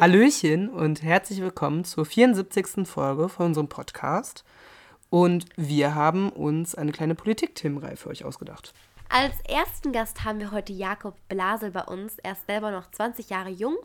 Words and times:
Hallöchen 0.00 0.68
und 0.68 1.02
herzlich 1.02 1.40
willkommen 1.40 1.84
zur 1.84 2.04
74. 2.04 2.86
Folge 2.86 3.28
von 3.28 3.46
unserem 3.46 3.68
Podcast. 3.68 4.44
Und 5.10 5.46
wir 5.56 5.94
haben 5.94 6.30
uns 6.30 6.74
eine 6.74 6.92
kleine 6.92 7.14
Politik-Themenreihe 7.14 7.96
für 7.96 8.10
euch 8.10 8.24
ausgedacht. 8.24 8.74
Als 9.08 9.34
ersten 9.48 9.92
Gast 9.92 10.24
haben 10.24 10.40
wir 10.40 10.50
heute 10.50 10.72
Jakob 10.72 11.16
Blasel 11.28 11.70
bei 11.70 11.82
uns. 11.82 12.18
Er 12.18 12.32
ist 12.32 12.46
selber 12.46 12.70
noch 12.70 12.90
20 12.90 13.30
Jahre 13.30 13.50
jung 13.50 13.76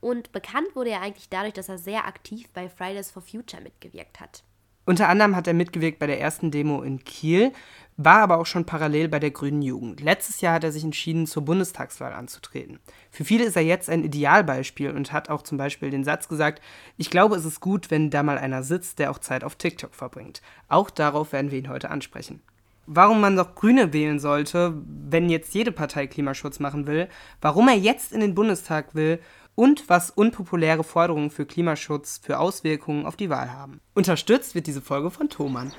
und 0.00 0.32
bekannt 0.32 0.74
wurde 0.74 0.90
er 0.90 1.02
eigentlich 1.02 1.28
dadurch, 1.28 1.54
dass 1.54 1.68
er 1.68 1.78
sehr 1.78 2.06
aktiv 2.06 2.48
bei 2.50 2.68
Fridays 2.68 3.10
for 3.10 3.22
Future 3.22 3.62
mitgewirkt 3.62 4.20
hat. 4.20 4.42
Unter 4.90 5.08
anderem 5.08 5.36
hat 5.36 5.46
er 5.46 5.54
mitgewirkt 5.54 6.00
bei 6.00 6.08
der 6.08 6.20
ersten 6.20 6.50
Demo 6.50 6.82
in 6.82 7.04
Kiel, 7.04 7.52
war 7.96 8.22
aber 8.22 8.38
auch 8.38 8.46
schon 8.46 8.64
parallel 8.64 9.06
bei 9.06 9.20
der 9.20 9.30
Grünen 9.30 9.62
Jugend. 9.62 10.00
Letztes 10.00 10.40
Jahr 10.40 10.54
hat 10.54 10.64
er 10.64 10.72
sich 10.72 10.82
entschieden, 10.82 11.28
zur 11.28 11.44
Bundestagswahl 11.44 12.12
anzutreten. 12.12 12.80
Für 13.12 13.24
viele 13.24 13.44
ist 13.44 13.54
er 13.54 13.62
jetzt 13.62 13.88
ein 13.88 14.02
Idealbeispiel 14.02 14.90
und 14.90 15.12
hat 15.12 15.30
auch 15.30 15.42
zum 15.42 15.58
Beispiel 15.58 15.90
den 15.90 16.02
Satz 16.02 16.26
gesagt, 16.26 16.60
ich 16.96 17.08
glaube, 17.08 17.36
es 17.36 17.44
ist 17.44 17.60
gut, 17.60 17.92
wenn 17.92 18.10
da 18.10 18.24
mal 18.24 18.36
einer 18.36 18.64
sitzt, 18.64 18.98
der 18.98 19.12
auch 19.12 19.18
Zeit 19.18 19.44
auf 19.44 19.54
TikTok 19.54 19.94
verbringt. 19.94 20.42
Auch 20.68 20.90
darauf 20.90 21.32
werden 21.32 21.52
wir 21.52 21.58
ihn 21.60 21.68
heute 21.68 21.88
ansprechen. 21.88 22.42
Warum 22.86 23.20
man 23.20 23.36
doch 23.36 23.54
Grüne 23.54 23.92
wählen 23.92 24.18
sollte, 24.18 24.74
wenn 24.84 25.30
jetzt 25.30 25.54
jede 25.54 25.70
Partei 25.70 26.08
Klimaschutz 26.08 26.58
machen 26.58 26.88
will, 26.88 27.08
warum 27.40 27.68
er 27.68 27.76
jetzt 27.76 28.12
in 28.12 28.18
den 28.18 28.34
Bundestag 28.34 28.96
will 28.96 29.20
und 29.54 29.88
was 29.88 30.10
unpopuläre 30.10 30.84
Forderungen 30.84 31.30
für 31.30 31.46
Klimaschutz 31.46 32.20
für 32.22 32.38
Auswirkungen 32.38 33.06
auf 33.06 33.16
die 33.16 33.30
Wahl 33.30 33.52
haben. 33.52 33.80
Unterstützt 33.94 34.54
wird 34.54 34.66
diese 34.66 34.80
Folge 34.80 35.10
von 35.10 35.28
Thomann. 35.28 35.72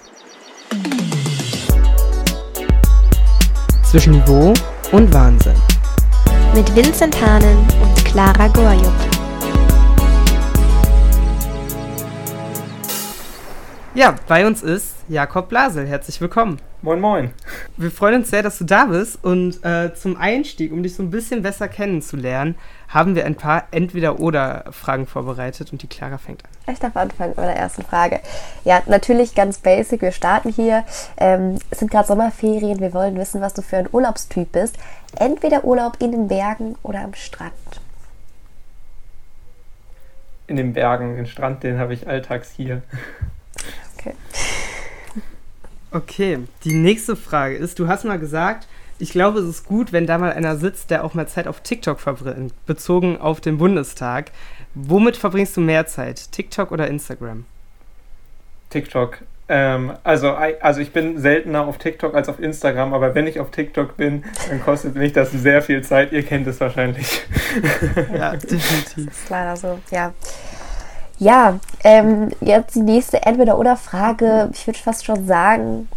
Zwischen 3.84 4.14
Niveau 4.14 4.54
und 4.92 5.14
Wahnsinn. 5.14 5.56
Mit 6.54 6.76
Vincent 6.76 7.20
Hahnen 7.22 7.58
und 7.58 8.06
Clara 8.06 8.48
Gorjuk. 8.48 9.12
Ja, 13.94 14.16
bei 14.26 14.48
uns 14.48 14.64
ist 14.64 14.96
Jakob 15.10 15.50
Blasel. 15.50 15.86
Herzlich 15.86 16.22
willkommen. 16.22 16.62
Moin, 16.82 17.02
moin. 17.02 17.32
Wir 17.76 17.92
freuen 17.92 18.22
uns 18.22 18.30
sehr, 18.30 18.42
dass 18.42 18.58
du 18.58 18.64
da 18.64 18.86
bist. 18.86 19.22
Und 19.22 19.64
äh, 19.66 19.94
zum 19.94 20.16
Einstieg, 20.16 20.72
um 20.72 20.82
dich 20.82 20.96
so 20.96 21.04
ein 21.04 21.12
bisschen 21.12 21.42
besser 21.42 21.68
kennenzulernen, 21.68 22.56
haben 22.92 23.16
wir 23.16 23.26
ein 23.26 23.36
paar 23.36 23.68
Entweder-Oder-Fragen 23.72 25.08
vorbereitet 25.08 25.72
und 25.72 25.82
die 25.82 25.88
Clara 25.88 26.18
fängt 26.18 26.44
an. 26.44 26.52
Ich 26.74 26.80
darf 26.80 26.96
anfangen 26.96 27.32
mit 27.32 27.46
der 27.46 27.56
ersten 27.56 27.84
Frage. 27.84 28.20
Ja, 28.66 28.84
natürlich 28.86 29.34
ganz 29.34 29.60
basic. 29.60 30.02
Wir 30.02 30.12
starten 30.12 30.50
hier. 30.50 30.84
Ähm, 31.18 31.58
es 31.70 31.80
sind 31.80 31.90
gerade 31.90 32.08
Sommerferien. 32.08 32.82
Wir 32.82 32.94
wollen 32.94 33.16
wissen, 33.16 33.40
was 33.42 33.54
du 33.54 33.62
für 33.62 33.78
ein 33.78 33.88
Urlaubstyp 33.92 34.52
bist. 34.52 34.78
Entweder 35.16 35.64
Urlaub 35.64 35.98
in 36.00 36.12
den 36.12 36.28
Bergen 36.28 36.76
oder 36.84 37.00
am 37.00 37.14
Strand. 37.14 37.54
In 40.48 40.58
den 40.58 40.74
Bergen. 40.74 41.16
Den 41.16 41.28
Strand, 41.28 41.64
den 41.64 41.80
habe 41.80 41.94
ich 41.94 42.10
alltags 42.10 42.52
hier. 42.52 42.82
Okay. 43.98 44.16
Okay, 45.92 46.40
die 46.66 46.74
nächste 46.74 47.16
Frage 47.16 47.56
ist, 47.56 47.80
du 47.80 47.88
hast 47.88 48.04
mal 48.04 48.20
gesagt, 48.20 48.68
ich 49.02 49.12
glaube, 49.12 49.40
es 49.40 49.48
ist 49.48 49.66
gut, 49.66 49.92
wenn 49.92 50.06
da 50.06 50.18
mal 50.18 50.32
einer 50.32 50.56
sitzt, 50.56 50.92
der 50.92 51.04
auch 51.04 51.14
mal 51.14 51.28
Zeit 51.28 51.48
auf 51.48 51.62
TikTok 51.62 52.00
verbringt, 52.00 52.54
bezogen 52.66 53.18
auf 53.18 53.42
den 53.42 53.58
Bundestag. 53.58 54.32
Womit 54.74 55.18
verbringst 55.18 55.58
du 55.58 55.62
mehr 55.62 55.88
Zeit? 55.88 56.32
TikTok 56.32 56.72
oder 56.72 56.88
Instagram? 56.88 57.46
TikTok. 58.70 59.20
Ähm, 59.50 59.94
also, 60.04 60.32
also 60.32 60.80
ich 60.80 60.94
bin 60.94 61.20
seltener 61.20 61.68
auf 61.68 61.78
TikTok 61.78 62.16
als 62.16 62.30
auf 62.30 62.40
Instagram, 62.40 62.94
aber 62.94 63.16
wenn 63.16 63.28
ich 63.28 63.40
auf 63.40 63.52
TikTok 63.52 63.98
bin, 63.98 64.24
dann 64.50 64.64
kostet 64.64 64.96
mich 64.96 65.12
das 65.12 65.32
sehr 65.32 65.62
viel 65.62 65.84
Zeit. 65.84 66.14
Ihr 66.14 66.24
kennt 66.24 66.48
es 66.48 66.62
wahrscheinlich. 66.62 67.22
ja, 68.14 68.32
definitiv. 68.32 69.08
Das 69.08 69.18
ist 69.18 69.30
leider 69.30 69.58
so, 69.58 69.80
ja. 69.90 70.14
Ja, 71.18 71.60
ähm, 71.84 72.32
jetzt 72.40 72.76
die 72.76 72.82
nächste 72.82 73.24
Entweder-Oder-Frage. 73.24 74.50
Ich 74.54 74.66
würde 74.66 74.80
fast 74.80 75.06
schon 75.06 75.28
sagen, 75.28 75.88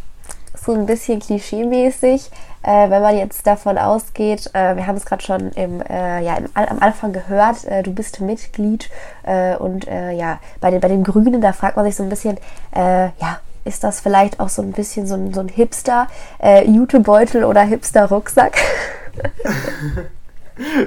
so 0.65 0.73
ein 0.73 0.87
bisschen 0.87 1.21
klischee-mäßig. 1.21 2.31
Äh, 2.63 2.91
wenn 2.91 3.03
man 3.03 3.17
jetzt 3.17 3.47
davon 3.47 3.77
ausgeht, 3.77 4.51
äh, 4.55 4.77
wir 4.77 4.87
haben 4.87 4.97
es 4.97 5.05
gerade 5.05 5.23
schon 5.23 5.53
im, 5.53 5.83
äh, 5.83 6.23
ja, 6.23 6.37
im, 6.37 6.47
am 6.55 6.79
Anfang 6.81 7.13
gehört, 7.13 7.65
äh, 7.67 7.83
du 7.83 7.93
bist 7.93 8.21
Mitglied 8.21 8.89
äh, 9.25 9.57
und 9.57 9.87
äh, 9.87 10.13
ja, 10.13 10.39
bei 10.61 10.71
den, 10.71 10.81
bei 10.81 10.89
den 10.89 11.05
Grünen, 11.05 11.43
da 11.43 11.53
fragt 11.53 11.77
man 11.77 11.85
sich 11.85 11.97
so 11.97 12.03
ein 12.03 12.09
bisschen, 12.09 12.39
ja, 12.75 13.41
ist 13.65 13.85
das 13.85 14.01
vielleicht 14.01 14.41
auch 14.41 14.49
so 14.49 14.63
ein 14.63 14.73
bisschen 14.73 15.07
so 15.07 15.15
ein, 15.15 15.33
so 15.33 15.41
ein 15.41 15.49
Hipster-Jutebeutel 15.49 17.45
oder 17.45 17.63
Hipster-Rucksack? 17.63 18.57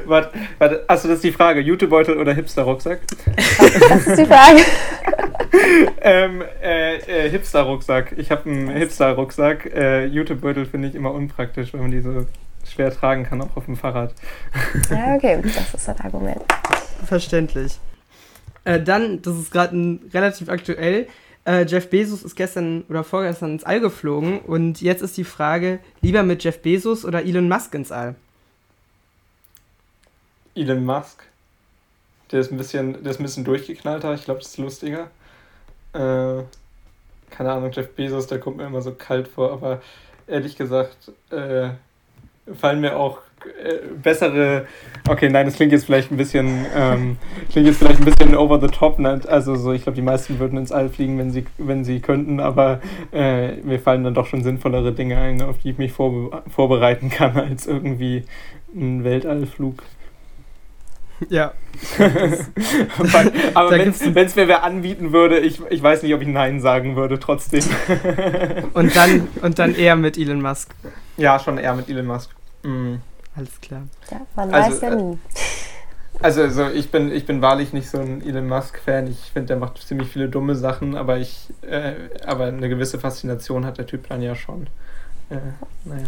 Warte, 0.05 0.31
warte, 0.59 0.85
achso, 0.87 1.09
das 1.09 1.17
ist 1.17 1.25
die 1.25 1.33
Frage. 1.33 1.59
Jutebeutel 1.59 2.17
oder 2.17 2.33
Hipster-Rucksack? 2.33 3.01
Das 3.89 4.07
ist 4.07 4.17
die 4.17 4.25
Frage. 4.25 4.61
ähm, 6.01 6.43
äh, 6.61 6.97
äh, 6.97 7.29
Hipster-Rucksack. 7.29 8.13
Ich 8.17 8.31
habe 8.31 8.49
einen 8.49 8.69
Hipster-Rucksack. 8.69 9.65
Äh, 9.73 10.05
Jutebeutel 10.05 10.65
finde 10.65 10.87
ich 10.87 10.95
immer 10.95 11.11
unpraktisch, 11.11 11.73
wenn 11.73 11.81
man 11.81 11.91
die 11.91 12.01
so 12.01 12.25
schwer 12.65 12.91
tragen 12.91 13.23
kann, 13.23 13.41
auch 13.41 13.55
auf 13.55 13.65
dem 13.65 13.75
Fahrrad. 13.75 14.13
Ja, 14.89 15.15
okay, 15.15 15.39
das 15.41 15.73
ist 15.73 15.89
ein 15.89 15.99
Argument. 16.01 16.41
Verständlich. 17.05 17.79
Äh, 18.63 18.81
dann, 18.81 19.21
das 19.21 19.37
ist 19.37 19.51
gerade 19.51 19.99
relativ 20.13 20.49
aktuell. 20.49 21.07
Äh, 21.45 21.65
Jeff 21.65 21.89
Bezos 21.89 22.23
ist 22.23 22.35
gestern 22.35 22.83
oder 22.89 23.05
vorgestern 23.05 23.51
ins 23.51 23.63
All 23.63 23.79
geflogen 23.79 24.39
und 24.39 24.81
jetzt 24.81 25.01
ist 25.01 25.15
die 25.15 25.23
Frage, 25.23 25.79
lieber 26.01 26.23
mit 26.23 26.43
Jeff 26.43 26.61
Bezos 26.61 27.05
oder 27.05 27.23
Elon 27.23 27.47
Musk 27.47 27.73
ins 27.73 27.91
All? 27.93 28.15
Elon 30.55 30.83
Musk. 30.83 31.23
Der 32.31 32.41
ist 32.41 32.51
ein 32.51 32.57
bisschen, 32.57 33.01
der 33.01 33.11
ist 33.11 33.21
ein 33.21 33.23
bisschen 33.23 33.45
durchgeknallter, 33.45 34.13
ich 34.13 34.25
glaube, 34.25 34.41
das 34.41 34.49
ist 34.49 34.57
lustiger. 34.57 35.09
Äh, 35.93 36.43
keine 37.29 37.51
Ahnung, 37.51 37.71
Jeff 37.71 37.93
Bezos, 37.93 38.27
der 38.27 38.39
kommt 38.39 38.57
mir 38.57 38.65
immer 38.65 38.81
so 38.81 38.93
kalt 38.93 39.27
vor, 39.27 39.51
aber 39.51 39.81
ehrlich 40.27 40.55
gesagt 40.55 41.11
äh, 41.31 41.69
fallen 42.55 42.81
mir 42.81 42.97
auch 42.97 43.19
äh, 43.63 43.79
bessere. 44.01 44.65
Okay, 45.07 45.29
nein, 45.29 45.45
das 45.45 45.55
klingt 45.55 45.71
jetzt 45.71 45.85
vielleicht 45.85 46.11
ein 46.11 46.17
bisschen, 46.17 46.65
ähm, 46.75 47.17
klingt 47.51 47.67
jetzt 47.67 47.79
vielleicht 47.79 47.99
ein 47.99 48.05
bisschen 48.05 48.35
over 48.35 48.59
the 48.59 48.67
top. 48.67 48.99
Ne? 48.99 49.21
Also 49.27 49.55
so, 49.55 49.71
ich 49.73 49.83
glaube, 49.83 49.95
die 49.95 50.01
meisten 50.01 50.39
würden 50.39 50.57
ins 50.57 50.71
All 50.71 50.89
fliegen, 50.89 51.17
wenn 51.17 51.31
sie, 51.31 51.45
wenn 51.57 51.83
sie 51.83 51.99
könnten, 51.99 52.39
aber 52.39 52.81
äh, 53.13 53.57
mir 53.57 53.79
fallen 53.79 54.03
dann 54.03 54.13
doch 54.13 54.25
schon 54.25 54.43
sinnvollere 54.43 54.93
Dinge 54.93 55.17
ein, 55.17 55.41
auf 55.41 55.59
die 55.59 55.71
ich 55.71 55.77
mich 55.77 55.91
vorbe 55.91 56.43
vorbereiten 56.49 57.09
kann, 57.09 57.37
als 57.37 57.67
irgendwie 57.67 58.23
ein 58.75 59.03
Weltallflug. 59.03 59.83
Ja. 61.29 61.53
aber 63.53 63.71
wenn 63.71 63.89
es 63.89 64.35
mir 64.35 64.47
wer 64.47 64.63
anbieten 64.63 65.13
würde, 65.13 65.39
ich, 65.39 65.61
ich 65.69 65.81
weiß 65.81 66.03
nicht, 66.03 66.13
ob 66.13 66.21
ich 66.21 66.27
Nein 66.27 66.61
sagen 66.61 66.95
würde, 66.95 67.19
trotzdem. 67.19 67.63
und, 68.73 68.95
dann, 68.95 69.27
und 69.41 69.59
dann 69.59 69.75
eher 69.75 69.95
mit 69.95 70.17
Elon 70.17 70.41
Musk. 70.41 70.73
Ja, 71.17 71.39
schon 71.39 71.57
eher 71.57 71.73
mit 71.73 71.89
Elon 71.89 72.05
Musk. 72.05 72.31
Mhm. 72.63 73.01
Alles 73.35 73.61
klar. 73.61 73.83
Ja, 74.11 74.21
man 74.35 74.53
also, 74.53 74.71
weiß 74.71 74.81
ja 74.81 74.95
nie. 74.95 75.13
Äh, 75.13 75.17
also, 76.19 76.41
also 76.41 76.69
ich 76.69 76.89
bin, 76.89 77.11
ich 77.11 77.25
bin 77.25 77.41
wahrlich 77.41 77.73
nicht 77.73 77.89
so 77.89 77.99
ein 77.99 78.25
Elon 78.25 78.47
Musk-Fan. 78.47 79.07
Ich 79.07 79.31
finde, 79.31 79.47
der 79.47 79.57
macht 79.57 79.77
ziemlich 79.77 80.09
viele 80.09 80.29
dumme 80.29 80.55
Sachen, 80.55 80.95
aber 80.95 81.17
ich, 81.17 81.53
äh, 81.61 81.93
aber 82.25 82.45
eine 82.45 82.69
gewisse 82.69 82.99
Faszination 82.99 83.65
hat 83.65 83.77
der 83.77 83.85
Typ 83.85 84.07
dann 84.09 84.21
ja 84.21 84.35
schon. 84.35 84.67
Äh, 85.29 85.37
naja. 85.85 86.05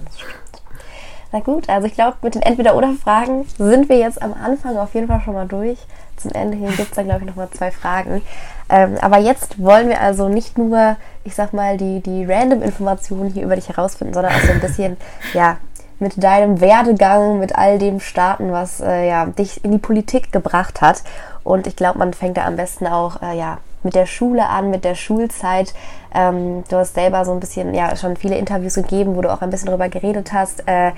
Na 1.31 1.39
gut, 1.41 1.69
also 1.69 1.85
ich 1.85 1.93
glaube, 1.93 2.17
mit 2.23 2.33
den 2.33 2.41
Entweder-Oder-Fragen 2.41 3.45
sind 3.57 3.87
wir 3.87 3.97
jetzt 3.97 4.21
am 4.21 4.33
Anfang 4.33 4.77
auf 4.77 4.95
jeden 4.95 5.07
Fall 5.07 5.21
schon 5.21 5.35
mal 5.35 5.47
durch. 5.47 5.77
Zum 6.17 6.31
Ende 6.31 6.57
hin 6.57 6.67
gibt 6.75 6.89
es 6.89 6.95
dann, 6.95 7.05
glaube 7.05 7.21
ich, 7.21 7.27
nochmal 7.27 7.49
zwei 7.51 7.69
Fragen. 7.69 8.23
Ähm, 8.69 8.97
aber 8.99 9.19
jetzt 9.19 9.61
wollen 9.61 9.89
wir 9.89 10.01
also 10.01 10.27
nicht 10.27 10.57
nur, 10.57 10.97
ich 11.23 11.35
sag 11.35 11.53
mal, 11.53 11.77
die, 11.77 12.01
die 12.01 12.25
Random-Informationen 12.25 13.29
hier 13.29 13.43
über 13.43 13.55
dich 13.55 13.69
herausfinden, 13.69 14.13
sondern 14.13 14.33
auch 14.33 14.41
so 14.41 14.51
ein 14.51 14.59
bisschen, 14.59 14.97
ja, 15.33 15.57
mit 15.99 16.23
deinem 16.23 16.61
Werdegang, 16.61 17.39
mit 17.39 17.55
all 17.55 17.77
dem 17.77 17.99
starten, 17.99 18.51
was 18.51 18.79
äh, 18.79 19.07
ja, 19.07 19.25
dich 19.25 19.63
in 19.63 19.71
die 19.71 19.77
Politik 19.77 20.31
gebracht 20.31 20.81
hat. 20.81 21.03
Und 21.43 21.67
ich 21.67 21.75
glaube, 21.75 21.99
man 21.99 22.13
fängt 22.13 22.37
da 22.37 22.45
am 22.45 22.55
besten 22.55 22.87
auch 22.87 23.21
äh, 23.21 23.37
ja, 23.37 23.59
mit 23.83 23.95
der 23.95 24.05
Schule 24.05 24.47
an, 24.47 24.69
mit 24.69 24.83
der 24.83 24.95
Schulzeit. 24.95 25.73
Ähm, 26.13 26.63
du 26.69 26.77
hast 26.77 26.95
selber 26.95 27.25
so 27.25 27.31
ein 27.31 27.39
bisschen, 27.39 27.73
ja, 27.73 27.95
schon 27.95 28.15
viele 28.15 28.37
Interviews 28.37 28.75
gegeben, 28.75 29.15
wo 29.15 29.21
du 29.21 29.31
auch 29.31 29.41
ein 29.41 29.49
bisschen 29.49 29.67
darüber 29.67 29.89
geredet 29.89 30.33
hast. 30.33 30.67
Äh, 30.67 30.91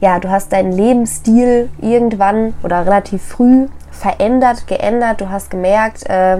ja, 0.00 0.18
du 0.18 0.30
hast 0.30 0.52
deinen 0.52 0.72
Lebensstil 0.72 1.70
irgendwann 1.80 2.54
oder 2.62 2.84
relativ 2.84 3.22
früh 3.22 3.68
verändert, 3.90 4.66
geändert. 4.66 5.20
Du 5.20 5.30
hast 5.30 5.50
gemerkt, 5.50 6.08
äh, 6.08 6.38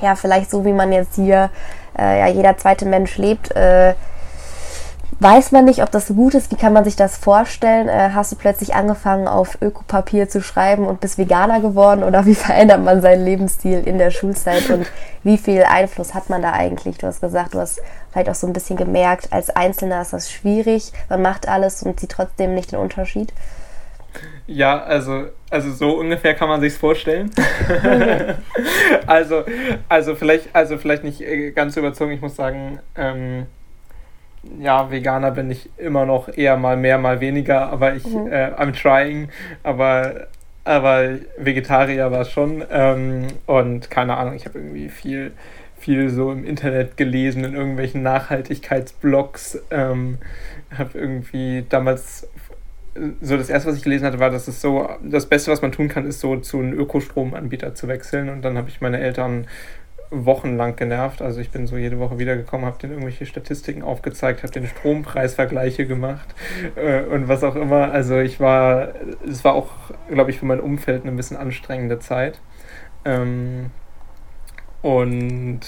ja, 0.00 0.14
vielleicht 0.14 0.50
so 0.50 0.64
wie 0.64 0.72
man 0.72 0.92
jetzt 0.92 1.14
hier, 1.16 1.50
äh, 1.98 2.20
ja, 2.20 2.26
jeder 2.26 2.56
zweite 2.56 2.86
Mensch 2.86 3.16
lebt, 3.18 3.54
äh, 3.56 3.94
weiß 5.20 5.52
man 5.52 5.64
nicht, 5.64 5.82
ob 5.82 5.90
das 5.90 6.06
so 6.06 6.14
gut 6.14 6.34
ist. 6.34 6.50
Wie 6.52 6.56
kann 6.56 6.72
man 6.72 6.84
sich 6.84 6.96
das 6.96 7.16
vorstellen? 7.16 7.88
Äh, 7.88 8.10
hast 8.14 8.32
du 8.32 8.36
plötzlich 8.36 8.74
angefangen, 8.74 9.26
auf 9.26 9.58
Ökopapier 9.60 10.28
zu 10.28 10.40
schreiben 10.42 10.86
und 10.86 11.00
bist 11.00 11.18
Veganer 11.18 11.60
geworden? 11.60 12.04
Oder 12.04 12.26
wie 12.26 12.34
verändert 12.36 12.82
man 12.84 13.02
seinen 13.02 13.24
Lebensstil 13.24 13.82
in 13.84 13.98
der 13.98 14.10
Schulzeit? 14.10 14.70
Und 14.70 14.86
wie 15.24 15.38
viel 15.38 15.64
Einfluss 15.64 16.14
hat 16.14 16.30
man 16.30 16.42
da 16.42 16.52
eigentlich? 16.52 16.98
Du 16.98 17.06
hast 17.06 17.20
gesagt, 17.20 17.54
du 17.54 17.58
hast 17.58 17.80
vielleicht 18.12 18.30
auch 18.30 18.34
so 18.34 18.46
ein 18.46 18.52
bisschen 18.52 18.76
gemerkt, 18.76 19.32
als 19.32 19.50
Einzelner 19.50 20.02
ist 20.02 20.12
das 20.12 20.30
schwierig. 20.30 20.92
Man 21.08 21.22
macht 21.22 21.48
alles 21.48 21.82
und 21.82 21.98
sieht 21.98 22.10
trotzdem 22.10 22.54
nicht 22.54 22.72
den 22.72 22.78
Unterschied. 22.78 23.32
Ja, 24.46 24.82
also, 24.82 25.26
also 25.50 25.72
so 25.72 25.98
ungefähr 25.98 26.34
kann 26.34 26.48
man 26.48 26.60
sich's 26.60 26.78
vorstellen. 26.78 27.30
also, 29.06 29.44
also 29.88 30.14
vielleicht, 30.14 30.54
also 30.54 30.78
vielleicht 30.78 31.04
nicht 31.04 31.20
äh, 31.20 31.50
ganz 31.50 31.76
überzogen. 31.76 32.12
Ich 32.12 32.20
muss 32.20 32.36
sagen, 32.36 32.78
ähm, 32.96 33.46
ja, 34.60 34.90
Veganer 34.90 35.30
bin 35.30 35.50
ich 35.50 35.70
immer 35.78 36.06
noch 36.06 36.28
eher 36.28 36.56
mal 36.56 36.76
mehr, 36.76 36.98
mal 36.98 37.20
weniger, 37.20 37.68
aber 37.70 37.94
ich, 37.94 38.06
mhm. 38.06 38.28
äh, 38.28 38.52
I'm 38.52 38.72
trying, 38.72 39.28
aber, 39.62 40.28
aber 40.64 41.18
Vegetarier 41.38 42.10
war 42.10 42.24
schon 42.24 42.64
ähm, 42.70 43.26
und 43.46 43.90
keine 43.90 44.16
Ahnung, 44.16 44.34
ich 44.34 44.46
habe 44.46 44.58
irgendwie 44.58 44.88
viel, 44.88 45.32
viel 45.76 46.10
so 46.10 46.32
im 46.32 46.44
Internet 46.44 46.96
gelesen, 46.96 47.44
in 47.44 47.54
irgendwelchen 47.54 48.02
Nachhaltigkeitsblogs, 48.02 49.60
ähm, 49.70 50.18
habe 50.76 50.98
irgendwie 50.98 51.64
damals 51.68 52.28
so 53.20 53.36
das 53.36 53.50
erste, 53.50 53.68
was 53.70 53.76
ich 53.76 53.82
gelesen 53.82 54.06
hatte, 54.06 54.18
war, 54.18 54.30
dass 54.30 54.48
es 54.48 54.60
so, 54.60 54.88
das 55.02 55.26
Beste, 55.26 55.50
was 55.50 55.62
man 55.62 55.72
tun 55.72 55.88
kann, 55.88 56.06
ist 56.06 56.20
so 56.20 56.36
zu 56.36 56.58
einem 56.58 56.72
Ökostromanbieter 56.72 57.74
zu 57.74 57.88
wechseln. 57.88 58.28
Und 58.28 58.42
dann 58.42 58.56
habe 58.56 58.68
ich 58.68 58.80
meine 58.80 58.98
Eltern 58.98 59.46
wochenlang 60.10 60.76
genervt. 60.76 61.22
Also 61.22 61.40
ich 61.40 61.50
bin 61.50 61.66
so 61.66 61.76
jede 61.76 61.98
Woche 61.98 62.18
wiedergekommen, 62.18 62.66
habe 62.66 62.78
denen 62.78 62.94
irgendwelche 62.94 63.26
Statistiken 63.26 63.82
aufgezeigt, 63.82 64.42
habe 64.42 64.52
den 64.52 64.66
Strompreisvergleiche 64.66 65.86
gemacht 65.86 66.34
äh, 66.76 67.02
und 67.02 67.28
was 67.28 67.44
auch 67.44 67.56
immer. 67.56 67.92
Also 67.92 68.18
ich 68.18 68.40
war, 68.40 68.94
es 69.28 69.44
war 69.44 69.54
auch, 69.54 69.68
glaube 70.10 70.30
ich, 70.30 70.38
für 70.38 70.46
mein 70.46 70.60
Umfeld 70.60 71.02
eine 71.02 71.12
bisschen 71.12 71.36
anstrengende 71.36 71.98
Zeit. 71.98 72.40
Ähm, 73.04 73.70
und 74.82 75.60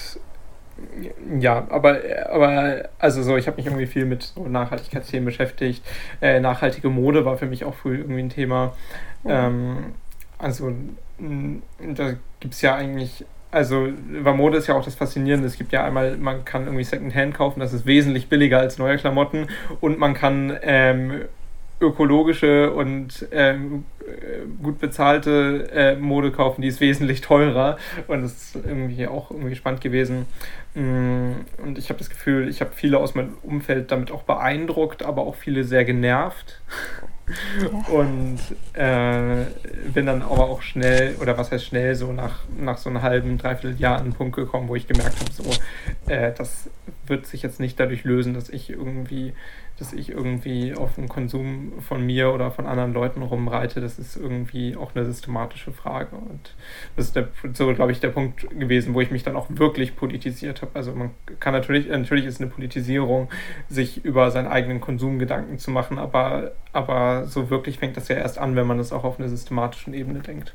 ja, 1.39 1.67
aber, 1.69 1.99
aber 2.29 2.89
also 2.97 3.21
so, 3.23 3.37
ich 3.37 3.47
habe 3.47 3.57
mich 3.57 3.67
irgendwie 3.67 3.85
viel 3.85 4.05
mit 4.05 4.23
so 4.23 4.47
Nachhaltigkeitsthemen 4.47 5.25
beschäftigt. 5.25 5.85
Äh, 6.21 6.39
nachhaltige 6.39 6.89
Mode 6.89 7.25
war 7.25 7.37
für 7.37 7.45
mich 7.45 7.63
auch 7.63 7.75
früh 7.75 7.97
irgendwie 7.97 8.21
ein 8.21 8.29
Thema. 8.29 8.73
Ähm, 9.25 9.93
also 10.37 10.73
da 11.19 12.13
gibt 12.39 12.53
es 12.55 12.61
ja 12.61 12.75
eigentlich, 12.75 13.25
also 13.51 13.89
bei 14.23 14.33
Mode 14.33 14.57
ist 14.57 14.67
ja 14.67 14.75
auch 14.75 14.83
das 14.83 14.95
Faszinierende. 14.95 15.47
Es 15.47 15.57
gibt 15.57 15.71
ja 15.71 15.83
einmal, 15.83 16.17
man 16.17 16.45
kann 16.45 16.65
irgendwie 16.65 16.83
Secondhand 16.83 17.33
kaufen, 17.33 17.59
das 17.59 17.73
ist 17.73 17.85
wesentlich 17.85 18.29
billiger 18.29 18.59
als 18.59 18.77
neue 18.77 18.97
Klamotten 18.97 19.47
und 19.81 19.99
man 19.99 20.13
kann 20.13 20.57
ähm, 20.61 21.21
ökologische 21.81 22.71
und 22.71 23.27
ähm, 23.31 23.85
gut 24.61 24.79
bezahlte 24.79 25.69
äh, 25.73 25.95
Mode 25.95 26.31
kaufen, 26.31 26.61
die 26.61 26.67
ist 26.67 26.79
wesentlich 26.79 27.21
teurer 27.21 27.77
und 28.07 28.21
das 28.21 28.31
ist 28.31 28.55
irgendwie 28.55 29.07
auch 29.07 29.31
irgendwie 29.31 29.55
spannend 29.55 29.81
gewesen. 29.81 30.25
Mm, 30.75 31.31
und 31.63 31.77
ich 31.77 31.89
habe 31.89 31.99
das 31.99 32.09
Gefühl, 32.09 32.47
ich 32.47 32.61
habe 32.61 32.71
viele 32.73 32.99
aus 32.99 33.15
meinem 33.15 33.33
Umfeld 33.43 33.91
damit 33.91 34.11
auch 34.11 34.23
beeindruckt, 34.23 35.03
aber 35.03 35.23
auch 35.23 35.35
viele 35.35 35.63
sehr 35.63 35.83
genervt. 35.83 36.61
Und 37.91 38.39
äh, 38.73 39.45
bin 39.93 40.05
dann 40.05 40.21
aber 40.21 40.49
auch 40.49 40.61
schnell, 40.61 41.15
oder 41.21 41.37
was 41.37 41.51
heißt 41.51 41.65
schnell, 41.65 41.95
so 41.95 42.11
nach, 42.11 42.39
nach 42.57 42.77
so 42.77 42.89
einem 42.89 43.01
halben, 43.01 43.37
dreiviertel 43.37 43.79
Jahr 43.79 43.97
an 43.97 44.03
einen 44.03 44.13
Punkt 44.13 44.35
gekommen, 44.35 44.67
wo 44.67 44.75
ich 44.75 44.87
gemerkt 44.87 45.19
habe, 45.19 45.31
so, 45.31 45.43
äh, 46.11 46.33
das 46.37 46.69
wird 47.07 47.25
sich 47.25 47.41
jetzt 47.41 47.59
nicht 47.59 47.79
dadurch 47.79 48.03
lösen, 48.03 48.33
dass 48.33 48.49
ich 48.49 48.69
irgendwie 48.69 49.33
dass 49.81 49.93
ich 49.93 50.09
irgendwie 50.09 50.75
auf 50.75 50.95
den 50.95 51.09
Konsum 51.09 51.73
von 51.81 52.05
mir 52.05 52.31
oder 52.31 52.51
von 52.51 52.67
anderen 52.67 52.93
Leuten 52.93 53.23
rumreite, 53.23 53.81
das 53.81 53.97
ist 53.97 54.15
irgendwie 54.15 54.77
auch 54.77 54.95
eine 54.95 55.05
systematische 55.05 55.71
Frage. 55.71 56.15
Und 56.15 56.55
das 56.95 57.07
ist 57.07 57.15
der, 57.15 57.29
so, 57.53 57.73
glaube 57.73 57.91
ich, 57.91 57.99
der 57.99 58.09
Punkt 58.09 58.47
gewesen, 58.51 58.93
wo 58.93 59.01
ich 59.01 59.09
mich 59.09 59.23
dann 59.23 59.35
auch 59.35 59.47
wirklich 59.49 59.95
politisiert 59.95 60.61
habe. 60.61 60.71
Also 60.75 60.93
man 60.93 61.09
kann 61.39 61.53
natürlich, 61.53 61.89
natürlich 61.89 62.25
ist 62.25 62.39
eine 62.39 62.49
Politisierung, 62.49 63.29
sich 63.69 64.05
über 64.05 64.29
seinen 64.29 64.47
eigenen 64.47 64.79
Konsum 64.79 65.17
Gedanken 65.17 65.57
zu 65.57 65.71
machen, 65.71 65.97
aber, 65.97 66.51
aber 66.71 67.25
so 67.25 67.49
wirklich 67.49 67.79
fängt 67.79 67.97
das 67.97 68.07
ja 68.07 68.15
erst 68.15 68.37
an, 68.37 68.55
wenn 68.55 68.67
man 68.67 68.77
das 68.77 68.93
auch 68.93 69.03
auf 69.03 69.19
einer 69.19 69.29
systematischen 69.29 69.93
Ebene 69.95 70.19
denkt. 70.19 70.53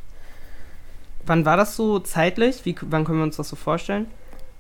Wann 1.27 1.45
war 1.45 1.57
das 1.57 1.75
so 1.75 1.99
zeitlich? 1.99 2.65
Wie, 2.65 2.77
wann 2.83 3.05
können 3.05 3.19
wir 3.19 3.25
uns 3.25 3.37
das 3.37 3.49
so 3.49 3.57
vorstellen? 3.57 4.07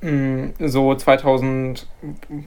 Mm, 0.06 0.50
so 0.61 0.94
2000, 0.94 1.88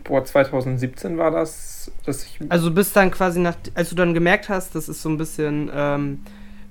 boah, 0.05 0.23
2017 0.23 1.17
war 1.17 1.29
das, 1.29 1.91
dass 2.05 2.23
ich. 2.23 2.39
Also 2.47 2.71
bis 2.71 2.93
dann 2.93 3.11
quasi 3.11 3.41
nach, 3.41 3.55
als 3.73 3.89
du 3.89 3.95
dann 3.95 4.13
gemerkt 4.13 4.47
hast, 4.47 4.75
das 4.75 4.87
ist 4.87 5.01
so 5.01 5.09
ein 5.09 5.17
bisschen, 5.17 5.69
ähm, 5.75 6.19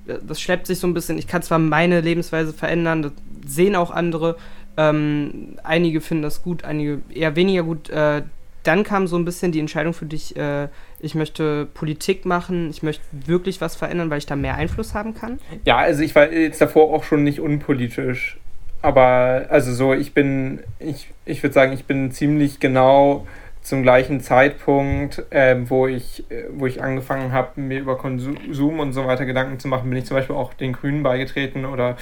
das 0.06 0.40
schleppt 0.40 0.66
sich 0.66 0.78
so 0.78 0.86
ein 0.86 0.94
bisschen, 0.94 1.18
ich 1.18 1.26
kann 1.26 1.42
zwar 1.42 1.58
meine 1.58 2.00
Lebensweise 2.00 2.54
verändern, 2.54 3.02
das 3.02 3.12
sehen 3.46 3.76
auch 3.76 3.90
andere, 3.90 4.36
ähm, 4.78 5.56
einige 5.62 6.00
finden 6.00 6.22
das 6.22 6.42
gut, 6.42 6.64
einige 6.64 7.02
eher 7.10 7.36
weniger 7.36 7.64
gut. 7.64 7.90
Äh, 7.90 8.22
dann 8.62 8.82
kam 8.82 9.06
so 9.06 9.16
ein 9.16 9.26
bisschen 9.26 9.52
die 9.52 9.60
Entscheidung 9.60 9.92
für 9.92 10.06
dich, 10.06 10.36
äh, 10.36 10.68
ich 11.00 11.14
möchte 11.14 11.66
Politik 11.66 12.24
machen, 12.24 12.70
ich 12.70 12.82
möchte 12.82 13.04
wirklich 13.12 13.60
was 13.60 13.76
verändern, 13.76 14.08
weil 14.08 14.18
ich 14.18 14.26
da 14.26 14.36
mehr 14.36 14.54
Einfluss 14.54 14.94
haben 14.94 15.12
kann? 15.12 15.38
Ja, 15.66 15.76
also 15.76 16.02
ich 16.02 16.14
war 16.14 16.32
jetzt 16.32 16.62
davor 16.62 16.94
auch 16.94 17.04
schon 17.04 17.24
nicht 17.24 17.40
unpolitisch 17.40 18.38
aber 18.82 19.46
also 19.48 19.72
so, 19.72 19.94
ich 19.94 20.14
bin, 20.14 20.60
ich, 20.78 21.08
ich 21.24 21.42
würde 21.42 21.54
sagen, 21.54 21.72
ich 21.72 21.84
bin 21.84 22.10
ziemlich 22.12 22.60
genau 22.60 23.26
zum 23.60 23.82
gleichen 23.82 24.20
Zeitpunkt, 24.20 25.24
äh, 25.30 25.56
wo, 25.68 25.86
ich, 25.86 26.24
wo 26.52 26.66
ich 26.66 26.82
angefangen 26.82 27.32
habe, 27.32 27.60
mir 27.60 27.80
über 27.80 27.98
Konsum 27.98 28.80
und 28.80 28.92
so 28.92 29.06
weiter 29.06 29.26
Gedanken 29.26 29.58
zu 29.58 29.68
machen, 29.68 29.90
bin 29.90 29.98
ich 29.98 30.06
zum 30.06 30.16
Beispiel 30.16 30.36
auch 30.36 30.54
den 30.54 30.72
Grünen 30.72 31.02
beigetreten 31.02 31.66
oder, 31.66 31.96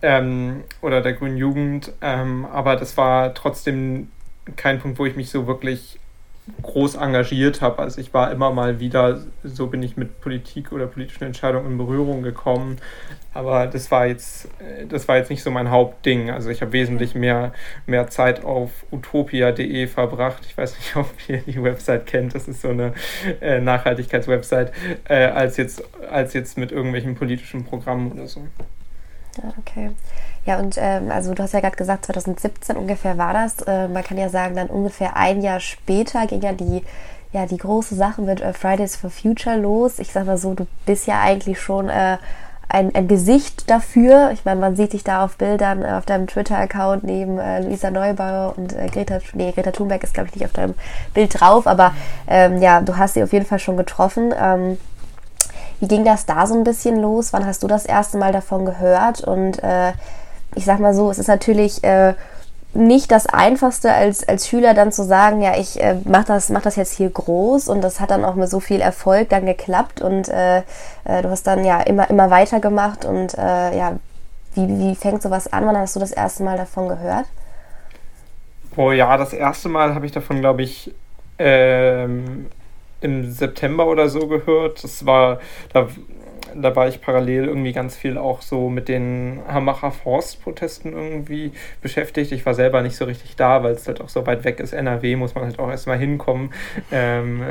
ähm, 0.00 0.64
oder 0.80 1.02
der 1.02 1.12
Grünen 1.12 1.36
Jugend. 1.36 1.92
Ähm, 2.00 2.46
aber 2.46 2.76
das 2.76 2.96
war 2.96 3.34
trotzdem 3.34 4.08
kein 4.56 4.78
Punkt, 4.78 4.98
wo 4.98 5.04
ich 5.04 5.16
mich 5.16 5.30
so 5.30 5.46
wirklich 5.46 6.00
groß 6.62 6.94
engagiert 6.94 7.60
habe. 7.60 7.80
Also 7.80 8.00
ich 8.00 8.14
war 8.14 8.30
immer 8.30 8.50
mal 8.50 8.80
wieder, 8.80 9.20
so 9.44 9.66
bin 9.66 9.82
ich 9.82 9.96
mit 9.96 10.20
Politik 10.20 10.72
oder 10.72 10.86
politischen 10.86 11.24
Entscheidungen 11.24 11.72
in 11.72 11.78
Berührung 11.78 12.22
gekommen. 12.22 12.78
Aber 13.32 13.68
das 13.68 13.90
war 13.90 14.06
jetzt, 14.06 14.48
das 14.88 15.06
war 15.06 15.16
jetzt 15.16 15.30
nicht 15.30 15.42
so 15.42 15.50
mein 15.52 15.70
Hauptding. 15.70 16.30
Also 16.30 16.50
ich 16.50 16.62
habe 16.62 16.72
wesentlich 16.72 17.14
mehr, 17.14 17.52
mehr 17.86 18.08
Zeit 18.08 18.44
auf 18.44 18.70
utopia.de 18.90 19.86
verbracht. 19.86 20.42
Ich 20.46 20.58
weiß 20.58 20.76
nicht, 20.76 20.96
ob 20.96 21.10
ihr 21.28 21.38
die 21.38 21.62
Website 21.62 22.06
kennt. 22.06 22.34
Das 22.34 22.48
ist 22.48 22.62
so 22.62 22.70
eine 22.70 22.92
äh, 23.40 23.60
Nachhaltigkeitswebsite, 23.60 24.72
äh, 25.08 25.26
als, 25.26 25.56
jetzt, 25.58 25.82
als 26.10 26.34
jetzt 26.34 26.58
mit 26.58 26.72
irgendwelchen 26.72 27.14
politischen 27.14 27.64
Programmen 27.64 28.10
oder 28.10 28.26
so. 28.26 28.40
Ja, 29.40 29.54
okay. 29.58 29.90
Ja, 30.44 30.58
und 30.58 30.76
ähm, 30.78 31.10
also 31.12 31.32
du 31.34 31.42
hast 31.42 31.52
ja 31.52 31.60
gerade 31.60 31.76
gesagt, 31.76 32.06
2017 32.06 32.76
ungefähr 32.76 33.16
war 33.16 33.32
das. 33.32 33.62
Äh, 33.62 33.86
man 33.86 34.02
kann 34.02 34.18
ja 34.18 34.28
sagen, 34.28 34.56
dann 34.56 34.66
ungefähr 34.68 35.16
ein 35.16 35.40
Jahr 35.40 35.60
später 35.60 36.26
ging 36.26 36.40
ja 36.40 36.52
die, 36.52 36.82
ja, 37.32 37.46
die 37.46 37.58
große 37.58 37.94
Sache 37.94 38.22
mit 38.22 38.40
äh, 38.40 38.52
Fridays 38.52 38.96
for 38.96 39.10
Future 39.10 39.56
los. 39.56 40.00
Ich 40.00 40.10
sag 40.10 40.26
mal 40.26 40.38
so, 40.38 40.54
du 40.54 40.66
bist 40.84 41.06
ja 41.06 41.20
eigentlich 41.20 41.60
schon 41.60 41.88
äh, 41.88 42.16
ein, 42.70 42.94
ein 42.94 43.08
Gesicht 43.08 43.68
dafür. 43.68 44.30
Ich 44.32 44.44
meine, 44.44 44.60
man 44.60 44.76
sieht 44.76 44.92
dich 44.92 45.04
da 45.04 45.24
auf 45.24 45.36
Bildern 45.36 45.84
äh, 45.84 45.88
auf 45.88 46.06
deinem 46.06 46.26
Twitter-Account 46.26 47.02
neben 47.02 47.38
äh, 47.38 47.62
Luisa 47.62 47.90
Neubauer 47.90 48.54
und 48.56 48.72
äh, 48.74 48.86
Greta, 48.86 49.18
nee, 49.34 49.52
Greta 49.52 49.72
Thunberg 49.72 50.02
ist, 50.04 50.14
glaube 50.14 50.28
ich, 50.28 50.36
nicht 50.36 50.44
auf 50.44 50.52
deinem 50.52 50.74
Bild 51.12 51.40
drauf, 51.40 51.66
aber 51.66 51.92
ähm, 52.28 52.62
ja, 52.62 52.80
du 52.80 52.96
hast 52.96 53.14
sie 53.14 53.22
auf 53.22 53.32
jeden 53.32 53.46
Fall 53.46 53.58
schon 53.58 53.76
getroffen. 53.76 54.32
Ähm, 54.40 54.78
wie 55.80 55.88
ging 55.88 56.04
das 56.04 56.26
da 56.26 56.46
so 56.46 56.54
ein 56.54 56.64
bisschen 56.64 57.00
los? 57.00 57.32
Wann 57.32 57.44
hast 57.44 57.62
du 57.62 57.66
das 57.66 57.86
erste 57.86 58.18
Mal 58.18 58.32
davon 58.32 58.64
gehört? 58.64 59.22
Und 59.22 59.62
äh, 59.62 59.92
ich 60.54 60.64
sag 60.64 60.78
mal 60.78 60.94
so, 60.94 61.10
es 61.10 61.18
ist 61.18 61.28
natürlich 61.28 61.82
äh, 61.82 62.14
nicht 62.72 63.10
das 63.10 63.26
Einfachste 63.26 63.92
als, 63.92 64.26
als 64.28 64.48
Schüler 64.48 64.74
dann 64.74 64.92
zu 64.92 65.04
sagen, 65.04 65.42
ja, 65.42 65.56
ich 65.56 65.80
äh, 65.80 65.96
mache 66.04 66.26
das, 66.26 66.50
mach 66.50 66.62
das 66.62 66.76
jetzt 66.76 66.96
hier 66.96 67.10
groß 67.10 67.68
und 67.68 67.82
das 67.82 68.00
hat 68.00 68.10
dann 68.10 68.24
auch 68.24 68.36
mit 68.36 68.48
so 68.48 68.60
viel 68.60 68.80
Erfolg 68.80 69.28
dann 69.30 69.46
geklappt 69.46 70.00
und 70.00 70.28
äh, 70.28 70.58
äh, 71.04 71.22
du 71.22 71.30
hast 71.30 71.46
dann 71.46 71.64
ja 71.64 71.80
immer, 71.80 72.08
immer 72.10 72.30
weitergemacht 72.30 73.04
und 73.04 73.36
äh, 73.36 73.76
ja, 73.76 73.96
wie, 74.54 74.68
wie 74.68 74.94
fängt 74.94 75.22
sowas 75.22 75.52
an? 75.52 75.66
Wann 75.66 75.76
hast 75.76 75.96
du 75.96 76.00
das 76.00 76.12
erste 76.12 76.42
Mal 76.42 76.56
davon 76.56 76.88
gehört? 76.88 77.26
Oh 78.76 78.92
ja, 78.92 79.16
das 79.16 79.32
erste 79.32 79.68
Mal 79.68 79.94
habe 79.94 80.06
ich 80.06 80.12
davon, 80.12 80.40
glaube 80.40 80.62
ich, 80.62 80.94
ähm, 81.38 82.46
im 83.00 83.32
September 83.32 83.86
oder 83.86 84.08
so 84.08 84.26
gehört. 84.28 84.84
Das 84.84 85.06
war, 85.06 85.40
da 85.72 85.88
da 86.54 86.74
war 86.76 86.88
ich 86.88 87.00
parallel 87.00 87.46
irgendwie 87.46 87.72
ganz 87.72 87.96
viel 87.96 88.18
auch 88.18 88.42
so 88.42 88.68
mit 88.68 88.88
den 88.88 89.40
Hamacher 89.48 89.90
Forstprotesten 89.90 90.92
irgendwie 90.92 91.52
beschäftigt. 91.82 92.32
Ich 92.32 92.44
war 92.46 92.54
selber 92.54 92.82
nicht 92.82 92.96
so 92.96 93.04
richtig 93.04 93.36
da, 93.36 93.62
weil 93.62 93.72
es 93.72 93.86
halt 93.86 94.00
auch 94.00 94.08
so 94.08 94.26
weit 94.26 94.44
weg 94.44 94.60
ist. 94.60 94.72
NRW 94.72 95.16
muss 95.16 95.34
man 95.34 95.44
halt 95.44 95.58
auch 95.58 95.70
erstmal 95.70 95.98
hinkommen. 95.98 96.52
Ähm, 96.92 97.42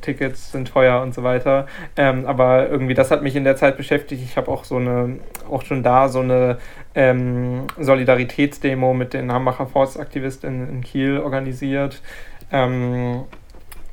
Tickets 0.00 0.52
sind 0.52 0.68
teuer 0.68 1.02
und 1.02 1.14
so 1.14 1.22
weiter. 1.22 1.66
Ähm, 1.96 2.26
aber 2.26 2.68
irgendwie, 2.68 2.94
das 2.94 3.10
hat 3.10 3.22
mich 3.22 3.36
in 3.36 3.44
der 3.44 3.56
Zeit 3.56 3.76
beschäftigt. 3.76 4.22
Ich 4.22 4.36
habe 4.36 4.50
auch 4.50 4.64
so 4.64 4.76
eine, 4.76 5.18
auch 5.50 5.62
schon 5.62 5.82
da 5.82 6.08
so 6.08 6.20
eine 6.20 6.58
ähm, 6.94 7.66
Solidaritätsdemo 7.78 8.94
mit 8.94 9.14
den 9.14 9.32
Hambacher 9.32 9.66
Forstaktivisten 9.66 10.68
in 10.68 10.80
Kiel 10.82 11.18
organisiert. 11.18 12.00
Ähm, 12.52 13.24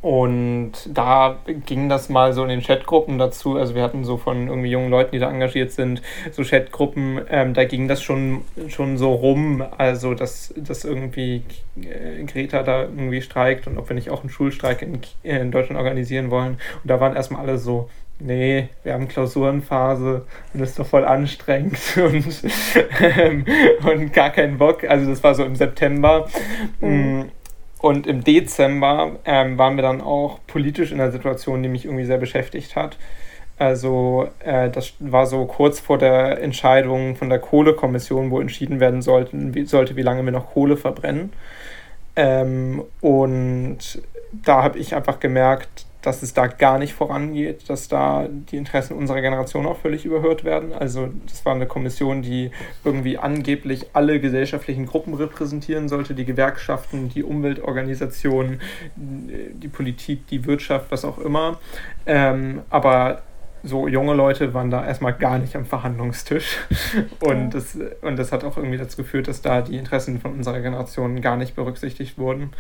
und 0.02 0.72
da 0.88 1.38
ging 1.68 1.88
das 1.88 2.10
mal 2.10 2.34
so 2.34 2.42
in 2.42 2.50
den 2.50 2.62
Chatgruppen 2.62 3.20
dazu. 3.20 3.58
Also 3.58 3.76
wir 3.76 3.84
hatten 3.84 4.04
so 4.04 4.18
von 4.18 4.48
irgendwie 4.48 4.72
jungen 4.72 4.90
Leuten, 4.90 5.12
die 5.12 5.20
da 5.20 5.30
engagiert 5.30 5.72
sind, 5.72 6.02
so 6.32 6.44
Chatgruppen, 6.44 7.22
ähm, 7.30 7.54
da 7.54 7.66
ging 7.66 7.88
das 7.88 8.02
schon, 8.02 8.42
schon 8.68 8.98
so 8.98 9.14
rum, 9.14 9.64
also 9.78 10.16
dass, 10.16 10.54
dass 10.58 10.86
irgendwie 10.86 11.44
äh, 11.80 12.24
Greta 12.24 12.64
da 12.64 12.82
irgendwie 12.82 13.22
streikt 13.22 13.68
und 13.68 13.78
ob 13.78 13.90
wir 13.90 13.96
nicht 13.96 14.10
auch 14.10 14.22
einen 14.22 14.32
Schulstreik 14.32 14.82
in, 14.82 15.02
in 15.22 15.52
Deutschland 15.52 15.78
organisieren 15.78 16.32
wollen. 16.32 16.54
Und 16.54 16.90
da 16.90 17.00
waren 17.00 17.16
erstmal 17.16 17.44
alle 17.44 17.60
so, 17.60 17.88
nee, 18.18 18.70
wir 18.84 18.94
haben 18.94 19.08
Klausurenphase 19.08 20.26
und 20.54 20.60
das 20.60 20.72
ist 20.72 20.80
doch 20.80 20.88
voll 20.88 21.06
anstrengend 21.06 21.78
und, 21.98 22.26
ähm, 23.02 23.46
und 23.84 24.14
gar 24.14 24.32
keinen 24.32 24.58
Bock. 24.58 24.84
Also 24.84 25.12
das 25.12 25.24
war 25.24 25.36
so 25.36 25.44
im 25.44 25.56
September. 25.56 26.28
Mhm. 26.80 27.30
Und 27.82 28.06
im 28.06 28.24
Dezember 28.24 29.14
ähm, 29.26 29.58
waren 29.58 29.76
wir 29.76 29.82
dann 29.82 30.02
auch 30.02 30.40
politisch 30.46 30.92
in 30.92 31.02
einer 31.02 31.12
Situation, 31.12 31.64
die 31.64 31.70
mich 31.70 31.86
irgendwie 31.86 32.06
sehr 32.06 32.20
beschäftigt 32.20 32.76
hat. 32.76 32.98
Also 33.58 34.28
äh, 34.40 34.70
das 34.70 34.94
war 35.00 35.26
so 35.26 35.46
kurz 35.46 35.80
vor 35.80 35.98
der 35.98 36.42
Entscheidung 36.42 37.16
von 37.16 37.30
der 37.30 37.40
Kohlekommission, 37.40 38.30
wo 38.30 38.40
entschieden 38.40 38.80
werden 38.80 39.02
sollten, 39.02 39.56
wie, 39.56 39.66
sollte, 39.66 39.96
wie 39.96 40.02
lange 40.04 40.24
wir 40.24 40.32
noch 40.32 40.52
Kohle 40.52 40.78
verbrennen. 40.78 41.34
Ähm, 42.16 42.84
und 43.02 44.02
da 44.32 44.64
habe 44.64 44.78
ich 44.78 44.96
einfach 44.96 45.20
gemerkt, 45.20 45.86
dass 46.02 46.24
es 46.24 46.34
da 46.34 46.48
gar 46.48 46.80
nicht 46.80 46.94
vorangeht, 46.94 47.70
dass 47.70 47.88
da 47.88 48.28
die 48.30 48.58
Interessen 48.58 48.96
unserer 48.96 49.22
Generation 49.22 49.66
auch 49.66 49.78
völlig 49.78 50.06
überhört 50.06 50.44
werden. 50.44 50.74
Also 50.74 51.10
das 51.28 51.46
war 51.46 51.54
eine 51.54 51.68
Kommission, 51.68 52.22
die 52.22 52.52
irgendwie 52.84 53.18
angeblich 53.18 53.88
alle 53.94 54.20
gesellschaftlichen 54.20 54.86
Gruppen 54.86 55.14
repräsentieren 55.14 55.90
sollte, 55.90 56.16
die 56.16 56.26
Gewerkschaften, 56.26 57.10
die 57.10 57.24
Umweltorganisationen, 57.24 58.62
die 58.96 59.68
Politik, 59.68 60.28
die 60.28 60.46
Wirtschaft, 60.46 60.88
was 60.90 61.06
auch 61.06 61.20
immer. 61.20 61.60
Ähm, 62.06 62.62
aber 62.70 63.22
so 63.64 63.88
junge 63.88 64.14
Leute 64.14 64.54
waren 64.54 64.72
da 64.72 64.86
erstmal 64.86 65.14
gar 65.14 65.38
nicht 65.38 65.56
am 65.56 65.66
Verhandlungstisch. 65.66 66.58
Und, 67.20 67.52
das, 67.54 67.78
und 68.02 68.18
das 68.18 68.32
hat 68.32 68.44
auch 68.44 68.58
irgendwie 68.58 68.78
dazu 68.78 68.98
geführt, 68.98 69.28
dass 69.28 69.42
da 69.42 69.62
die 69.62 69.78
Interessen 69.78 70.20
von 70.20 70.34
unserer 70.34 70.60
Generation 70.62 71.22
gar 71.22 71.38
nicht 71.38 71.56
berücksichtigt 71.56 72.18
wurden. 72.18 72.52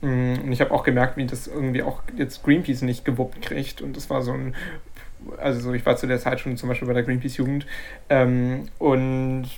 Mm, 0.00 0.34
und 0.44 0.52
ich 0.52 0.60
habe 0.60 0.72
auch 0.72 0.84
gemerkt, 0.84 1.16
wie 1.16 1.26
das 1.26 1.46
irgendwie 1.46 1.82
auch 1.82 2.02
jetzt 2.16 2.42
Greenpeace 2.44 2.82
nicht 2.82 3.04
gewuppt 3.04 3.42
kriegt. 3.42 3.82
Und 3.82 3.96
das 3.96 4.10
war 4.10 4.22
so 4.22 4.32
ein, 4.32 4.54
also 5.38 5.72
ich 5.72 5.84
war 5.86 5.96
zu 5.96 6.06
der 6.06 6.18
Zeit 6.18 6.40
schon 6.40 6.56
zum 6.56 6.68
Beispiel 6.68 6.88
bei 6.88 6.94
der 6.94 7.02
Greenpeace-Jugend. 7.02 7.66
Ähm, 8.08 8.68
und 8.78 9.48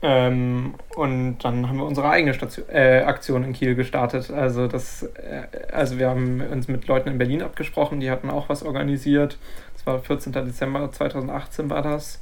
ähm, 0.00 0.74
und 0.94 1.38
dann 1.38 1.68
haben 1.68 1.78
wir 1.78 1.84
unsere 1.84 2.08
eigene 2.08 2.32
Station, 2.32 2.66
äh, 2.68 3.02
Aktion 3.04 3.42
in 3.42 3.52
Kiel 3.52 3.74
gestartet. 3.74 4.30
Also, 4.30 4.68
das, 4.68 5.02
äh, 5.02 5.48
also 5.72 5.98
wir 5.98 6.08
haben 6.08 6.40
uns 6.40 6.68
mit 6.68 6.86
Leuten 6.86 7.08
in 7.08 7.18
Berlin 7.18 7.42
abgesprochen, 7.42 7.98
die 7.98 8.10
hatten 8.10 8.30
auch 8.30 8.48
was 8.48 8.62
organisiert. 8.62 9.38
Das 9.74 9.86
war 9.86 9.98
14. 9.98 10.32
Dezember 10.32 10.90
2018 10.92 11.68
war 11.68 11.82
das. 11.82 12.20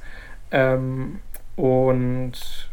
Ähm, 0.51 1.19
und 1.55 2.66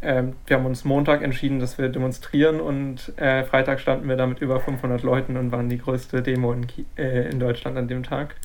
ähm, 0.00 0.34
wir 0.46 0.56
haben 0.56 0.66
uns 0.66 0.84
Montag 0.84 1.22
entschieden, 1.22 1.58
dass 1.58 1.78
wir 1.78 1.88
demonstrieren 1.88 2.60
und 2.60 3.12
äh, 3.16 3.44
Freitag 3.44 3.80
standen 3.80 4.08
wir 4.08 4.16
da 4.16 4.26
mit 4.26 4.40
über 4.40 4.60
500 4.60 5.02
Leuten 5.02 5.36
und 5.36 5.50
waren 5.50 5.68
die 5.68 5.78
größte 5.78 6.22
Demo 6.22 6.52
in, 6.52 6.66
äh, 6.96 7.28
in 7.28 7.40
Deutschland 7.40 7.76
an 7.76 7.88
dem 7.88 8.04
Tag. 8.04 8.36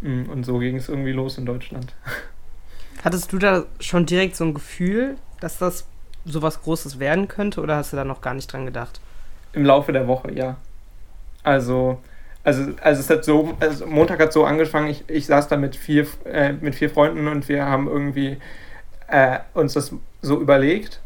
Mm, 0.00 0.24
und 0.30 0.44
so 0.44 0.58
ging 0.58 0.76
es 0.76 0.88
irgendwie 0.88 1.12
los 1.12 1.36
in 1.36 1.46
Deutschland. 1.46 1.94
Hattest 3.02 3.32
du 3.32 3.38
da 3.38 3.64
schon 3.80 4.06
direkt 4.06 4.36
so 4.36 4.44
ein 4.44 4.54
Gefühl, 4.54 5.16
dass 5.40 5.58
das 5.58 5.86
so 6.24 6.42
was 6.42 6.62
Großes 6.62 7.00
werden 7.00 7.28
könnte 7.28 7.60
oder 7.60 7.76
hast 7.76 7.92
du 7.92 7.96
da 7.96 8.04
noch 8.04 8.20
gar 8.20 8.34
nicht 8.34 8.52
dran 8.52 8.64
gedacht? 8.64 9.00
Im 9.52 9.64
Laufe 9.64 9.92
der 9.92 10.06
Woche, 10.06 10.32
ja. 10.32 10.56
Also, 11.42 12.00
also, 12.44 12.72
also 12.80 13.00
es 13.00 13.10
hat 13.10 13.24
so, 13.24 13.54
also 13.60 13.86
Montag 13.86 14.20
hat 14.20 14.32
so 14.32 14.44
angefangen, 14.44 14.88
ich, 14.88 15.04
ich 15.08 15.26
saß 15.26 15.48
da 15.48 15.56
mit 15.56 15.76
vier, 15.76 16.06
äh, 16.24 16.52
mit 16.52 16.74
vier 16.74 16.88
Freunden 16.88 17.26
und 17.28 17.48
wir 17.48 17.66
haben 17.66 17.88
irgendwie 17.88 18.38
äh, 19.08 19.38
uns 19.54 19.74
das 19.74 19.92
so 20.22 20.40
überlegt, 20.40 21.00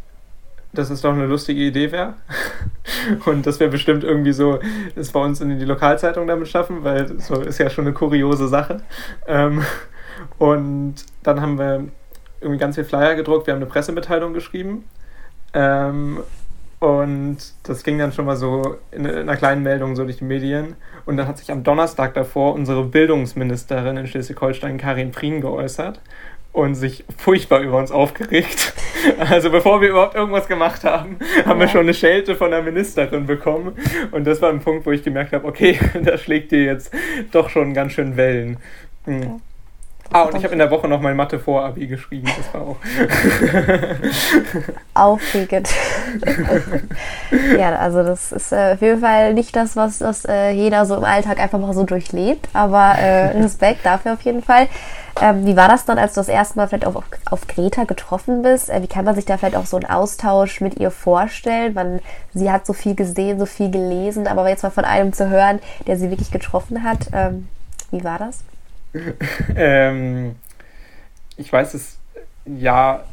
dass 0.72 0.90
es 0.90 1.00
doch 1.00 1.12
eine 1.12 1.26
lustige 1.26 1.60
Idee 1.60 1.92
wäre. 1.92 2.14
und 3.26 3.46
dass 3.46 3.60
wir 3.60 3.68
bestimmt 3.68 4.04
irgendwie 4.04 4.32
so 4.32 4.60
das 4.94 5.10
bei 5.10 5.20
uns 5.20 5.40
in 5.40 5.58
die 5.58 5.64
Lokalzeitung 5.64 6.26
damit 6.26 6.48
schaffen, 6.48 6.84
weil 6.84 7.20
so 7.20 7.40
ist 7.40 7.58
ja 7.58 7.70
schon 7.70 7.86
eine 7.86 7.94
kuriose 7.94 8.48
Sache. 8.48 8.78
Ähm, 9.26 9.62
und 10.38 10.96
dann 11.22 11.40
haben 11.40 11.58
wir 11.58 11.84
irgendwie 12.40 12.58
ganz 12.58 12.76
viel 12.76 12.84
Flyer 12.84 13.14
gedruckt, 13.14 13.46
wir 13.46 13.54
haben 13.54 13.62
eine 13.62 13.70
Pressemitteilung 13.70 14.32
geschrieben. 14.32 14.84
Ähm, 15.54 16.20
und 16.80 17.38
das 17.64 17.82
ging 17.82 17.98
dann 17.98 18.12
schon 18.12 18.24
mal 18.24 18.36
so 18.36 18.76
in 18.92 19.04
einer 19.04 19.36
kleinen 19.36 19.64
Meldung 19.64 19.96
so 19.96 20.04
durch 20.04 20.18
die 20.18 20.24
Medien. 20.24 20.76
Und 21.06 21.16
dann 21.16 21.26
hat 21.26 21.38
sich 21.38 21.50
am 21.50 21.64
Donnerstag 21.64 22.14
davor 22.14 22.54
unsere 22.54 22.84
Bildungsministerin 22.84 23.96
in 23.96 24.06
Schleswig-Holstein, 24.06 24.78
Karin 24.78 25.10
Prien, 25.10 25.40
geäußert 25.40 26.00
und 26.52 26.74
sich 26.74 27.04
furchtbar 27.16 27.60
über 27.60 27.78
uns 27.78 27.90
aufgeregt. 27.90 28.74
Also 29.18 29.50
bevor 29.50 29.80
wir 29.80 29.90
überhaupt 29.90 30.16
irgendwas 30.16 30.48
gemacht 30.48 30.82
haben, 30.82 31.18
haben 31.44 31.60
ja. 31.60 31.66
wir 31.66 31.68
schon 31.68 31.82
eine 31.82 31.94
Schelte 31.94 32.34
von 32.34 32.50
der 32.50 32.62
Ministerin 32.62 33.26
bekommen. 33.26 33.76
Und 34.10 34.26
das 34.26 34.42
war 34.42 34.50
ein 34.50 34.58
Punkt, 34.58 34.86
wo 34.86 34.90
ich 34.90 35.04
gemerkt 35.04 35.32
habe, 35.32 35.46
okay, 35.46 35.78
da 36.02 36.18
schlägt 36.18 36.50
dir 36.50 36.64
jetzt 36.64 36.92
doch 37.30 37.48
schon 37.48 37.74
ganz 37.74 37.92
schön 37.92 38.16
Wellen. 38.16 38.58
Hm. 39.04 39.40
Ah, 40.10 40.22
und 40.22 40.36
ich 40.36 40.44
habe 40.44 40.54
in 40.54 40.58
der 40.58 40.70
Woche 40.70 40.88
noch 40.88 41.00
mein 41.00 41.16
Mathe-Vor-Abi 41.16 41.86
geschrieben. 41.86 42.28
Das 42.36 42.54
war 42.54 42.62
auch. 42.62 42.76
Aufregend. 44.94 45.68
ja, 47.58 47.76
also 47.76 48.02
das 48.02 48.32
ist 48.32 48.52
äh, 48.52 48.72
auf 48.72 48.80
jeden 48.80 49.00
Fall 49.00 49.34
nicht 49.34 49.54
das, 49.54 49.76
was, 49.76 50.00
was 50.00 50.24
äh, 50.24 50.50
jeder 50.50 50.86
so 50.86 50.96
im 50.96 51.04
Alltag 51.04 51.38
einfach 51.38 51.58
mal 51.58 51.74
so 51.74 51.84
durchlebt. 51.84 52.48
Aber 52.54 52.94
äh, 52.98 53.38
Respekt 53.38 53.84
dafür 53.84 54.14
auf 54.14 54.22
jeden 54.22 54.42
Fall. 54.42 54.68
Ähm, 55.20 55.44
wie 55.44 55.56
war 55.56 55.68
das 55.68 55.84
dann, 55.84 55.98
als 55.98 56.14
du 56.14 56.20
das 56.20 56.28
erste 56.28 56.56
Mal 56.56 56.68
vielleicht 56.68 56.86
auf, 56.86 57.02
auf 57.30 57.46
Greta 57.46 57.84
getroffen 57.84 58.42
bist? 58.42 58.70
Äh, 58.70 58.82
wie 58.82 58.86
kann 58.86 59.04
man 59.04 59.14
sich 59.14 59.26
da 59.26 59.36
vielleicht 59.36 59.56
auch 59.56 59.66
so 59.66 59.76
einen 59.76 59.90
Austausch 59.90 60.62
mit 60.62 60.78
ihr 60.80 60.90
vorstellen? 60.90 61.74
Man, 61.74 62.00
sie 62.32 62.50
hat 62.50 62.64
so 62.64 62.72
viel 62.72 62.94
gesehen, 62.94 63.38
so 63.38 63.46
viel 63.46 63.70
gelesen, 63.70 64.26
aber 64.26 64.48
jetzt 64.48 64.62
mal 64.62 64.70
von 64.70 64.84
einem 64.86 65.12
zu 65.12 65.28
hören, 65.28 65.58
der 65.86 65.98
sie 65.98 66.10
wirklich 66.10 66.30
getroffen 66.30 66.82
hat, 66.82 67.08
ähm, 67.12 67.48
wie 67.90 68.04
war 68.04 68.18
das? 68.18 68.40
ähm, 69.56 70.36
ich 71.36 71.52
weiß 71.52 71.74
es, 71.74 71.98
ja, 72.44 73.04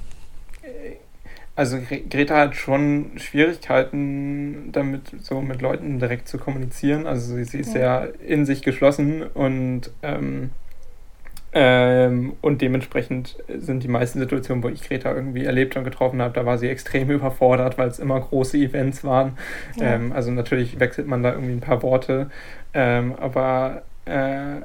also 1.55 1.77
Greta 2.09 2.35
hat 2.35 2.55
schon 2.55 3.11
Schwierigkeiten 3.15 4.71
damit, 4.73 5.11
so 5.21 5.41
mit 5.41 5.61
Leuten 5.61 5.99
direkt 5.99 6.27
zu 6.27 6.37
kommunizieren. 6.37 7.07
Also 7.07 7.35
sie, 7.35 7.45
sie 7.45 7.59
ist 7.59 7.75
ja. 7.75 8.05
in 8.25 8.45
sich 8.45 8.61
geschlossen 8.61 9.23
und 9.23 9.89
ähm, 10.03 10.49
ähm, 11.57 12.33
und 12.41 12.61
dementsprechend 12.61 13.37
sind 13.47 13.81
die 13.81 13.87
meisten 13.87 14.19
Situationen, 14.19 14.61
wo 14.61 14.67
ich 14.67 14.81
Greta 14.81 15.13
irgendwie 15.13 15.45
erlebt 15.45 15.77
und 15.77 15.85
getroffen 15.85 16.21
habe, 16.21 16.33
da 16.33 16.45
war 16.45 16.57
sie 16.57 16.67
extrem 16.67 17.09
überfordert, 17.09 17.77
weil 17.77 17.87
es 17.87 17.97
immer 17.97 18.19
große 18.19 18.57
Events 18.57 19.05
waren. 19.05 19.37
Ja. 19.77 19.95
Ähm, 19.95 20.11
also 20.11 20.31
natürlich 20.31 20.81
wechselt 20.81 21.07
man 21.07 21.23
da 21.23 21.31
irgendwie 21.31 21.53
ein 21.53 21.61
paar 21.61 21.81
Worte, 21.81 22.29
ähm, 22.73 23.15
aber 23.17 23.83
äh, 24.03 24.63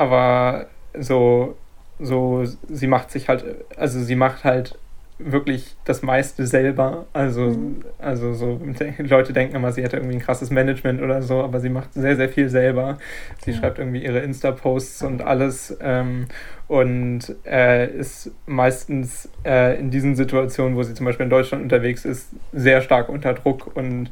aber 0.00 0.64
so, 0.98 1.58
so, 1.98 2.44
sie 2.70 2.86
macht 2.86 3.10
sich 3.10 3.28
halt, 3.28 3.44
also 3.76 4.00
sie 4.00 4.16
macht 4.16 4.44
halt 4.44 4.78
wirklich 5.18 5.76
das 5.84 6.00
meiste 6.00 6.46
selber. 6.46 7.04
Also, 7.12 7.50
mhm. 7.50 7.84
also 7.98 8.32
so, 8.32 8.58
Leute 8.98 9.34
denken 9.34 9.56
immer, 9.56 9.72
sie 9.72 9.82
hätte 9.82 9.98
irgendwie 9.98 10.16
ein 10.16 10.22
krasses 10.22 10.48
Management 10.48 11.02
oder 11.02 11.20
so, 11.20 11.42
aber 11.42 11.60
sie 11.60 11.68
macht 11.68 11.92
sehr, 11.92 12.16
sehr 12.16 12.30
viel 12.30 12.48
selber. 12.48 12.96
Sie 13.44 13.50
ja. 13.50 13.58
schreibt 13.58 13.78
irgendwie 13.78 14.02
ihre 14.02 14.20
Insta-Posts 14.20 15.02
und 15.02 15.20
alles 15.20 15.76
ähm, 15.82 16.24
und 16.66 17.36
äh, 17.44 17.86
ist 17.94 18.30
meistens 18.46 19.28
äh, 19.44 19.78
in 19.78 19.90
diesen 19.90 20.16
Situationen, 20.16 20.76
wo 20.76 20.82
sie 20.82 20.94
zum 20.94 21.04
Beispiel 21.04 21.24
in 21.24 21.30
Deutschland 21.30 21.62
unterwegs 21.62 22.06
ist, 22.06 22.30
sehr 22.54 22.80
stark 22.80 23.10
unter 23.10 23.34
Druck 23.34 23.76
und, 23.76 24.10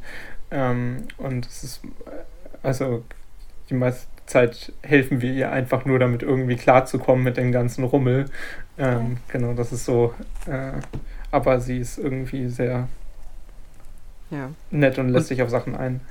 ähm, 0.51 1.07
und 1.17 1.47
es 1.47 1.63
ist, 1.63 1.81
also 2.61 3.03
die 3.71 3.73
meiste 3.73 4.07
Zeit 4.29 4.71
helfen 4.83 5.21
wir 5.21 5.33
ihr 5.33 5.51
einfach 5.51 5.85
nur, 5.85 5.99
damit 5.99 6.23
irgendwie 6.23 6.55
klarzukommen 6.55 7.23
mit 7.23 7.37
dem 7.37 7.51
ganzen 7.51 7.83
Rummel. 7.83 8.25
Ähm, 8.77 9.17
ja. 9.27 9.33
Genau, 9.33 9.53
das 9.53 9.71
ist 9.71 9.85
so. 9.85 10.13
Äh, 10.45 10.73
aber 11.31 11.59
sie 11.59 11.79
ist 11.79 11.97
irgendwie 11.97 12.47
sehr 12.47 12.87
ja. 14.29 14.51
nett 14.71 14.97
und 14.99 15.09
lässt 15.09 15.25
und, 15.25 15.35
sich 15.35 15.41
auf 15.41 15.49
Sachen 15.49 15.75
ein. 15.75 16.01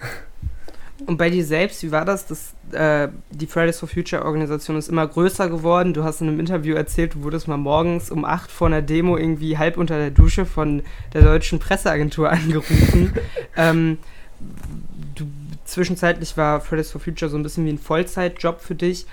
Und 1.06 1.16
bei 1.16 1.30
dir 1.30 1.44
selbst, 1.44 1.82
wie 1.84 1.92
war 1.92 2.04
das? 2.04 2.26
das 2.26 2.54
äh, 2.72 3.08
die 3.30 3.46
Fridays 3.46 3.78
for 3.78 3.88
Future 3.88 4.24
Organisation 4.24 4.76
ist 4.76 4.88
immer 4.88 5.06
größer 5.06 5.48
geworden. 5.48 5.94
Du 5.94 6.02
hast 6.02 6.20
in 6.20 6.28
einem 6.28 6.40
Interview 6.40 6.74
erzählt, 6.74 7.14
du 7.14 7.22
wurdest 7.22 7.46
mal 7.46 7.56
morgens 7.56 8.10
um 8.10 8.24
8 8.24 8.50
vor 8.50 8.66
einer 8.66 8.82
Demo 8.82 9.16
irgendwie 9.16 9.58
halb 9.58 9.76
unter 9.76 9.96
der 9.96 10.10
Dusche 10.10 10.44
von 10.44 10.82
der 11.14 11.22
deutschen 11.22 11.60
Presseagentur 11.60 12.30
angerufen. 12.30 13.12
ähm, 13.56 13.98
zwischenzeitlich 15.68 16.36
war 16.36 16.60
Fridays 16.60 16.90
for 16.90 17.00
Future 17.00 17.30
so 17.30 17.36
ein 17.36 17.42
bisschen 17.42 17.66
wie 17.66 17.72
ein 17.72 17.78
Vollzeitjob 17.78 18.60
für 18.60 18.74
dich. 18.74 19.06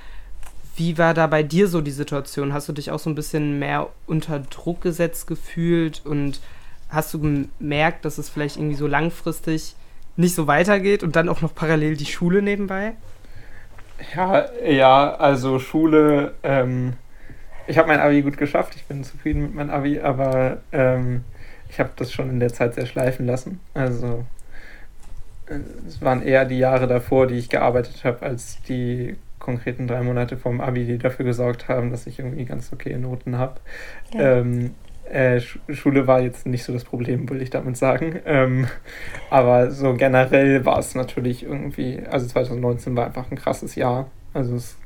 Wie 0.78 0.98
war 0.98 1.14
da 1.14 1.28
bei 1.28 1.44
dir 1.44 1.68
so 1.68 1.82
die 1.82 1.92
Situation? 1.92 2.54
Hast 2.54 2.68
du 2.68 2.74
dich 2.74 2.92
auch 2.92 3.00
so 3.00 3.10
ein 3.10 3.16
bisschen 3.16 3.60
mehr 3.60 3.90
unter 4.08 4.40
Druck 4.40 4.82
gesetzt 4.82 5.28
gefühlt 5.28 6.02
und 6.06 6.42
hast 6.90 7.14
du 7.14 7.20
gemerkt, 7.60 8.06
dass 8.06 8.18
es 8.18 8.30
vielleicht 8.30 8.58
irgendwie 8.58 8.76
so 8.76 8.88
langfristig 8.88 9.76
nicht 10.18 10.36
so 10.36 10.48
weitergeht 10.48 11.04
und 11.04 11.16
dann 11.16 11.30
auch 11.30 11.42
noch 11.42 11.54
parallel 11.54 11.98
die 11.98 12.06
Schule 12.06 12.42
nebenbei? 12.42 12.94
Ja, 14.16 14.46
ja, 14.66 15.16
also 15.16 15.60
Schule, 15.60 16.36
ähm, 16.44 16.94
ich 17.68 17.78
habe 17.78 17.88
mein 17.88 18.00
Abi 18.00 18.22
gut 18.22 18.38
geschafft, 18.38 18.76
ich 18.76 18.86
bin 18.86 19.04
zufrieden 19.04 19.42
mit 19.42 19.56
meinem 19.56 19.70
Abi, 19.70 20.00
aber 20.00 20.58
ähm, 20.72 21.24
ich 21.70 21.80
habe 21.80 21.92
das 21.96 22.12
schon 22.12 22.30
in 22.30 22.40
der 22.40 22.54
Zeit 22.54 22.76
sehr 22.76 22.86
schleifen 22.86 23.26
lassen. 23.26 23.60
Also 23.74 24.26
es 25.88 26.02
waren 26.02 26.22
eher 26.22 26.46
die 26.46 26.58
Jahre 26.58 26.88
davor, 26.88 27.28
die 27.28 27.36
ich 27.36 27.50
gearbeitet 27.50 28.04
habe, 28.04 28.24
als 28.24 28.62
die 28.64 29.16
konkreten 29.40 29.88
drei 29.88 30.02
Monate 30.02 30.38
vom 30.38 30.60
Abi, 30.60 30.86
die 30.86 30.98
dafür 30.98 31.25
gesorgt 31.25 31.68
haben, 31.68 31.92
dass 31.92 32.08
ich 32.08 32.20
irgendwie 32.20 32.46
ganz 32.46 32.74
okay 32.74 32.98
Noten 32.98 33.38
habe. 33.38 33.60
Ja. 34.14 34.40
Ähm, 34.40 34.72
äh, 35.06 35.40
Schule 35.70 36.08
war 36.08 36.22
jetzt 36.22 36.48
nicht 36.48 36.64
so 36.64 36.74
das 36.74 36.84
Problem, 36.84 37.30
will 37.30 37.42
ich 37.42 37.52
damit 37.52 37.78
sagen. 37.78 38.20
Ähm, 38.25 38.68
aber 39.30 39.70
so 39.70 39.94
generell 39.94 40.66
war 40.66 40.80
es 40.80 40.96
natürlich 40.96 41.44
irgendwie, 41.44 42.02
also 42.10 42.25
2019 42.25 42.96
war 42.96 43.06
einfach 43.06 43.30
ein 43.30 43.38
krasses 43.38 43.75
Jahr. 43.75 44.10
Also 44.34 44.56
es 44.56 44.78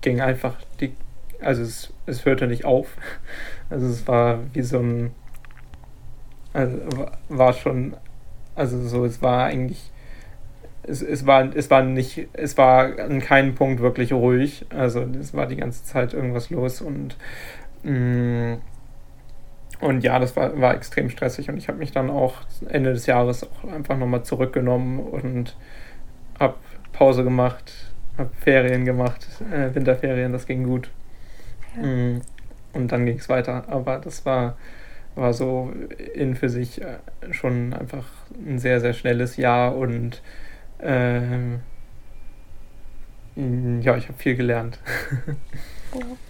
ging 0.00 0.20
einfach 0.20 0.56
die, 0.80 0.92
also 1.40 1.62
es, 1.62 1.92
es 2.06 2.24
hörte 2.24 2.46
nicht 2.46 2.64
auf. 2.64 2.96
Also 3.70 3.86
es 3.86 4.06
war 4.08 4.40
wie 4.52 4.62
so 4.62 4.78
ein, 4.78 5.10
also 6.52 6.78
war 7.28 7.52
schon, 7.52 7.96
also 8.60 8.86
so, 8.86 9.04
es 9.04 9.22
war 9.22 9.46
eigentlich, 9.46 9.90
es, 10.82 11.02
es 11.02 11.26
war, 11.26 11.54
es 11.56 11.70
war 11.70 11.82
nicht, 11.82 12.28
es 12.34 12.58
war 12.58 12.98
an 12.98 13.20
keinem 13.20 13.54
Punkt 13.54 13.80
wirklich 13.80 14.12
ruhig. 14.12 14.66
Also 14.70 15.00
es 15.18 15.34
war 15.34 15.46
die 15.46 15.56
ganze 15.56 15.84
Zeit 15.84 16.12
irgendwas 16.14 16.50
los 16.50 16.80
und 16.82 17.16
mh, 17.82 17.92
mm, 17.92 18.60
und 19.80 20.04
ja, 20.04 20.18
das 20.18 20.36
war, 20.36 20.60
war 20.60 20.74
extrem 20.74 21.08
stressig 21.08 21.48
und 21.48 21.56
ich 21.56 21.68
habe 21.68 21.78
mich 21.78 21.90
dann 21.90 22.10
auch 22.10 22.34
Ende 22.68 22.92
des 22.92 23.06
Jahres 23.06 23.44
auch 23.44 23.72
einfach 23.72 23.96
nochmal 23.96 24.22
zurückgenommen 24.24 25.00
und 25.00 25.56
habe 26.38 26.56
Pause 26.92 27.24
gemacht, 27.24 27.72
habe 28.18 28.30
Ferien 28.40 28.84
gemacht, 28.84 29.26
äh, 29.50 29.74
Winterferien, 29.74 30.32
das 30.32 30.46
ging 30.46 30.64
gut. 30.64 30.90
Ja. 31.76 31.86
Mm, 31.86 32.20
und 32.72 32.92
dann 32.92 33.04
ging 33.04 33.18
es 33.18 33.28
weiter. 33.28 33.64
Aber 33.68 33.98
das 33.98 34.24
war, 34.24 34.56
war 35.14 35.32
so 35.32 35.72
in 36.14 36.34
für 36.34 36.48
sich 36.48 36.80
äh, 36.80 36.98
schon 37.32 37.72
einfach 37.72 38.04
ein 38.46 38.58
sehr, 38.58 38.80
sehr 38.80 38.92
schnelles 38.92 39.36
Jahr 39.36 39.76
und 39.76 40.22
äh, 40.78 41.56
ja, 43.36 43.96
ich 43.96 44.08
habe 44.08 44.18
viel 44.18 44.36
gelernt. 44.36 44.78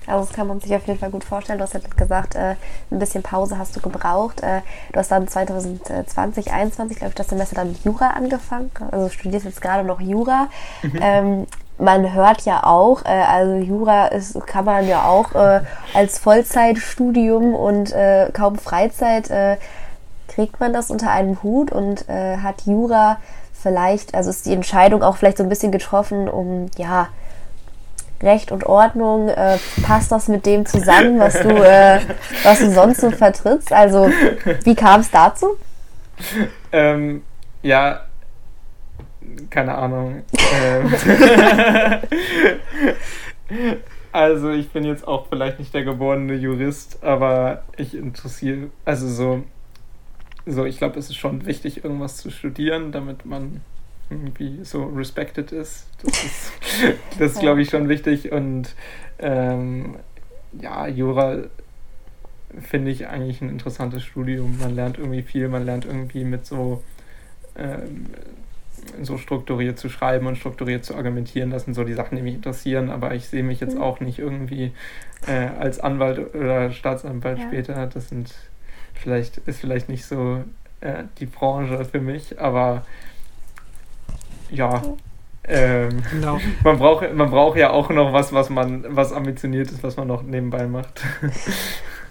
Also 0.06 0.26
das 0.26 0.34
kann 0.34 0.46
man 0.46 0.60
sich 0.60 0.74
auf 0.74 0.86
jeden 0.86 0.98
Fall 0.98 1.10
gut 1.10 1.24
vorstellen. 1.24 1.58
Du 1.58 1.64
hast 1.64 1.74
ja 1.74 1.80
gesagt, 1.96 2.34
äh, 2.34 2.56
ein 2.90 2.98
bisschen 2.98 3.22
Pause 3.22 3.58
hast 3.58 3.76
du 3.76 3.80
gebraucht. 3.80 4.42
Äh, 4.42 4.62
du 4.92 4.98
hast 4.98 5.10
dann 5.10 5.28
2020, 5.28 6.06
2021, 6.08 6.98
glaube 6.98 7.10
ich, 7.10 7.14
das 7.14 7.28
Semester 7.28 7.56
dann 7.56 7.76
Jura 7.84 8.10
angefangen. 8.10 8.70
Also 8.90 9.08
du 9.08 9.12
studierst 9.12 9.44
jetzt 9.44 9.60
gerade 9.60 9.86
noch 9.86 10.00
Jura. 10.00 10.48
Mhm. 10.82 10.98
Ähm, 11.00 11.46
man 11.80 12.12
hört 12.12 12.42
ja 12.42 12.64
auch, 12.64 13.04
äh, 13.04 13.08
also 13.08 13.54
Jura 13.56 14.06
ist, 14.06 14.38
kann 14.46 14.64
man 14.64 14.86
ja 14.86 15.04
auch 15.04 15.34
äh, 15.34 15.60
als 15.94 16.18
Vollzeitstudium 16.18 17.54
und 17.54 17.92
äh, 17.92 18.30
kaum 18.32 18.58
Freizeit 18.58 19.30
äh, 19.30 19.56
kriegt 20.28 20.60
man 20.60 20.72
das 20.72 20.90
unter 20.90 21.10
einem 21.10 21.42
Hut 21.42 21.72
und 21.72 22.06
hat 22.08 22.62
Jura 22.64 23.18
vielleicht, 23.52 24.14
also 24.14 24.30
ist 24.30 24.46
die 24.46 24.52
Entscheidung 24.52 25.02
auch 25.02 25.16
vielleicht 25.16 25.38
so 25.38 25.42
ein 25.42 25.48
bisschen 25.48 25.72
getroffen, 25.72 26.28
um 26.28 26.66
ja 26.78 27.08
Recht 28.22 28.52
und 28.52 28.66
Ordnung, 28.66 29.28
äh, 29.28 29.58
passt 29.82 30.12
das 30.12 30.28
mit 30.28 30.44
dem 30.44 30.66
zusammen, 30.66 31.18
was 31.18 31.40
du, 31.40 31.48
äh, 31.48 32.00
was 32.42 32.58
du 32.58 32.70
sonst 32.70 33.00
so 33.00 33.10
vertrittst? 33.10 33.72
Also, 33.72 34.10
wie 34.64 34.74
kam 34.74 35.00
es 35.00 35.10
dazu? 35.10 35.56
Ähm, 36.70 37.24
ja, 37.62 38.00
keine 39.50 39.74
Ahnung. 39.74 40.22
Ähm, 40.62 40.92
also, 44.12 44.50
ich 44.50 44.70
bin 44.70 44.84
jetzt 44.84 45.06
auch 45.06 45.26
vielleicht 45.28 45.58
nicht 45.58 45.74
der 45.74 45.84
geborene 45.84 46.34
Jurist, 46.34 47.02
aber 47.02 47.62
ich 47.76 47.94
interessiere, 47.96 48.70
also 48.84 49.08
so, 49.08 49.44
so 50.46 50.64
ich 50.64 50.78
glaube, 50.78 50.98
es 50.98 51.10
ist 51.10 51.16
schon 51.16 51.46
wichtig, 51.46 51.84
irgendwas 51.84 52.16
zu 52.16 52.30
studieren, 52.30 52.92
damit 52.92 53.24
man 53.24 53.60
irgendwie 54.10 54.64
so 54.64 54.86
respected 54.86 55.52
ist. 55.52 55.86
Das 56.02 56.24
ist, 56.24 56.52
das 57.18 57.38
glaube 57.38 57.62
ich, 57.62 57.70
schon 57.70 57.88
wichtig. 57.88 58.32
Und 58.32 58.74
ähm, 59.18 59.96
ja, 60.60 60.86
Jura 60.88 61.44
finde 62.58 62.90
ich 62.90 63.06
eigentlich 63.06 63.40
ein 63.40 63.48
interessantes 63.48 64.02
Studium. 64.02 64.58
Man 64.58 64.74
lernt 64.74 64.98
irgendwie 64.98 65.22
viel, 65.22 65.48
man 65.48 65.64
lernt 65.64 65.84
irgendwie 65.84 66.24
mit 66.24 66.44
so, 66.46 66.82
ähm, 67.56 68.06
so 69.02 69.18
strukturiert 69.18 69.78
zu 69.78 69.88
schreiben 69.88 70.26
und 70.26 70.36
strukturiert 70.36 70.84
zu 70.84 70.94
argumentieren. 70.94 71.50
Das 71.50 71.64
sind 71.64 71.74
so 71.74 71.84
die 71.84 71.94
Sachen, 71.94 72.16
die 72.16 72.22
mich 72.22 72.34
interessieren, 72.34 72.90
aber 72.90 73.14
ich 73.14 73.28
sehe 73.28 73.42
mich 73.42 73.60
jetzt 73.60 73.76
mhm. 73.76 73.82
auch 73.82 74.00
nicht 74.00 74.18
irgendwie 74.18 74.72
äh, 75.26 75.48
als 75.58 75.80
Anwalt 75.80 76.34
oder 76.34 76.70
Staatsanwalt 76.72 77.38
ja. 77.38 77.46
später. 77.46 77.86
Das 77.86 78.08
sind 78.08 78.34
vielleicht, 78.94 79.38
ist 79.38 79.60
vielleicht 79.60 79.88
nicht 79.88 80.04
so 80.04 80.44
äh, 80.80 81.04
die 81.18 81.26
Branche 81.26 81.84
für 81.84 82.00
mich, 82.00 82.40
aber 82.40 82.84
ja. 84.50 84.82
Ähm, 85.44 86.02
genau. 86.10 86.38
man, 86.64 86.78
braucht, 86.78 87.14
man 87.14 87.30
braucht 87.30 87.58
ja 87.58 87.70
auch 87.70 87.90
noch 87.90 88.12
was, 88.12 88.32
was 88.32 88.50
man, 88.50 88.84
was 88.88 89.12
ambitioniert 89.12 89.70
ist, 89.70 89.82
was 89.82 89.96
man 89.96 90.08
noch 90.08 90.22
nebenbei 90.22 90.66
macht. 90.66 91.02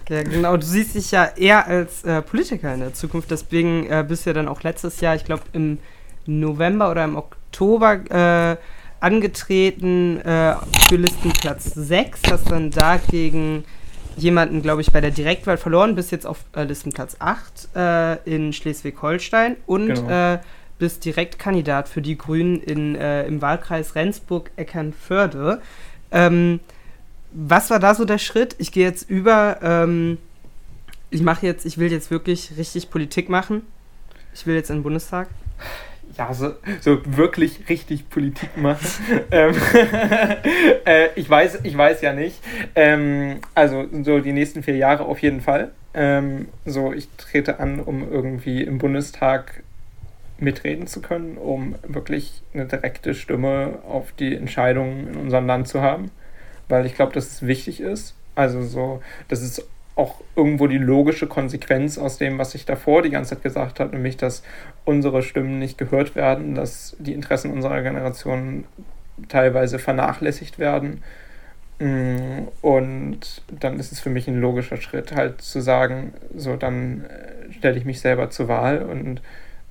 Ja, 0.08 0.24
genau. 0.24 0.56
Du 0.56 0.66
siehst 0.66 0.96
dich 0.96 1.12
ja 1.12 1.30
eher 1.36 1.68
als 1.68 2.02
äh, 2.02 2.20
Politiker 2.20 2.74
in 2.74 2.80
der 2.80 2.92
Zukunft. 2.92 3.30
Deswegen 3.30 3.86
äh, 3.88 4.04
bist 4.06 4.26
du 4.26 4.30
ja 4.30 4.34
dann 4.34 4.48
auch 4.48 4.64
letztes 4.64 5.00
Jahr, 5.00 5.14
ich 5.14 5.24
glaube 5.24 5.44
im 5.52 5.78
November 6.38 6.90
oder 6.90 7.04
im 7.04 7.16
Oktober 7.16 8.00
äh, 8.10 8.56
angetreten 9.00 10.20
äh, 10.20 10.54
für 10.88 10.96
Listenplatz 10.96 11.72
6. 11.74 12.22
Hast 12.30 12.50
dann 12.50 12.70
dagegen 12.70 13.64
jemanden, 14.16 14.62
glaube 14.62 14.82
ich, 14.82 14.92
bei 14.92 15.00
der 15.00 15.10
Direktwahl 15.10 15.56
verloren, 15.56 15.94
bist 15.94 16.12
jetzt 16.12 16.26
auf 16.26 16.44
äh, 16.54 16.64
Listenplatz 16.64 17.16
8 17.18 17.68
äh, 17.74 18.14
in 18.24 18.52
Schleswig-Holstein 18.52 19.56
und 19.66 19.94
genau 19.94 20.40
bist 20.80 21.04
Direktkandidat 21.04 21.88
für 21.88 22.02
die 22.02 22.18
Grünen 22.18 22.60
in, 22.60 22.96
äh, 22.96 23.24
im 23.26 23.40
Wahlkreis 23.40 23.94
Rendsburg-Eckernförde. 23.94 25.62
Ähm, 26.10 26.58
was 27.30 27.70
war 27.70 27.78
da 27.78 27.94
so 27.94 28.04
der 28.04 28.18
Schritt? 28.18 28.56
Ich 28.58 28.72
gehe 28.72 28.84
jetzt 28.84 29.08
über, 29.08 29.58
ähm, 29.62 30.18
ich 31.10 31.22
mache 31.22 31.46
jetzt, 31.46 31.64
ich 31.64 31.78
will 31.78 31.92
jetzt 31.92 32.10
wirklich 32.10 32.56
richtig 32.56 32.90
Politik 32.90 33.28
machen. 33.28 33.62
Ich 34.34 34.46
will 34.46 34.56
jetzt 34.56 34.70
in 34.70 34.78
den 34.78 34.82
Bundestag. 34.82 35.28
Ja, 36.16 36.34
so, 36.34 36.54
so 36.80 37.00
wirklich 37.16 37.68
richtig 37.68 38.08
Politik 38.08 38.56
machen. 38.56 38.86
ähm, 39.30 39.54
äh, 40.84 41.08
ich, 41.14 41.28
weiß, 41.28 41.60
ich 41.62 41.76
weiß 41.76 42.00
ja 42.02 42.12
nicht. 42.12 42.40
Ähm, 42.74 43.40
also 43.54 43.86
so 44.02 44.18
die 44.20 44.32
nächsten 44.32 44.62
vier 44.62 44.76
Jahre 44.76 45.04
auf 45.04 45.20
jeden 45.20 45.40
Fall. 45.40 45.72
Ähm, 45.94 46.48
so, 46.64 46.92
ich 46.92 47.08
trete 47.16 47.60
an, 47.60 47.80
um 47.80 48.10
irgendwie 48.10 48.62
im 48.62 48.78
Bundestag 48.78 49.62
mitreden 50.38 50.86
zu 50.86 51.00
können, 51.00 51.36
um 51.36 51.74
wirklich 51.86 52.42
eine 52.54 52.66
direkte 52.66 53.14
Stimme 53.14 53.80
auf 53.86 54.12
die 54.12 54.34
Entscheidungen 54.34 55.08
in 55.08 55.16
unserem 55.16 55.46
Land 55.46 55.68
zu 55.68 55.80
haben, 55.80 56.10
weil 56.68 56.86
ich 56.86 56.94
glaube, 56.94 57.12
dass 57.12 57.26
es 57.26 57.46
wichtig 57.46 57.80
ist. 57.80 58.14
Also 58.34 58.62
so, 58.62 59.02
das 59.28 59.42
ist 59.42 59.68
auch 60.00 60.20
irgendwo 60.34 60.66
die 60.66 60.78
logische 60.78 61.26
Konsequenz 61.26 61.98
aus 61.98 62.16
dem, 62.16 62.38
was 62.38 62.54
ich 62.54 62.64
davor 62.64 63.02
die 63.02 63.10
ganze 63.10 63.34
Zeit 63.34 63.42
gesagt 63.42 63.80
habe, 63.80 63.94
nämlich, 63.94 64.16
dass 64.16 64.42
unsere 64.86 65.22
Stimmen 65.22 65.58
nicht 65.58 65.76
gehört 65.76 66.16
werden, 66.16 66.54
dass 66.54 66.96
die 66.98 67.12
Interessen 67.12 67.52
unserer 67.52 67.82
Generation 67.82 68.64
teilweise 69.28 69.78
vernachlässigt 69.78 70.58
werden. 70.58 71.02
Mm, 71.78 72.48
und 72.62 73.42
dann 73.60 73.78
ist 73.78 73.92
es 73.92 74.00
für 74.00 74.08
mich 74.08 74.26
ein 74.26 74.40
logischer 74.40 74.78
Schritt, 74.78 75.14
halt 75.14 75.42
zu 75.42 75.60
sagen, 75.60 76.14
so 76.34 76.56
dann 76.56 77.04
äh, 77.04 77.52
stelle 77.52 77.78
ich 77.78 77.84
mich 77.84 78.00
selber 78.00 78.30
zur 78.30 78.48
Wahl 78.48 78.82
und 78.82 79.20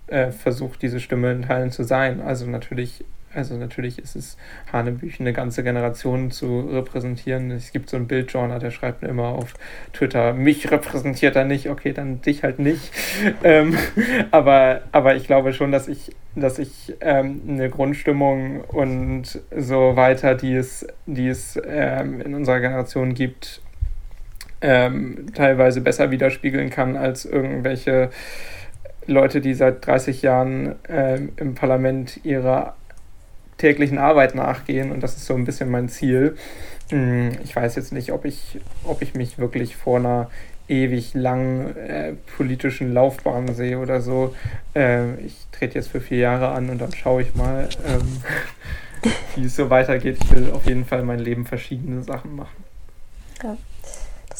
äh, 0.07 0.31
versucht, 0.31 0.83
diese 0.83 0.99
Stimme 0.99 1.31
in 1.31 1.41
Teilen 1.43 1.71
zu 1.71 1.83
sein. 1.83 2.21
Also 2.21 2.45
natürlich, 2.45 3.03
also 3.33 3.55
natürlich 3.55 3.99
ist 3.99 4.15
es 4.15 4.37
Hanebüchen, 4.71 5.25
eine 5.25 5.33
ganze 5.33 5.63
Generation 5.63 6.31
zu 6.31 6.61
repräsentieren. 6.61 7.51
Es 7.51 7.71
gibt 7.71 7.89
so 7.89 7.97
einen 7.97 8.07
Bildjournal, 8.07 8.59
der 8.59 8.71
schreibt 8.71 9.03
immer 9.03 9.29
auf 9.29 9.53
Twitter, 9.93 10.33
mich 10.33 10.71
repräsentiert 10.71 11.35
er 11.35 11.45
nicht, 11.45 11.69
okay, 11.69 11.93
dann 11.93 12.21
dich 12.21 12.43
halt 12.43 12.59
nicht. 12.59 12.91
ähm, 13.43 13.77
aber, 14.31 14.81
aber 14.91 15.15
ich 15.15 15.27
glaube 15.27 15.53
schon, 15.53 15.71
dass 15.71 15.87
ich, 15.87 16.15
dass 16.35 16.59
ich 16.59 16.95
ähm, 17.01 17.41
eine 17.47 17.69
Grundstimmung 17.69 18.61
und 18.61 19.39
so 19.55 19.95
weiter, 19.95 20.35
die 20.35 20.55
es, 20.55 20.87
die 21.05 21.27
es 21.27 21.59
ähm, 21.67 22.21
in 22.21 22.33
unserer 22.33 22.59
Generation 22.59 23.13
gibt, 23.13 23.61
ähm, 24.61 25.27
teilweise 25.33 25.81
besser 25.81 26.11
widerspiegeln 26.11 26.69
kann 26.69 26.97
als 26.97 27.25
irgendwelche 27.25 28.09
Leute, 29.05 29.41
die 29.41 29.53
seit 29.53 29.85
30 29.85 30.21
Jahren 30.21 30.75
äh, 30.87 31.19
im 31.37 31.55
Parlament 31.55 32.19
ihrer 32.23 32.75
täglichen 33.59 33.99
Arbeit 33.99 34.33
nachgehen 34.33 34.91
und 34.91 35.01
das 35.01 35.15
ist 35.15 35.25
so 35.25 35.35
ein 35.35 35.45
bisschen 35.45 35.69
mein 35.69 35.89
Ziel. 35.89 36.35
Hm, 36.89 37.31
ich 37.43 37.55
weiß 37.55 37.75
jetzt 37.75 37.93
nicht, 37.93 38.11
ob 38.11 38.25
ich, 38.25 38.59
ob 38.83 39.03
ich 39.03 39.13
mich 39.13 39.37
wirklich 39.37 39.75
vor 39.75 39.99
einer 39.99 40.31
ewig 40.67 41.13
langen 41.13 41.75
äh, 41.75 42.13
politischen 42.37 42.93
Laufbahn 42.93 43.53
sehe 43.53 43.79
oder 43.79 44.01
so. 44.01 44.35
Äh, 44.75 45.15
ich 45.21 45.35
trete 45.51 45.75
jetzt 45.75 45.89
für 45.89 46.01
vier 46.01 46.19
Jahre 46.19 46.49
an 46.49 46.69
und 46.69 46.79
dann 46.79 46.93
schaue 46.93 47.23
ich 47.23 47.35
mal, 47.35 47.69
ähm, 47.85 48.23
wie 49.35 49.45
es 49.45 49.55
so 49.55 49.69
weitergeht. 49.69 50.17
Ich 50.23 50.31
will 50.31 50.51
auf 50.51 50.65
jeden 50.65 50.85
Fall 50.85 51.03
mein 51.03 51.19
Leben 51.19 51.45
verschiedene 51.45 52.03
Sachen 52.03 52.35
machen. 52.35 52.63
Ja. 53.43 53.57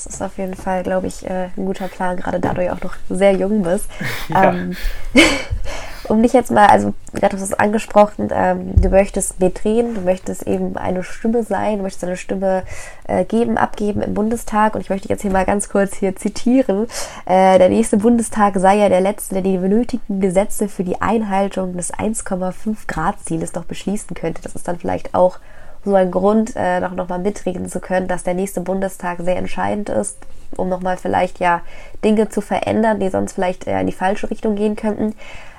Das 0.04 0.16
ist 0.16 0.22
auf 0.22 0.38
jeden 0.38 0.56
Fall, 0.56 0.84
glaube 0.84 1.08
ich, 1.08 1.26
äh, 1.26 1.50
ein 1.58 1.66
guter 1.66 1.90
Plan, 1.90 2.16
gerade 2.16 2.40
da 2.40 2.54
du 2.54 2.64
ja 2.64 2.74
auch 2.74 2.82
noch 2.82 2.96
sehr 3.10 3.34
jung 3.34 3.64
bist. 3.64 3.90
Ja. 4.30 4.54
Ähm, 4.54 4.76
um 6.08 6.22
dich 6.22 6.34
jetzt 6.34 6.52
mal, 6.52 6.68
also 6.68 6.94
gerade 7.14 7.34
hast 7.36 7.42
du 7.42 7.54
es 7.54 7.60
angesprochen, 7.60 8.30
ähm, 8.32 8.74
du 8.76 8.90
möchtest 8.90 9.40
mitreden, 9.40 9.96
du 9.96 10.02
möchtest 10.02 10.44
eben 10.48 10.78
eine 10.78 11.04
Stimme 11.04 11.44
sein, 11.44 11.78
du 11.78 11.84
möchtest 11.84 12.04
eine 12.04 12.18
Stimme 12.18 12.64
äh, 13.08 13.26
geben, 13.26 13.58
abgeben 13.58 14.02
im 14.02 14.14
Bundestag 14.14 14.76
und 14.76 14.82
ich 14.82 14.90
möchte 14.90 15.10
jetzt 15.10 15.24
hier 15.24 15.32
mal 15.32 15.46
ganz 15.46 15.70
kurz 15.70 15.96
hier 15.96 16.16
zitieren. 16.16 16.88
Äh, 17.26 17.58
der 17.58 17.70
nächste 17.70 17.98
Bundestag 17.98 18.58
sei 18.58 18.78
ja 18.78 18.90
der 18.90 19.02
letzte, 19.02 19.36
der 19.36 19.44
die 19.44 19.58
benötigten 19.58 20.22
Gesetze 20.22 20.70
für 20.70 20.84
die 20.84 21.02
Einhaltung 21.02 21.76
des 21.76 21.94
1,5 21.94 22.88
Grad 22.88 23.20
Zieles 23.26 23.52
doch 23.52 23.66
beschließen 23.66 24.16
könnte. 24.16 24.42
Das 24.42 24.56
ist 24.56 24.68
dann 24.68 24.80
vielleicht 24.80 25.16
auch 25.16 25.40
so 25.90 25.96
ein 25.96 26.12
Grund, 26.12 26.54
äh, 26.56 26.80
noch, 26.80 26.94
noch 26.94 27.10
mal 27.10 27.20
mitreden 27.20 27.68
zu 27.68 27.80
können, 27.80 28.08
dass 28.08 28.24
der 28.24 28.34
nächste 28.34 28.62
Bundestag 28.62 29.20
sehr 29.22 29.38
entscheidend 29.38 29.90
ist, 29.90 30.18
um 30.56 30.70
nochmal 30.70 30.98
vielleicht 30.98 31.40
ja 31.40 31.62
Dinge 32.04 32.30
zu 32.30 32.42
verändern, 32.42 33.00
die 33.00 33.10
sonst 33.10 33.34
vielleicht 33.34 33.68
äh, 33.68 33.80
in 33.80 33.88
die 33.88 33.94
falsche 33.94 34.30
Richtung 34.30 34.56
gehen 34.56 34.76
könnten. 34.76 35.16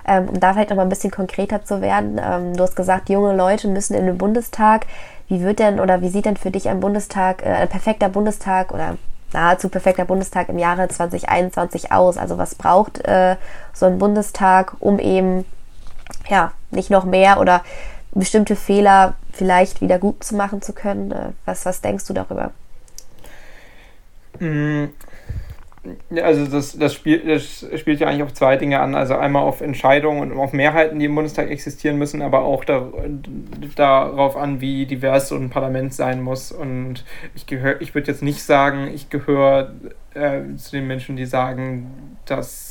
Ähm, 0.07 0.29
um 0.29 0.41
da 0.41 0.53
vielleicht 0.53 0.71
nochmal 0.71 0.87
ein 0.87 0.91
bisschen 0.91 1.11
konkreter 1.11 1.65
zu 1.65 1.83
werden. 1.83 2.19
Ähm, 2.23 2.57
du 2.57 2.63
hast 2.63 2.75
gesagt, 2.75 3.11
junge 3.11 3.37
Leute 3.37 3.69
müssen 3.69 3.95
in 3.95 4.07
den 4.07 4.17
Bundestag. 4.17 4.87
Wie 5.29 5.43
wird 5.43 5.59
denn 5.59 5.79
oder 5.79 6.01
wie 6.01 6.09
sieht 6.09 6.25
denn 6.25 6.37
für 6.37 6.51
dich 6.51 6.69
ein 6.69 6.81
Bundestag, 6.81 7.45
äh, 7.45 7.51
ein 7.51 7.69
perfekter 7.69 8.09
Bundestag 8.09 8.73
oder 8.73 8.97
nahezu 9.33 9.69
perfekter 9.69 10.07
Bundestag 10.07 10.49
im 10.49 10.59
Jahre 10.59 10.89
2021 10.89 11.93
aus? 11.93 12.17
Also 12.17 12.39
was 12.39 12.55
braucht 12.55 13.07
äh, 13.07 13.37
so 13.75 13.87
ein 13.87 13.99
Bundestag, 13.99 14.75
um 14.81 14.99
eben 14.99 15.45
ja 16.29 16.53
nicht 16.71 16.91
noch 16.91 17.05
mehr 17.05 17.39
oder 17.39 17.63
bestimmte 18.13 18.57
Fehler 18.57 19.15
vielleicht 19.33 19.81
wieder 19.81 19.99
gut 19.99 20.25
zu 20.25 20.37
machen 20.37 20.63
zu 20.63 20.73
können? 20.73 21.13
Äh, 21.13 21.31
was, 21.45 21.65
was 21.67 21.81
denkst 21.81 22.07
du 22.07 22.13
darüber? 22.13 22.53
Mm, 24.39 24.87
also 26.23 26.47
das, 26.47 26.77
das, 26.77 26.93
spielt, 26.93 27.27
das 27.27 27.65
spielt 27.81 28.01
ja 28.01 28.09
eigentlich 28.09 28.23
auf 28.23 28.35
zwei 28.35 28.57
Dinge 28.57 28.81
an. 28.81 28.95
Also 28.95 29.17
einmal 29.17 29.43
auf 29.43 29.61
Entscheidungen 29.61 30.33
und 30.33 30.39
auf 30.39 30.53
Mehrheiten, 30.53 30.99
die 30.99 31.07
im 31.07 31.15
Bundestag 31.15 31.51
existieren 31.51 31.97
müssen, 31.97 32.21
aber 32.21 32.41
auch 32.41 32.65
da, 32.65 32.91
darauf 33.77 34.37
an, 34.37 34.61
wie 34.61 34.85
divers 34.87 35.29
so 35.29 35.37
ein 35.37 35.49
Parlament 35.49 35.95
sein 35.95 36.23
muss. 36.23 36.53
Und 36.53 37.05
ich 37.35 37.47
gehöre, 37.47 37.81
ich 37.81 37.95
würde 37.95 38.11
jetzt 38.11 38.23
nicht 38.23 38.43
sagen, 38.43 38.91
ich 38.93 39.09
gehöre 39.09 39.73
äh, 40.15 40.55
zu 40.57 40.73
den 40.73 40.87
Menschen, 40.87 41.17
die 41.17 41.27
sagen, 41.27 42.19
dass, 42.27 42.70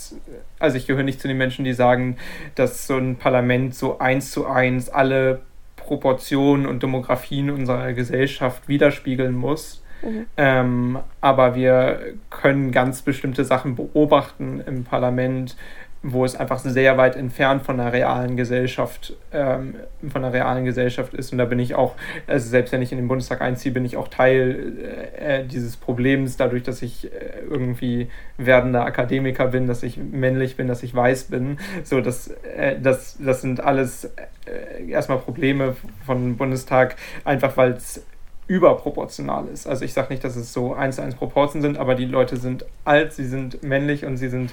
also 0.59 0.77
ich 0.77 0.87
gehöre 0.87 1.03
nicht 1.03 1.21
zu 1.21 1.27
den 1.27 1.37
Menschen, 1.37 1.65
die 1.65 1.73
sagen, 1.73 2.17
dass 2.55 2.87
so 2.87 2.97
ein 2.97 3.17
Parlament 3.17 3.75
so 3.75 3.99
eins 3.99 4.31
zu 4.31 4.47
eins 4.47 4.89
alle 4.89 5.41
Proportionen 5.75 6.65
und 6.65 6.83
Demografien 6.83 7.49
unserer 7.49 7.93
Gesellschaft 7.93 8.67
widerspiegeln 8.67 9.35
muss 9.35 9.81
Mhm. 10.01 10.25
Ähm, 10.37 10.99
aber 11.21 11.55
wir 11.55 12.13
können 12.29 12.71
ganz 12.71 13.01
bestimmte 13.01 13.43
Sachen 13.43 13.75
beobachten 13.75 14.61
im 14.65 14.83
Parlament, 14.83 15.55
wo 16.01 16.23
es 16.23 16.35
einfach 16.35 16.59
sehr 16.59 16.97
weit 16.97 17.17
entfernt 17.17 17.63
von 17.63 17.77
der 17.77 17.91
realen 17.91 18.37
Gesellschaft, 18.37 19.15
ähm, 19.33 19.75
von 20.09 20.21
der 20.21 20.31
realen 20.31 20.63
Gesellschaft 20.63 21.13
ist. 21.13 21.31
Und 21.33 21.39
da 21.39 21.45
bin 21.45 21.59
ich 21.59 21.75
auch, 21.75 21.95
also 22.25 22.49
selbst 22.49 22.71
wenn 22.71 22.81
ich 22.81 22.91
in 22.91 22.97
den 22.97 23.09
Bundestag 23.09 23.41
einziehe, 23.41 23.73
bin 23.73 23.83
ich 23.83 23.97
auch 23.97 24.07
Teil 24.07 24.77
äh, 25.17 25.43
dieses 25.43 25.75
Problems, 25.75 26.37
dadurch, 26.37 26.63
dass 26.63 26.81
ich 26.81 27.05
äh, 27.05 27.41
irgendwie 27.49 28.09
werdender 28.37 28.85
Akademiker 28.85 29.47
bin, 29.47 29.67
dass 29.67 29.83
ich 29.83 29.97
männlich 29.97 30.55
bin, 30.55 30.67
dass 30.67 30.83
ich 30.83 30.95
weiß 30.95 31.25
bin. 31.25 31.57
So, 31.83 31.99
das, 31.99 32.27
äh, 32.27 32.79
das, 32.79 33.17
das 33.19 33.41
sind 33.41 33.59
alles 33.59 34.05
äh, 34.05 34.89
erstmal 34.89 35.17
Probleme 35.17 35.75
von 36.05 36.37
Bundestag, 36.37 36.95
einfach 37.25 37.57
weil 37.57 37.71
es 37.71 38.05
überproportional 38.49 39.47
ist. 39.47 39.67
Also 39.67 39.85
ich 39.85 39.93
sage 39.93 40.11
nicht, 40.11 40.23
dass 40.23 40.35
es 40.35 40.51
so 40.51 40.73
eins 40.73 40.95
zu 40.95 41.03
eins 41.03 41.13
Proportionen 41.13 41.61
sind, 41.61 41.77
aber 41.77 41.93
die 41.93 42.05
Leute 42.05 42.35
sind 42.35 42.65
alt, 42.83 43.13
sie 43.13 43.25
sind 43.25 43.61
männlich 43.61 44.05
und 44.05 44.17
sie 44.17 44.27
sind 44.27 44.51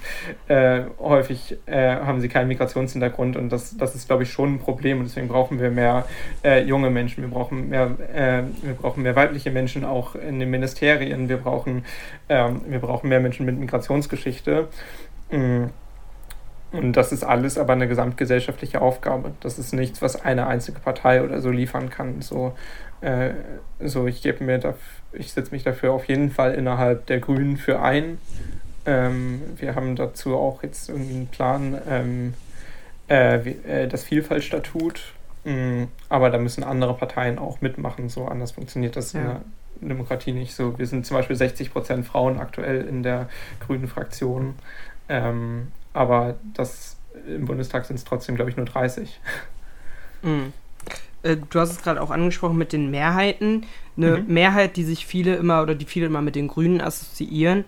äh, 0.49 0.83
häufig 1.01 1.57
äh, 1.65 1.97
haben 1.97 2.21
sie 2.21 2.29
keinen 2.29 2.49
Migrationshintergrund 2.49 3.37
und 3.37 3.49
das, 3.49 3.75
das 3.79 3.95
ist, 3.95 4.07
glaube 4.07 4.25
ich, 4.25 4.31
schon 4.31 4.57
ein 4.57 4.59
Problem 4.59 4.99
und 4.99 5.05
deswegen 5.05 5.29
brauchen 5.29 5.59
wir 5.61 5.71
mehr 5.71 6.05
äh, 6.45 6.63
junge 6.63 6.91
Menschen, 6.91 7.23
wir 7.23 7.31
brauchen 7.31 7.71
mehr, 7.71 7.97
äh, 8.15 8.43
wir 8.63 8.75
brauchen 8.75 9.03
mehr 9.03 9.17
weibliche 9.17 9.51
Menschen 9.51 9.83
auch 9.87 10.15
in 10.15 10.41
den 10.41 10.51
Ministerien, 10.51 11.31
wir 11.31 11.39
brauchen, 11.39 11.87
ähm, 12.29 12.61
wir 12.69 12.81
brauchen 12.81 13.09
mehr 13.09 13.21
Menschen 13.21 13.47
mit 13.47 13.59
Migrationsgeschichte. 13.59 14.69
Mhm. 15.31 15.71
Und 16.72 16.94
das 16.94 17.12
ist 17.12 17.24
alles 17.24 17.59
aber 17.59 17.72
eine 17.72 17.88
gesamtgesellschaftliche 17.88 18.81
Aufgabe. 18.81 19.33
Das 19.40 19.59
ist 19.59 19.72
nichts, 19.72 20.02
was 20.02 20.24
eine 20.24 20.46
einzige 20.46 20.81
Partei 20.81 21.22
oder 21.22 21.40
so 21.40 21.50
liefern 21.50 21.90
kann. 21.90 22.22
So, 22.22 22.55
äh, 23.00 23.31
so 23.81 24.07
ich 24.07 24.22
gebe 24.22 24.44
mir 24.44 24.74
ich 25.12 25.33
setze 25.33 25.52
mich 25.52 25.62
dafür 25.62 25.92
auf 25.92 26.07
jeden 26.07 26.31
Fall 26.31 26.55
innerhalb 26.55 27.07
der 27.07 27.20
Grünen 27.20 27.57
für 27.57 27.81
ein. 27.81 28.18
Ähm, 28.85 29.42
wir 29.57 29.74
haben 29.74 29.96
dazu 29.96 30.37
auch 30.37 30.62
jetzt 30.62 30.88
irgendwie 30.88 31.14
einen 31.14 31.26
Plan, 31.29 31.79
ähm, 31.88 32.35
äh, 33.09 33.37
äh, 33.85 33.88
das 33.88 34.05
Vielfaltstatut. 34.05 35.12
Mm, 35.44 35.85
aber 36.09 36.31
da 36.31 36.38
müssen 36.38 36.64
andere 36.64 36.94
Parteien 36.94 37.38
auch 37.38 37.61
mitmachen. 37.61 38.09
So 38.09 38.26
anders 38.26 38.52
funktioniert 38.52 38.96
das 38.96 39.12
ja. 39.12 39.20
in 39.20 39.26
der 39.26 39.40
Demokratie 39.81 40.33
nicht 40.33 40.55
so. 40.55 40.79
Wir 40.79 40.87
sind 40.87 41.07
zum 41.07 41.16
Beispiel 41.16 41.37
60 41.37 41.72
Prozent 41.72 42.07
Frauen 42.07 42.38
aktuell 42.38 42.83
in 42.83 43.02
der 43.02 43.29
grünen 43.61 43.88
Fraktion. 43.88 44.55
Ähm, 45.09 45.68
aber 45.97 46.37
das 46.55 46.97
im 47.27 47.47
Bundestag 47.47 47.87
sind 47.87 47.97
es 47.97 48.05
trotzdem, 48.05 48.37
glaube 48.37 48.51
ich, 48.51 48.57
nur 48.57 48.67
30. 48.67 49.19
Mhm. 50.23 50.53
Äh, 51.23 51.37
du 51.51 51.61
hast 51.61 51.71
es 51.71 51.83
gerade 51.83 52.01
auch 52.01 52.11
angesprochen 52.11 52.59
mit 52.59 52.73
den 52.73 52.91
Mehrheiten. 52.91 53.65
Eine 53.97 54.19
mhm. 54.19 54.33
Mehrheit, 54.33 54.77
die 54.77 54.85
sich 54.85 55.07
viele 55.07 55.37
immer 55.37 55.63
oder 55.63 55.75
die 55.75 55.87
viele 55.87 56.07
immer 56.07 56.23
mit 56.23 56.37
den 56.37 56.49
Grünen 56.49 56.81
assoziieren, 56.81 57.65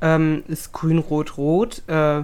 ähm, 0.00 0.44
ist 0.48 0.72
Grün-Rot-Rot. 0.72 1.82
Äh, 1.88 2.22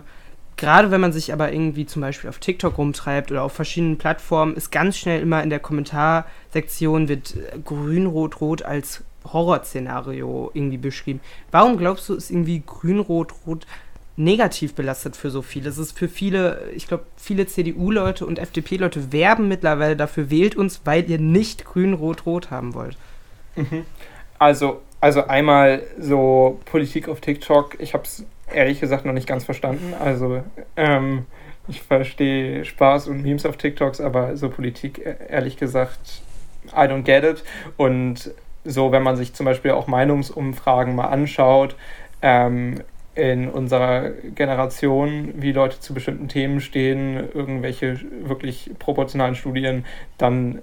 Gerade 0.59 0.91
wenn 0.91 1.01
man 1.01 1.13
sich 1.13 1.33
aber 1.33 1.53
irgendwie 1.53 1.87
zum 1.87 2.03
Beispiel 2.03 2.29
auf 2.29 2.41
TikTok 2.41 2.79
rumtreibt 2.79 3.31
oder 3.31 3.45
auf 3.45 3.53
verschiedenen 3.53 3.97
Plattformen, 3.97 4.57
ist 4.57 4.73
ganz 4.73 4.99
schnell 4.99 5.23
immer 5.23 5.41
in 5.41 5.51
der 5.51 5.61
Kommentarsektion 5.61 7.09
wird 7.09 7.37
äh, 7.37 7.59
Grün-Rot-Rot 7.65 8.63
als 8.63 9.05
Horrorszenario 9.33 10.51
irgendwie 10.55 10.79
beschrieben. 10.79 11.21
Warum 11.53 11.77
glaubst 11.77 12.09
du, 12.09 12.15
ist 12.15 12.31
irgendwie 12.31 12.63
Grün-Rot-Rot 12.67 13.67
negativ 14.19 14.75
belastet 14.75 15.17
für 15.17 15.31
so 15.31 15.43
viele. 15.43 15.69
Es 15.69 15.79
ist 15.79 15.97
für 15.97 16.09
viele, 16.09 16.71
ich 16.75 16.89
glaube, 16.89 17.05
viele 17.17 17.47
CDU-Leute 17.47 18.27
und 18.27 18.39
FDP-Leute 18.39 19.13
werben 19.13 19.49
mittlerweile 19.49 19.97
dafür, 19.97 20.31
wählt 20.31 20.57
uns, 20.57 20.83
weil 20.85 21.09
ihr 21.09 21.19
nicht 21.19 21.65
grün-rot-rot 21.65 22.51
haben 22.51 22.75
wollt. 22.75 22.97
Mhm. 23.57 23.87
Also, 24.39 24.81
also 25.01 25.27
einmal 25.27 25.83
so 25.99 26.61
Politik 26.65 27.09
auf 27.09 27.21
TikTok, 27.21 27.81
ich 27.81 27.95
habe 27.95 28.05
es 28.05 28.25
ehrlich 28.53 28.81
gesagt 28.81 29.05
noch 29.05 29.13
nicht 29.13 29.29
ganz 29.29 29.45
verstanden. 29.45 29.95
Also, 29.99 30.43
ähm, 30.77 31.27
ich 31.69 31.83
verstehe 31.83 32.65
Spaß 32.65 33.09
und 33.09 33.23
Memes 33.23 33.47
auf 33.47 33.57
TikToks, 33.57 34.01
aber 34.01 34.37
so 34.37 34.49
Politik, 34.49 34.99
e-, 34.99 35.17
ehrlich 35.29 35.57
gesagt, 35.57 36.23
I 36.73 36.87
don't 36.89 37.03
get 37.03 37.25
it. 37.25 37.45
Und 37.77 38.33
so, 38.65 38.91
wenn 38.91 39.03
man 39.03 39.17
sich 39.17 39.35
zum 39.35 39.47
Beispiel 39.47 39.71
auch 39.71 39.87
Meinungsumfragen 39.87 40.95
mal 40.95 41.07
anschaut, 41.07 41.77
ähm, 42.21 42.83
in 43.19 43.49
unserer 43.49 44.11
Generation, 44.37 45.35
wie 45.37 45.51
Leute 45.51 45.81
zu 45.81 45.93
bestimmten 45.93 46.29
Themen 46.29 46.61
stehen, 46.61 47.17
irgendwelche 47.35 47.99
wirklich 48.23 48.71
proportionalen 48.79 49.35
Studien, 49.35 49.85
dann 50.19 50.63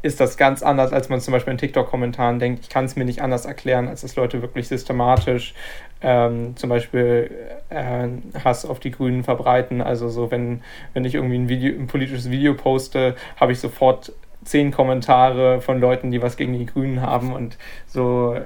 ist 0.00 0.18
das 0.18 0.38
ganz 0.38 0.62
anders, 0.62 0.92
als 0.92 1.10
man 1.10 1.20
zum 1.20 1.32
Beispiel 1.32 1.50
in 1.52 1.58
TikTok-Kommentaren 1.58 2.38
denkt. 2.38 2.60
Ich 2.62 2.70
kann 2.70 2.86
es 2.86 2.96
mir 2.96 3.04
nicht 3.04 3.20
anders 3.20 3.44
erklären, 3.44 3.86
als 3.86 4.00
dass 4.00 4.16
Leute 4.16 4.40
wirklich 4.40 4.68
systematisch 4.68 5.54
ähm, 6.00 6.56
zum 6.56 6.70
Beispiel 6.70 7.30
äh, 7.68 8.08
Hass 8.42 8.64
auf 8.64 8.80
die 8.80 8.92
Grünen 8.92 9.22
verbreiten. 9.22 9.82
Also 9.82 10.08
so, 10.08 10.30
wenn, 10.30 10.62
wenn 10.94 11.04
ich 11.04 11.16
irgendwie 11.16 11.38
ein, 11.38 11.48
Video, 11.50 11.78
ein 11.78 11.86
politisches 11.86 12.30
Video 12.30 12.54
poste, 12.54 13.14
habe 13.38 13.52
ich 13.52 13.60
sofort 13.60 14.12
zehn 14.44 14.70
Kommentare 14.70 15.60
von 15.60 15.80
Leuten, 15.80 16.10
die 16.12 16.22
was 16.22 16.38
gegen 16.38 16.56
die 16.56 16.64
Grünen 16.64 17.02
haben 17.02 17.34
und 17.34 17.58
so 17.86 18.36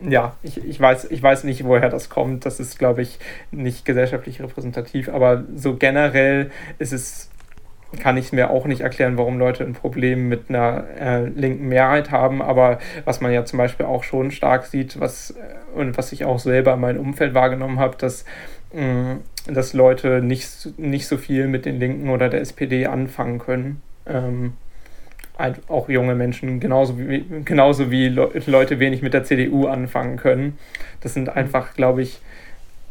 ja, 0.00 0.36
ich, 0.42 0.64
ich, 0.64 0.80
weiß, 0.80 1.10
ich 1.10 1.22
weiß 1.22 1.44
nicht, 1.44 1.64
woher 1.64 1.88
das 1.88 2.08
kommt. 2.08 2.46
Das 2.46 2.60
ist, 2.60 2.78
glaube 2.78 3.02
ich, 3.02 3.18
nicht 3.50 3.84
gesellschaftlich 3.84 4.40
repräsentativ. 4.40 5.08
Aber 5.08 5.44
so 5.56 5.76
generell 5.76 6.50
ist 6.78 6.92
es, 6.92 7.30
kann 8.00 8.16
ich 8.16 8.32
mir 8.32 8.50
auch 8.50 8.66
nicht 8.66 8.82
erklären, 8.82 9.18
warum 9.18 9.38
Leute 9.38 9.64
ein 9.64 9.72
Problem 9.72 10.28
mit 10.28 10.50
einer 10.50 10.84
äh, 11.00 11.24
linken 11.26 11.68
Mehrheit 11.68 12.10
haben. 12.10 12.42
Aber 12.42 12.78
was 13.04 13.20
man 13.20 13.32
ja 13.32 13.44
zum 13.44 13.58
Beispiel 13.58 13.86
auch 13.86 14.04
schon 14.04 14.30
stark 14.30 14.66
sieht, 14.66 15.00
was 15.00 15.32
äh, 15.32 15.78
und 15.78 15.98
was 15.98 16.12
ich 16.12 16.24
auch 16.24 16.38
selber 16.38 16.74
in 16.74 16.80
meinem 16.80 17.00
Umfeld 17.00 17.34
wahrgenommen 17.34 17.80
habe, 17.80 17.96
dass, 17.96 18.24
mh, 18.72 18.82
mm, 18.82 19.20
dass 19.52 19.72
Leute 19.72 20.22
nicht, 20.22 20.78
nicht 20.78 21.08
so 21.08 21.16
viel 21.16 21.48
mit 21.48 21.64
den 21.64 21.80
Linken 21.80 22.10
oder 22.10 22.28
der 22.28 22.40
SPD 22.40 22.86
anfangen 22.86 23.38
können. 23.38 23.82
Ähm, 24.06 24.52
auch 25.68 25.88
junge 25.88 26.14
Menschen 26.14 26.60
genauso 26.60 26.98
wie, 26.98 27.24
genauso 27.44 27.90
wie 27.90 28.08
Leute 28.08 28.80
wenig 28.80 29.02
mit 29.02 29.14
der 29.14 29.24
CDU 29.24 29.66
anfangen 29.66 30.16
können. 30.16 30.58
Das 31.00 31.14
sind 31.14 31.28
einfach, 31.28 31.74
glaube 31.74 32.02
ich, 32.02 32.20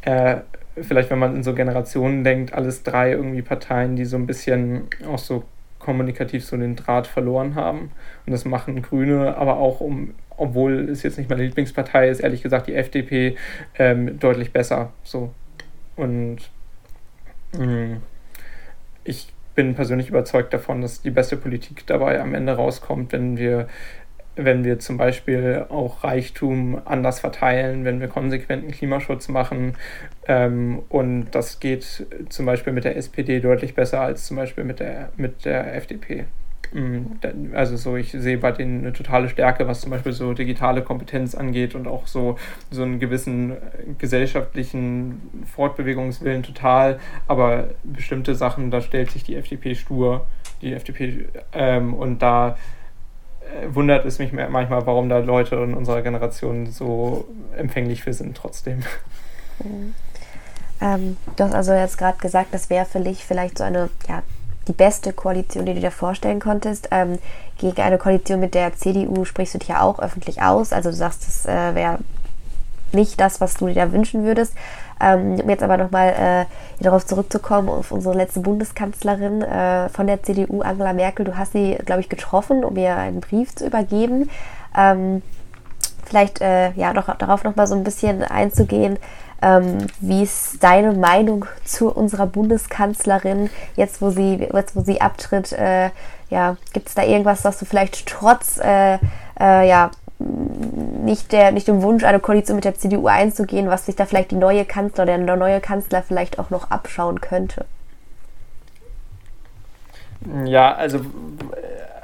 äh, 0.01 0.37
vielleicht 0.81 1.09
wenn 1.09 1.19
man 1.19 1.35
in 1.35 1.43
so 1.43 1.53
Generationen 1.53 2.23
denkt, 2.23 2.53
alles 2.53 2.83
drei 2.83 3.11
irgendwie 3.11 3.41
Parteien, 3.41 3.95
die 3.95 4.05
so 4.05 4.15
ein 4.15 4.27
bisschen 4.27 4.83
auch 5.07 5.17
so 5.17 5.43
kommunikativ 5.79 6.45
so 6.45 6.57
den 6.57 6.75
Draht 6.75 7.07
verloren 7.07 7.55
haben. 7.55 7.91
Und 8.25 8.31
das 8.31 8.45
machen 8.45 8.81
Grüne, 8.81 9.37
aber 9.37 9.57
auch 9.57 9.79
um, 9.79 10.13
obwohl 10.35 10.89
es 10.89 11.03
jetzt 11.03 11.17
nicht 11.17 11.29
meine 11.29 11.43
Lieblingspartei 11.43 12.09
ist, 12.09 12.19
ehrlich 12.19 12.43
gesagt 12.43 12.67
die 12.67 12.75
FDP 12.75 13.35
ähm, 13.77 14.19
deutlich 14.19 14.51
besser. 14.51 14.91
So. 15.03 15.31
Und 15.95 16.37
mh, 17.57 17.65
mm, 17.65 18.01
ich 19.03 19.33
bin 19.57 19.73
persönlich 19.73 20.07
überzeugt 20.09 20.53
davon, 20.53 20.81
dass 20.81 21.01
die 21.01 21.09
beste 21.09 21.35
Politik 21.35 21.87
dabei 21.87 22.21
am 22.21 22.35
Ende 22.35 22.53
rauskommt, 22.53 23.11
wenn 23.11 23.37
wir 23.37 23.67
wenn 24.39 24.63
wir 24.63 24.77
zum 24.77 24.97
Beispiel 24.97 25.65
auch 25.69 26.03
Reichtum 26.03 26.79
anders 26.85 27.21
verteilen, 27.21 27.85
wenn 27.85 27.99
wir 27.99 28.07
konsequenten 28.07 28.69
Klimaschutz 28.69 29.29
machen. 29.29 29.73
Ähm, 30.27 30.83
und 30.89 31.31
das 31.31 31.59
geht 31.59 32.05
zum 32.29 32.45
Beispiel 32.45 32.71
mit 32.71 32.83
der 32.83 32.97
SPD 32.97 33.39
deutlich 33.39 33.73
besser 33.73 34.01
als 34.01 34.27
zum 34.27 34.37
Beispiel 34.37 34.63
mit 34.63 34.79
der, 34.79 35.09
mit 35.17 35.43
der 35.43 35.75
FDP. 35.75 36.25
Mm, 36.73 37.53
also 37.53 37.77
so, 37.77 37.95
ich 37.95 38.11
sehe 38.11 38.37
bei 38.37 38.51
denen 38.51 38.79
eine 38.81 38.93
totale 38.93 39.29
Stärke, 39.29 39.67
was 39.67 39.81
zum 39.81 39.91
Beispiel 39.91 40.11
so 40.11 40.33
digitale 40.33 40.81
Kompetenz 40.81 41.35
angeht 41.35 41.75
und 41.75 41.87
auch 41.87 42.07
so, 42.07 42.37
so 42.71 42.83
einen 42.83 42.99
gewissen 42.99 43.57
gesellschaftlichen 43.97 45.21
Fortbewegungswillen 45.45 46.43
total. 46.43 46.99
Aber 47.27 47.69
bestimmte 47.83 48.35
Sachen, 48.35 48.71
da 48.71 48.81
stellt 48.81 49.11
sich 49.11 49.23
die 49.23 49.35
FDP 49.35 49.75
stur, 49.75 50.25
die 50.61 50.73
FDP, 50.73 51.27
ähm, 51.53 51.93
und 51.93 52.21
da 52.21 52.57
äh, 53.41 53.73
wundert 53.73 54.05
es 54.05 54.19
mich 54.19 54.33
manchmal, 54.33 54.85
warum 54.85 55.09
da 55.09 55.19
Leute 55.19 55.55
in 55.55 55.73
unserer 55.73 56.01
Generation 56.01 56.67
so 56.67 57.27
empfänglich 57.55 58.03
für 58.03 58.13
sind 58.13 58.35
trotzdem. 58.35 58.83
Mhm. 59.63 59.95
Ähm, 60.79 61.17
du 61.35 61.43
hast 61.43 61.55
also 61.55 61.73
jetzt 61.73 61.97
gerade 61.97 62.19
gesagt, 62.19 62.53
das 62.53 62.69
wäre 62.69 62.85
für 62.85 62.99
dich 62.99 63.25
vielleicht 63.25 63.57
so 63.57 63.63
eine 63.63 63.89
ja, 64.07 64.21
die 64.67 64.73
beste 64.73 65.13
Koalition, 65.13 65.65
die 65.65 65.73
du 65.73 65.79
dir 65.79 65.91
vorstellen 65.91 66.39
konntest. 66.39 66.89
Ähm, 66.91 67.19
gegen 67.57 67.81
eine 67.81 67.97
Koalition 67.97 68.39
mit 68.39 68.53
der 68.53 68.75
CDU 68.75 69.25
sprichst 69.25 69.55
du 69.55 69.59
dich 69.59 69.69
ja 69.69 69.81
auch 69.81 69.99
öffentlich 69.99 70.41
aus. 70.41 70.73
Also 70.73 70.89
du 70.89 70.95
sagst, 70.95 71.25
das 71.27 71.45
äh, 71.45 71.75
wäre 71.75 71.99
nicht 72.91 73.19
das, 73.19 73.41
was 73.41 73.55
du 73.55 73.67
dir 73.67 73.75
da 73.75 73.91
wünschen 73.91 74.23
würdest. 74.23 74.53
Ähm, 74.99 75.39
um 75.39 75.49
jetzt 75.49 75.63
aber 75.63 75.77
nochmal 75.77 76.47
äh, 76.79 76.83
darauf 76.83 77.05
zurückzukommen, 77.05 77.69
auf 77.69 77.91
unsere 77.91 78.15
letzte 78.15 78.39
Bundeskanzlerin 78.39 79.41
äh, 79.41 79.89
von 79.89 80.07
der 80.07 80.23
CDU, 80.23 80.61
Angela 80.61 80.93
Merkel. 80.93 81.25
Du 81.25 81.37
hast 81.37 81.53
sie, 81.53 81.77
glaube 81.85 82.01
ich, 82.01 82.09
getroffen, 82.09 82.63
um 82.63 82.75
ihr 82.77 82.95
einen 82.95 83.21
Brief 83.21 83.55
zu 83.55 83.65
übergeben. 83.67 84.29
Ähm, 84.75 85.21
vielleicht 86.05 86.41
äh, 86.41 86.71
ja, 86.71 86.93
doch, 86.93 87.13
darauf 87.17 87.43
nochmal 87.43 87.67
so 87.67 87.75
ein 87.75 87.83
bisschen 87.83 88.23
einzugehen. 88.23 88.97
Ähm, 89.41 89.87
wie 89.99 90.23
ist 90.23 90.63
deine 90.63 90.93
Meinung 90.93 91.45
zu 91.63 91.89
unserer 91.93 92.25
Bundeskanzlerin, 92.25 93.49
jetzt 93.75 94.01
wo 94.01 94.09
sie, 94.09 94.47
jetzt, 94.53 94.75
wo 94.75 94.81
sie 94.81 95.01
abtritt? 95.01 95.51
Äh, 95.51 95.91
ja, 96.29 96.57
gibt 96.73 96.89
es 96.89 96.95
da 96.95 97.03
irgendwas, 97.03 97.45
was 97.45 97.59
du 97.59 97.65
vielleicht 97.65 98.07
trotz 98.07 98.57
äh, 98.57 98.97
äh, 99.39 99.67
ja, 99.67 99.91
nicht, 100.19 101.31
der, 101.31 101.51
nicht 101.51 101.67
dem 101.67 101.81
Wunsch, 101.83 102.03
eine 102.03 102.19
Koalition 102.19 102.55
mit 102.55 102.65
der 102.65 102.75
CDU 102.75 103.07
einzugehen, 103.07 103.69
was 103.69 103.85
sich 103.85 103.95
da 103.95 104.05
vielleicht 104.05 104.31
die 104.31 104.35
neue 104.35 104.65
Kanzler, 104.65 105.05
der 105.05 105.17
neue 105.17 105.61
Kanzler 105.61 106.01
vielleicht 106.01 106.39
auch 106.39 106.49
noch 106.49 106.71
abschauen 106.71 107.21
könnte? 107.21 107.65
Ja, 110.45 110.73
also 110.73 111.01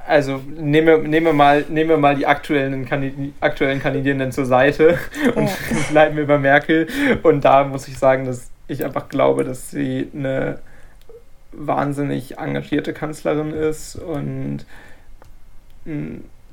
also 0.05 0.41
nehme, 0.57 0.99
nehme, 0.99 1.33
mal, 1.33 1.65
nehme 1.69 1.97
mal 1.97 2.15
die 2.15 2.25
aktuellen, 2.25 3.33
aktuellen 3.39 3.81
Kandidierenden 3.81 4.31
zur 4.31 4.45
Seite 4.45 4.97
und 5.35 5.47
ja. 5.47 5.55
bleiben 5.91 6.17
wir 6.17 6.27
bei 6.27 6.37
Merkel. 6.37 6.87
Und 7.23 7.45
da 7.45 7.63
muss 7.63 7.87
ich 7.87 7.97
sagen, 7.97 8.25
dass 8.25 8.49
ich 8.67 8.83
einfach 8.83 9.09
glaube, 9.09 9.43
dass 9.43 9.71
sie 9.71 10.09
eine 10.13 10.59
wahnsinnig 11.51 12.37
engagierte 12.37 12.93
Kanzlerin 12.93 13.51
ist 13.51 13.95
und 13.95 14.65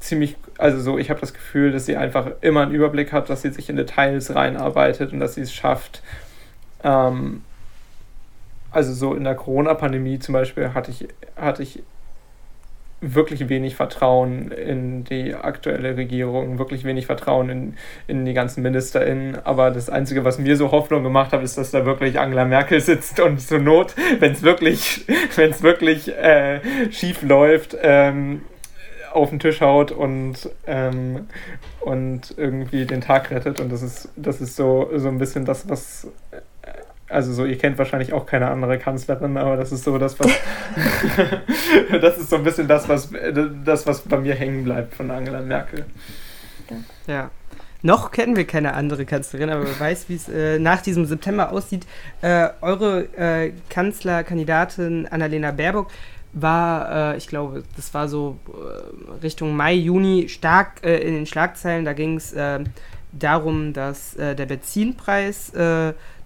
ziemlich, 0.01 0.37
also 0.59 0.81
so, 0.81 0.99
ich 0.99 1.11
habe 1.11 1.21
das 1.21 1.33
Gefühl, 1.33 1.73
dass 1.73 1.87
sie 1.87 1.97
einfach 1.97 2.33
immer 2.41 2.63
einen 2.63 2.73
Überblick 2.73 3.13
hat, 3.13 3.31
dass 3.31 3.43
sie 3.43 3.51
sich 3.51 3.69
in 3.69 3.77
Details 3.77 4.35
reinarbeitet 4.35 5.13
und 5.13 5.21
dass 5.21 5.35
sie 5.35 5.43
es 5.43 5.53
schafft, 5.53 6.03
ähm, 6.83 7.43
also 8.73 8.93
so 8.93 9.15
in 9.15 9.25
der 9.25 9.35
Corona-Pandemie 9.35 10.19
zum 10.19 10.33
Beispiel 10.33 10.75
hatte 10.75 10.91
ich, 10.91 11.09
hatte 11.37 11.63
ich 11.63 11.83
wirklich 13.01 13.49
wenig 13.49 13.77
Vertrauen 13.77 14.51
in 14.51 15.05
die 15.05 15.35
aktuelle 15.35 15.97
Regierung, 15.97 16.59
wirklich 16.59 16.85
wenig 16.85 17.07
Vertrauen 17.07 17.49
in, 17.49 17.75
in 18.07 18.25
die 18.25 18.35
ganzen 18.35 18.63
MinisterInnen. 18.63 19.39
Aber 19.45 19.71
das 19.71 19.89
Einzige, 19.89 20.25
was 20.25 20.39
mir 20.39 20.57
so 20.57 20.71
Hoffnung 20.71 21.03
gemacht 21.03 21.33
hat, 21.33 21.43
ist, 21.43 21.57
dass 21.57 21.71
da 21.71 21.87
wirklich 21.87 22.19
Angela 22.19 22.45
Merkel 22.45 22.81
sitzt 22.81 23.21
und 23.21 23.41
zur 23.41 23.59
Not, 23.59 23.95
wenn 24.19 24.33
es 24.33 24.43
wirklich, 24.43 25.07
wenn's 25.37 25.63
wirklich 25.63 26.09
äh, 26.17 26.61
schief 26.91 27.23
läuft, 27.23 27.77
ähm, 27.83 28.43
auf 29.13 29.31
den 29.31 29.41
Tisch 29.41 29.61
haut 29.61 29.91
und, 29.91 30.51
ähm, 30.67 31.27
und 31.81 32.35
irgendwie 32.37 32.85
den 32.85 33.01
Tag 33.01 33.31
rettet. 33.31 33.61
Und 33.61 33.73
das 33.73 33.83
ist, 33.83 34.11
das 34.17 34.41
ist 34.41 34.57
so, 34.57 34.91
so 34.95 35.09
ein 35.09 35.19
bisschen 35.19 35.45
das, 35.45 35.69
was 35.69 36.07
also 37.11 37.33
so, 37.33 37.45
ihr 37.45 37.59
kennt 37.59 37.79
wahrscheinlich 37.79 38.13
auch 38.13 38.27
keine 38.27 38.49
andere 38.49 38.79
Kanzlerin, 38.79 39.37
aber 39.37 39.57
das 39.57 39.73
ist 39.73 39.85
so 39.85 39.99
das, 39.99 40.19
was 40.19 40.29
das 42.01 42.19
ist 42.19 42.31
so 42.31 42.37
ein 42.37 42.45
bisschen 42.45 42.69
das, 42.69 42.89
was 42.89 43.11
das, 43.65 43.87
was 43.87 44.01
bei 44.03 44.19
mir 44.19 44.35
hängen 44.35 44.65
bleibt 44.65 44.95
von 44.95 45.11
Angela 45.11 45.41
Merkel. 45.41 45.85
Ja. 47.07 47.31
Noch 47.83 48.11
kennen 48.11 48.37
wir 48.37 48.47
keine 48.47 48.75
andere 48.75 49.07
Kanzlerin, 49.07 49.49
aber 49.49 49.65
wer 49.65 49.81
weiß, 49.81 50.09
wie 50.09 50.15
es 50.15 50.29
äh, 50.29 50.59
nach 50.59 50.83
diesem 50.83 51.07
September 51.07 51.51
aussieht. 51.51 51.87
Äh, 52.21 52.51
eure 52.61 53.09
äh, 53.17 53.53
Kanzlerkandidatin 53.71 55.07
Annalena 55.07 55.51
Baerbock 55.51 55.89
war, 56.33 57.15
äh, 57.15 57.17
ich 57.17 57.27
glaube, 57.27 57.65
das 57.77 57.93
war 57.95 58.09
so 58.09 58.39
äh, 58.49 59.23
Richtung 59.23 59.57
Mai, 59.57 59.75
Juni 59.75 60.29
stark 60.29 60.85
äh, 60.85 60.99
in 60.99 61.15
den 61.15 61.27
Schlagzeilen. 61.27 61.85
Da 61.85 61.93
ging 61.93 62.17
es 62.17 62.35
darum, 63.13 63.73
dass 63.73 64.15
der 64.15 64.35
Benzinpreis 64.47 65.53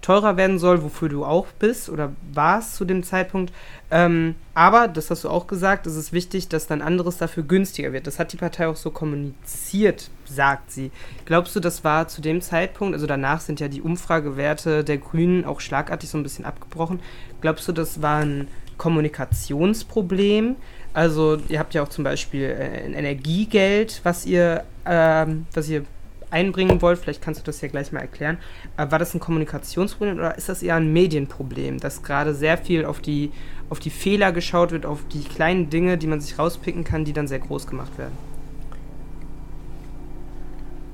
teurer 0.05 0.37
werden 0.37 0.59
soll, 0.59 0.83
wofür 0.83 1.09
du 1.09 1.25
auch 1.25 1.47
bist 1.59 1.89
oder 1.89 2.13
warst 2.33 2.77
zu 2.77 2.85
dem 2.85 3.03
Zeitpunkt. 3.03 3.55
Ähm, 3.91 4.35
aber, 4.53 4.87
das 4.87 5.11
hast 5.11 5.25
du 5.25 5.31
auch 5.31 5.47
gesagt, 5.47 5.87
es 5.87 5.97
ist 5.97 6.13
wichtig, 6.13 6.49
dass 6.49 6.67
dann 6.67 6.83
anderes 6.83 7.17
dafür 7.17 7.43
günstiger 7.43 7.95
wird. 7.95 8.07
Das 8.07 8.19
hat 8.19 8.33
die 8.35 8.37
Partei 8.37 8.69
auch 8.69 8.77
so 8.77 8.91
kommuniziert, 8.91 10.11
sagt 10.27 10.71
sie. 10.71 10.91
Glaubst 11.25 11.57
du, 11.57 11.61
das 11.61 11.85
war 11.85 12.07
zu 12.07 12.21
dem 12.21 12.43
Zeitpunkt, 12.43 12.95
also 12.95 13.07
danach 13.07 13.41
sind 13.41 13.61
ja 13.61 13.69
die 13.69 13.81
Umfragewerte 13.81 14.85
der 14.85 14.99
Grünen 14.99 15.47
auch 15.47 15.61
schlagartig 15.61 16.11
so 16.11 16.19
ein 16.19 16.23
bisschen 16.23 16.45
abgebrochen. 16.45 17.01
Glaubst 17.41 17.67
du, 17.67 17.73
das 17.73 18.03
war 18.03 18.19
ein 18.19 18.49
Kommunikationsproblem? 18.77 20.57
Also 20.93 21.39
ihr 21.49 21.59
habt 21.59 21.73
ja 21.73 21.83
auch 21.83 21.89
zum 21.89 22.05
Beispiel 22.05 22.45
äh, 22.45 22.85
ein 22.85 22.93
Energiegeld, 22.93 24.03
was 24.05 24.27
ihr, 24.27 24.65
ähm, 24.85 25.47
was 25.55 25.69
ihr 25.71 25.87
einbringen 26.31 26.83
wollt, 26.83 26.99
vielleicht 26.99 27.23
kannst 27.23 27.41
du 27.41 27.45
das 27.45 27.61
ja 27.61 27.69
gleich 27.69 27.93
mal 27.93 28.01
erklären, 28.01 28.39
äh, 28.77 28.91
war 28.91 28.99
das 28.99 29.15
ein 29.15 29.21
Kommunikationsproblem 29.21 30.19
oder 30.19 30.37
ist 30.37 30.49
das 30.49 30.63
eher 30.63 30.77
ein 30.77 30.93
Medienproblem, 30.93 31.81
dass 31.81 32.03
gerade 32.03 32.35
sehr 32.35 32.59
viel 32.59 32.85
auf 32.85 33.01
die, 33.01 33.33
auf 33.71 33.81
die 33.81 33.91
Fehler 33.91 34.33
geschaut 34.33 34.73
wird, 34.73 34.87
auf 34.87 35.07
die 35.13 35.25
kleinen 35.25 35.71
Dinge, 35.71 35.99
die 35.99 36.07
man 36.07 36.21
sich 36.21 36.39
rauspicken 36.39 36.85
kann, 36.85 37.05
die 37.05 37.13
dann 37.13 37.27
sehr 37.27 37.39
groß 37.41 37.67
gemacht 37.67 37.97
werden? 37.99 38.17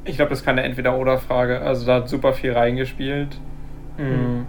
Ich 0.05 0.17
glaube, 0.17 0.31
das 0.31 0.41
ist 0.41 0.45
keine 0.45 0.63
Entweder-Oder-Frage. 0.63 1.61
Also 1.61 1.87
da 1.87 1.97
hat 1.97 2.09
super 2.09 2.33
viel 2.33 2.53
reingespielt. 2.53 3.39
Mhm. 3.99 4.47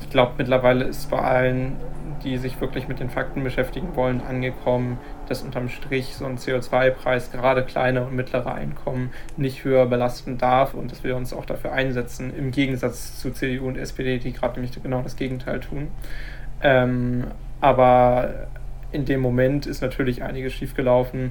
Ich 0.00 0.10
glaube, 0.10 0.32
mittlerweile 0.38 0.84
ist 0.86 1.08
bei 1.08 1.18
allen 1.18 1.76
die 2.24 2.36
sich 2.38 2.60
wirklich 2.60 2.88
mit 2.88 3.00
den 3.00 3.10
Fakten 3.10 3.42
beschäftigen 3.42 3.94
wollen, 3.96 4.20
angekommen, 4.20 4.98
dass 5.30 5.42
unterm 5.42 5.68
Strich 5.68 6.16
so 6.16 6.26
ein 6.26 6.38
CO2-Preis 6.38 7.30
gerade 7.30 7.62
kleine 7.62 8.02
und 8.02 8.14
mittlere 8.16 8.52
Einkommen 8.52 9.10
nicht 9.36 9.62
höher 9.62 9.86
belasten 9.86 10.38
darf 10.38 10.74
und 10.74 10.90
dass 10.90 11.04
wir 11.04 11.16
uns 11.16 11.32
auch 11.32 11.44
dafür 11.44 11.72
einsetzen, 11.72 12.36
im 12.36 12.50
Gegensatz 12.50 13.20
zu 13.20 13.30
CDU 13.30 13.68
und 13.68 13.78
SPD, 13.78 14.18
die 14.18 14.32
gerade 14.32 14.60
nämlich 14.60 14.82
genau 14.82 15.02
das 15.02 15.14
Gegenteil 15.14 15.60
tun. 15.60 15.88
Ähm, 16.62 17.28
aber 17.60 18.48
in 18.90 19.04
dem 19.04 19.20
Moment 19.20 19.66
ist 19.66 19.82
natürlich 19.82 20.24
einiges 20.24 20.52
schiefgelaufen 20.52 21.30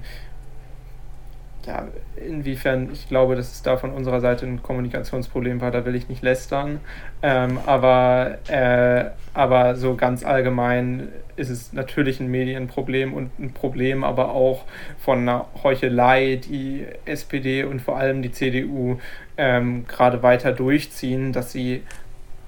ja, 1.70 1.88
inwiefern 2.16 2.90
ich 2.92 3.08
glaube, 3.08 3.36
dass 3.36 3.52
es 3.52 3.62
da 3.62 3.78
von 3.78 3.92
unserer 3.92 4.22
Seite 4.22 4.44
ein 4.48 4.64
Kommunikationsproblem 4.64 5.62
war, 5.62 5.70
da 5.70 5.86
will 5.86 5.94
ich 5.94 6.10
nicht 6.10 6.24
lästern. 6.24 6.80
Ähm, 7.22 7.60
aber, 7.68 8.40
äh, 8.48 9.12
aber 9.36 9.76
so 9.76 9.96
ganz 9.96 10.26
allgemein 10.26 11.10
ist 11.36 11.50
es 11.50 11.72
natürlich 11.72 12.20
ein 12.20 12.32
Medienproblem 12.32 13.14
und 13.14 13.38
ein 13.38 13.54
Problem 13.54 14.04
aber 14.04 14.32
auch 14.34 14.66
von 14.98 15.20
einer 15.20 15.46
Heuchelei, 15.64 16.38
die 16.44 16.88
SPD 17.06 17.64
und 17.64 17.84
vor 17.84 17.98
allem 17.98 18.24
die 18.24 18.32
CDU 18.32 19.00
ähm, 19.38 19.86
gerade 19.88 20.24
weiter 20.24 20.52
durchziehen, 20.52 21.34
dass 21.34 21.52
sie 21.52 21.84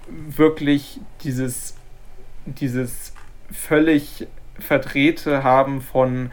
wirklich 0.07 0.99
dieses, 1.23 1.75
dieses 2.45 3.13
völlig 3.51 4.27
Verdrehte 4.57 5.43
haben 5.43 5.81
von 5.81 6.31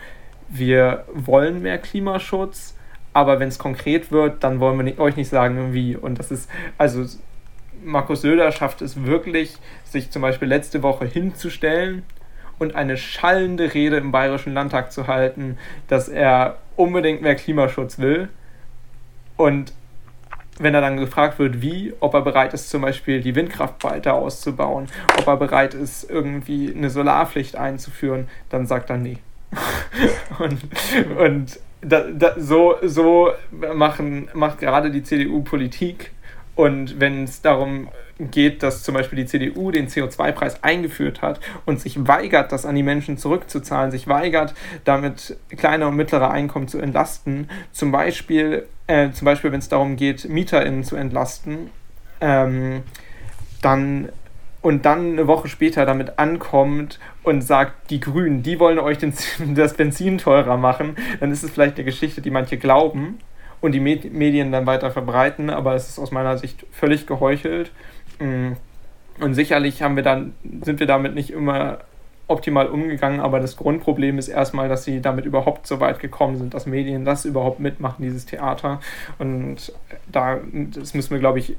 wir 0.48 1.05
wollen 1.12 1.61
mehr 1.61 1.77
Klimaschutz, 1.77 2.74
aber 3.18 3.40
wenn 3.40 3.48
es 3.48 3.59
konkret 3.59 4.12
wird, 4.12 4.44
dann 4.44 4.61
wollen 4.61 4.76
wir 4.76 4.85
nicht, 4.85 5.00
euch 5.00 5.16
nicht 5.16 5.28
sagen, 5.28 5.72
wie. 5.72 5.96
Und 5.96 6.20
das 6.20 6.31
ist, 6.31 6.48
also 6.78 7.04
Markus 7.83 8.22
Söder 8.22 8.52
schafft 8.52 8.81
es 8.81 9.04
wirklich, 9.04 9.57
sich 9.83 10.12
zum 10.12 10.22
Beispiel 10.22 10.46
letzte 10.46 10.85
Woche 10.85 11.04
hinzustellen 11.04 12.04
und 12.61 12.76
eine 12.76 12.96
schallende 12.96 13.74
Rede 13.74 13.96
im 13.96 14.12
Bayerischen 14.12 14.54
Landtag 14.54 14.92
zu 14.92 15.09
halten, 15.09 15.59
dass 15.88 16.09
er 16.09 16.59
unbedingt 16.76 17.20
mehr 17.20 17.35
Klimaschutz 17.35 17.98
will. 17.98 18.28
Und 19.37 19.72
wenn 20.61 20.74
er 20.74 20.81
dann 20.81 20.96
gefragt 20.96 21.40
wird, 21.40 21.61
wie, 21.61 21.94
ob 21.98 22.14
er 22.14 22.22
bereit 22.22 22.54
ist, 22.54 22.70
zum 22.70 22.83
Beispiel 22.83 23.20
die 23.20 23.35
Windkraft 23.35 23.83
weiter 23.83 24.14
auszubauen, 24.14 24.87
ob 25.18 25.26
er 25.26 25.37
bereit 25.37 25.74
ist, 25.74 26.09
irgendwie 26.09 26.72
eine 26.72 26.90
Solarpflicht 26.90 27.57
einzuführen, 27.57 28.28
dann 28.48 28.66
sagt 28.66 28.90
er 28.90 28.96
nee. 28.96 29.18
und 30.38 30.61
und 31.18 31.59
da, 31.81 32.03
da, 32.11 32.35
so, 32.38 32.77
so 32.83 33.33
machen, 33.75 34.29
macht 34.35 34.59
gerade 34.59 34.91
die 34.91 35.03
CDU 35.03 35.43
Politik. 35.43 36.12
Und 36.55 36.99
wenn 36.99 37.25
es 37.25 37.41
darum 37.41 37.88
geht, 38.19 38.62
dass 38.64 38.83
zum 38.83 38.95
Beispiel 38.95 39.17
die 39.17 39.27
CDU 39.27 39.71
den 39.71 39.88
CO2-Preis 39.88 40.64
eingeführt 40.64 41.23
hat 41.23 41.38
und 41.67 41.81
sich 41.81 42.09
weigert, 42.09 42.51
das 42.51 42.67
an 42.67 42.75
die 42.75 42.83
Menschen 42.83 43.17
zurückzuzahlen, 43.17 43.93
sich 43.93 44.09
weigert, 44.09 44.55
damit 44.85 45.37
kleine 45.57 45.87
und 45.87 45.95
mittlere 45.95 46.31
Einkommen 46.31 46.67
zu 46.67 46.79
entlasten, 46.79 47.49
zum 47.71 47.93
Beispiel, 47.93 48.67
äh, 48.88 49.11
Beispiel 49.23 49.53
wenn 49.53 49.61
es 49.61 49.69
darum 49.69 49.95
geht, 49.95 50.29
MieterInnen 50.29 50.83
zu 50.83 50.97
entlasten, 50.97 51.71
ähm, 52.21 52.83
dann 53.62 54.09
und 54.61 54.85
dann 54.85 55.12
eine 55.12 55.27
Woche 55.27 55.49
später 55.49 55.87
damit 55.87 56.18
ankommt 56.18 56.99
und 57.23 57.42
sagt, 57.42 57.90
die 57.90 58.01
Grünen, 58.01 58.42
die 58.42 58.59
wollen 58.59 58.79
euch 58.79 58.99
den, 58.99 59.12
das 59.55 59.75
Benzin 59.75 60.18
teurer 60.18 60.57
machen, 60.57 60.97
dann 61.21 61.31
ist 61.31 61.42
es 61.42 61.51
vielleicht 61.51 61.77
eine 61.77 61.85
Geschichte, 61.85 62.21
die 62.21 62.31
manche 62.31 62.59
glauben 62.59 63.18
und 63.61 63.73
die 63.73 63.81
Medien 63.81 64.53
dann 64.53 64.66
weiter 64.66 64.90
verbreiten, 64.90 65.51
aber 65.51 65.75
es 65.75 65.88
ist 65.88 65.99
aus 65.99 66.11
meiner 66.11 66.38
Sicht 66.38 66.64
völlig 66.71 67.07
geheuchelt. 67.07 67.73
Mm. 68.18 68.53
Und 69.21 69.35
sicherlich 69.35 69.83
haben 69.83 69.97
wir 69.97 70.05
dann, 70.05 70.35
sind 70.62 70.79
wir 70.79 70.87
damit 70.87 71.16
nicht 71.16 71.31
immer 71.31 71.79
optimal 72.29 72.68
umgegangen, 72.68 73.21
aber 73.21 73.40
das 73.40 73.57
Grundproblem 73.57 74.18
ist 74.18 74.29
erstmal, 74.29 74.68
dass 74.68 74.85
sie 74.85 75.01
damit 75.01 75.25
überhaupt 75.25 75.66
so 75.66 75.81
weit 75.81 75.99
gekommen 75.99 76.37
sind, 76.37 76.55
dass 76.55 76.66
Medien 76.66 77.05
das 77.05 77.25
überhaupt 77.25 77.59
mitmachen, 77.59 78.05
dieses 78.05 78.27
Theater. 78.27 78.81
Und 79.18 79.73
da, 80.07 80.38
das 80.53 80.94
müssen 80.94 81.11
wir, 81.11 81.18
glaube 81.18 81.38
ich, 81.38 81.57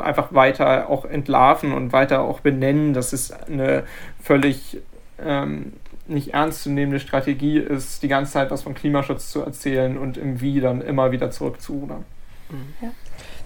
einfach 0.00 0.32
weiter 0.32 0.88
auch 0.88 1.04
entlarven 1.04 1.72
und 1.72 1.92
weiter 1.92 2.22
auch 2.22 2.40
benennen, 2.40 2.94
dass 2.94 3.12
es 3.12 3.32
eine 3.32 3.84
völlig 4.22 4.78
ähm, 5.24 5.72
nicht 6.08 6.34
ernstzunehmende 6.34 7.00
Strategie 7.00 7.58
ist, 7.58 8.02
die 8.02 8.08
ganze 8.08 8.32
Zeit 8.32 8.50
was 8.50 8.62
von 8.62 8.74
Klimaschutz 8.74 9.30
zu 9.30 9.40
erzählen 9.40 9.98
und 9.98 10.16
im 10.16 10.40
Wie 10.40 10.60
dann 10.60 10.80
immer 10.80 11.10
wieder 11.10 11.30
zurückzurudern. 11.30 12.04
Mhm. 12.50 12.74
Ja. 12.80 12.92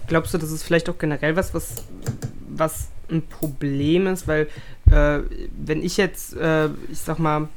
Glaubst 0.07 0.33
du, 0.33 0.37
das 0.37 0.51
ist 0.51 0.63
vielleicht 0.63 0.89
auch 0.89 0.97
generell 0.97 1.35
was, 1.35 1.53
was, 1.53 1.85
was 2.49 2.89
ein 3.09 3.23
Problem 3.27 4.07
ist? 4.07 4.27
Weil, 4.27 4.47
äh, 4.91 5.19
wenn 5.57 5.81
ich 5.81 5.97
jetzt, 5.97 6.35
äh, 6.35 6.67
ich 6.91 6.99
sag 6.99 7.19
mal, 7.19 7.47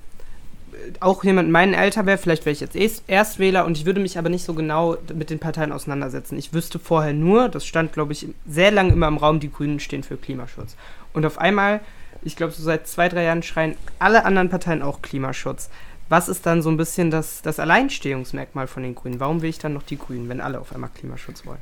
auch 1.01 1.25
jemand 1.25 1.51
mein 1.51 1.75
Alter 1.75 2.07
wäre, 2.07 2.19
vielleicht 2.19 2.45
wäre 2.45 2.53
ich 2.53 2.61
jetzt 2.61 2.77
Erstwähler 3.07 3.65
und 3.65 3.77
ich 3.77 3.87
würde 3.87 4.01
mich 4.01 4.19
aber 4.19 4.29
nicht 4.29 4.45
so 4.45 4.55
genau 4.55 4.97
mit 5.15 5.31
den 5.31 5.39
Parteien 5.39 5.73
auseinandersetzen. 5.73 6.39
Ich 6.39 6.53
wüsste 6.53 6.79
vorher 6.79 7.13
nur, 7.13 7.49
das 7.49 7.67
stand, 7.67 7.93
glaube 7.93 8.13
ich, 8.13 8.29
sehr 8.47 8.71
lange 8.71 8.93
immer 8.93 9.09
im 9.09 9.17
Raum, 9.17 9.41
die 9.41 9.53
Grünen 9.53 9.81
stehen 9.81 10.03
für 10.03 10.17
Klimaschutz. 10.17 10.77
Und 11.13 11.25
auf 11.25 11.39
einmal, 11.39 11.81
ich 12.23 12.37
glaube, 12.37 12.53
so 12.53 12.63
seit 12.63 12.87
zwei, 12.87 13.09
drei 13.09 13.25
Jahren 13.25 13.43
schreien 13.43 13.77
alle 13.99 14.25
anderen 14.25 14.51
Parteien 14.51 14.83
auch 14.83 15.03
Klimaschutz. 15.03 15.71
Was 16.09 16.29
ist 16.29 16.45
dann 16.47 16.63
so 16.63 16.71
ein 16.71 16.77
bisschen 16.77 17.11
das, 17.11 17.43
das 17.43 17.59
Alleinstehungsmerkmal 17.59 18.67
von 18.67 18.83
den 18.83 18.95
Grünen? 18.95 19.21
Warum 19.21 19.43
will 19.43 19.51
ich 19.51 19.59
dann 19.59 19.73
noch 19.73 19.83
die 19.83 19.99
Grünen, 19.99 20.29
wenn 20.29 20.41
alle 20.41 20.61
auf 20.61 20.75
einmal 20.75 20.91
Klimaschutz 20.95 21.47
wollen? 21.47 21.61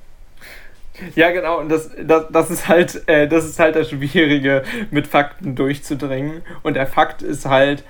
Ja, 1.14 1.30
genau, 1.30 1.58
und 1.58 1.70
das, 1.70 1.90
das, 2.02 2.26
das, 2.30 2.50
ist 2.50 2.68
halt, 2.68 3.08
äh, 3.08 3.26
das 3.26 3.46
ist 3.46 3.58
halt 3.58 3.76
das 3.76 3.88
Schwierige, 3.88 4.62
mit 4.90 5.06
Fakten 5.06 5.54
durchzudringen. 5.54 6.42
Und 6.62 6.74
der 6.74 6.86
Fakt 6.86 7.22
ist 7.22 7.46
halt, 7.46 7.82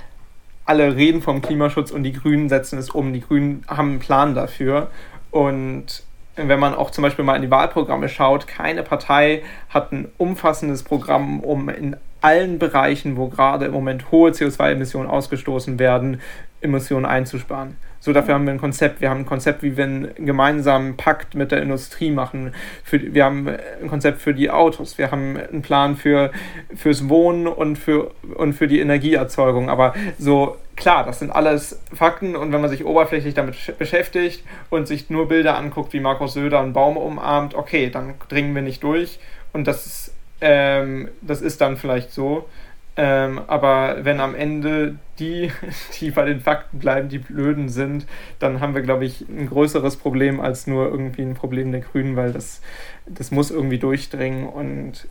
alle 0.65 0.97
reden 0.97 1.23
vom 1.23 1.43
Klimaschutz 1.43 1.91
und 1.91 2.03
die 2.03 2.13
Grünen 2.13 2.49
setzen 2.49 2.79
es 2.79 2.91
um. 2.91 3.13
Die 3.13 3.21
Grünen 3.21 3.65
haben 3.69 3.91
einen 3.91 3.99
Plan 3.99 4.35
dafür. 4.35 4.89
Und 5.31 6.05
wenn 6.37 6.61
man 6.61 6.75
auch 6.75 6.91
zum 6.91 7.03
Beispiel 7.03 7.25
mal 7.25 7.37
in 7.37 7.43
die 7.43 7.51
Wahlprogramme 7.51 8.09
schaut, 8.09 8.47
keine 8.47 8.83
Partei 8.83 9.43
hat 9.69 9.93
ein 9.93 10.09
umfassendes 10.19 10.83
Programm, 10.83 11.41
um 11.41 11.69
in 11.69 11.97
allen 12.21 12.59
Bereichen, 12.59 13.17
wo 13.17 13.29
gerade 13.29 13.67
im 13.67 13.73
Moment 13.73 14.11
hohe 14.11 14.31
CO2-Emissionen 14.31 15.11
ausgestoßen 15.11 15.79
werden, 15.79 16.21
Emissionen 16.61 17.05
einzusparen. 17.05 17.77
So, 18.05 18.13
dafür 18.13 18.35
haben 18.35 18.47
wir 18.47 18.53
ein 18.53 18.59
Konzept. 18.59 19.01
Wir 19.01 19.11
haben 19.11 19.21
ein 19.21 19.27
Konzept, 19.27 19.63
wie 19.63 19.77
wir 19.77 19.85
einen 19.85 20.13
gemeinsamen 20.17 20.97
Pakt 20.97 21.37
mit 21.37 21.53
der 21.53 21.63
Industrie 21.63 22.11
machen. 22.11 22.53
Für, 22.83 23.01
wir 23.01 23.25
haben 23.25 23.47
ein 23.49 23.89
Konzept 23.89 24.21
für 24.21 24.35
die 24.35 24.51
Autos. 24.51 24.99
Wir 24.99 25.13
haben 25.13 25.37
einen 25.37 25.63
Plan 25.63 25.95
für, 25.95 26.33
fürs 26.75 27.09
Wohnen 27.09 27.47
und 27.47 27.77
für, 27.77 28.11
und 28.35 28.55
für 28.55 28.67
die 28.67 28.81
Energieerzeugung. 28.81 29.71
Aber 29.71 29.95
so, 30.19 30.57
klar, 30.75 31.05
das 31.05 31.21
sind 31.21 31.31
alles 31.31 31.81
Fakten. 31.95 32.35
Und 32.35 32.51
wenn 32.51 32.61
man 32.61 32.71
sich 32.71 32.85
oberflächlich 32.85 33.35
damit 33.35 33.55
beschäftigt 33.79 34.43
und 34.69 34.89
sich 34.89 35.09
nur 35.09 35.29
Bilder 35.29 35.57
anguckt, 35.57 35.93
wie 35.93 36.01
Markus 36.01 36.35
Söder 36.35 36.59
einen 36.59 36.73
Baum 36.73 36.97
umarmt, 36.97 37.55
okay, 37.55 37.89
dann 37.89 38.15
dringen 38.29 38.53
wir 38.57 38.63
nicht 38.63 38.83
durch. 38.83 39.21
Und 39.53 39.69
das 39.69 39.87
ist, 39.87 40.15
ähm, 40.41 41.09
das 41.21 41.41
ist 41.41 41.61
dann 41.61 41.77
vielleicht 41.77 42.11
so. 42.11 42.49
Ähm, 42.95 43.41
aber 43.47 44.05
wenn 44.05 44.21
am 44.21 44.35
Ende 44.35 44.97
die, 45.19 45.51
die 46.01 46.11
bei 46.11 46.25
den 46.25 46.41
Fakten 46.41 46.79
bleiben, 46.79 47.09
die 47.09 47.19
Blöden 47.19 47.69
sind, 47.69 48.07
dann 48.39 48.61
haben 48.61 48.75
wir, 48.75 48.83
glaube 48.83 49.05
ich, 49.05 49.27
ein 49.29 49.49
größeres 49.49 49.97
Problem 49.97 50.41
als 50.41 50.67
nur 50.67 50.89
irgendwie 50.91 51.23
ein 51.23 51.35
Problem 51.35 51.73
der 51.73 51.81
Grünen, 51.81 52.17
weil 52.17 52.33
das, 52.33 52.61
das 53.07 53.31
muss 53.31 53.51
irgendwie 53.51 53.79
durchdringen. 53.79 54.47
Und 54.47 55.09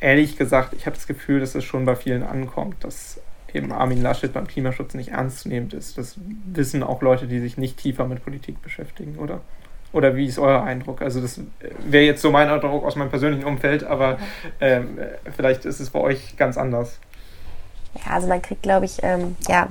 ehrlich 0.00 0.36
gesagt, 0.38 0.72
ich 0.72 0.86
habe 0.86 0.96
das 0.96 1.06
Gefühl, 1.06 1.40
dass 1.40 1.54
es 1.54 1.64
schon 1.64 1.84
bei 1.84 1.94
vielen 1.94 2.22
ankommt, 2.22 2.82
dass 2.84 3.20
eben 3.52 3.72
Armin 3.72 4.02
Laschet 4.02 4.32
beim 4.32 4.46
Klimaschutz 4.46 4.94
nicht 4.94 5.10
ernstzunehmend 5.10 5.74
ist. 5.74 5.98
Das 5.98 6.18
wissen 6.46 6.82
auch 6.82 7.02
Leute, 7.02 7.26
die 7.26 7.40
sich 7.40 7.56
nicht 7.58 7.78
tiefer 7.78 8.06
mit 8.06 8.22
Politik 8.22 8.62
beschäftigen, 8.62 9.16
oder? 9.18 9.40
Oder 9.92 10.16
wie 10.16 10.26
ist 10.26 10.38
euer 10.38 10.62
Eindruck? 10.62 11.02
Also 11.02 11.20
das 11.20 11.40
wäre 11.78 12.04
jetzt 12.04 12.20
so 12.20 12.30
mein 12.30 12.48
Eindruck 12.48 12.84
aus 12.84 12.96
meinem 12.96 13.10
persönlichen 13.10 13.44
Umfeld, 13.44 13.84
aber 13.84 14.18
ähm, 14.60 14.98
vielleicht 15.34 15.64
ist 15.64 15.80
es 15.80 15.90
bei 15.90 16.00
euch 16.00 16.36
ganz 16.36 16.58
anders. 16.58 16.98
Ja, 18.04 18.12
also 18.12 18.28
man 18.28 18.42
kriegt, 18.42 18.62
glaube 18.62 18.84
ich, 18.84 19.02
ähm, 19.02 19.36
ja 19.48 19.68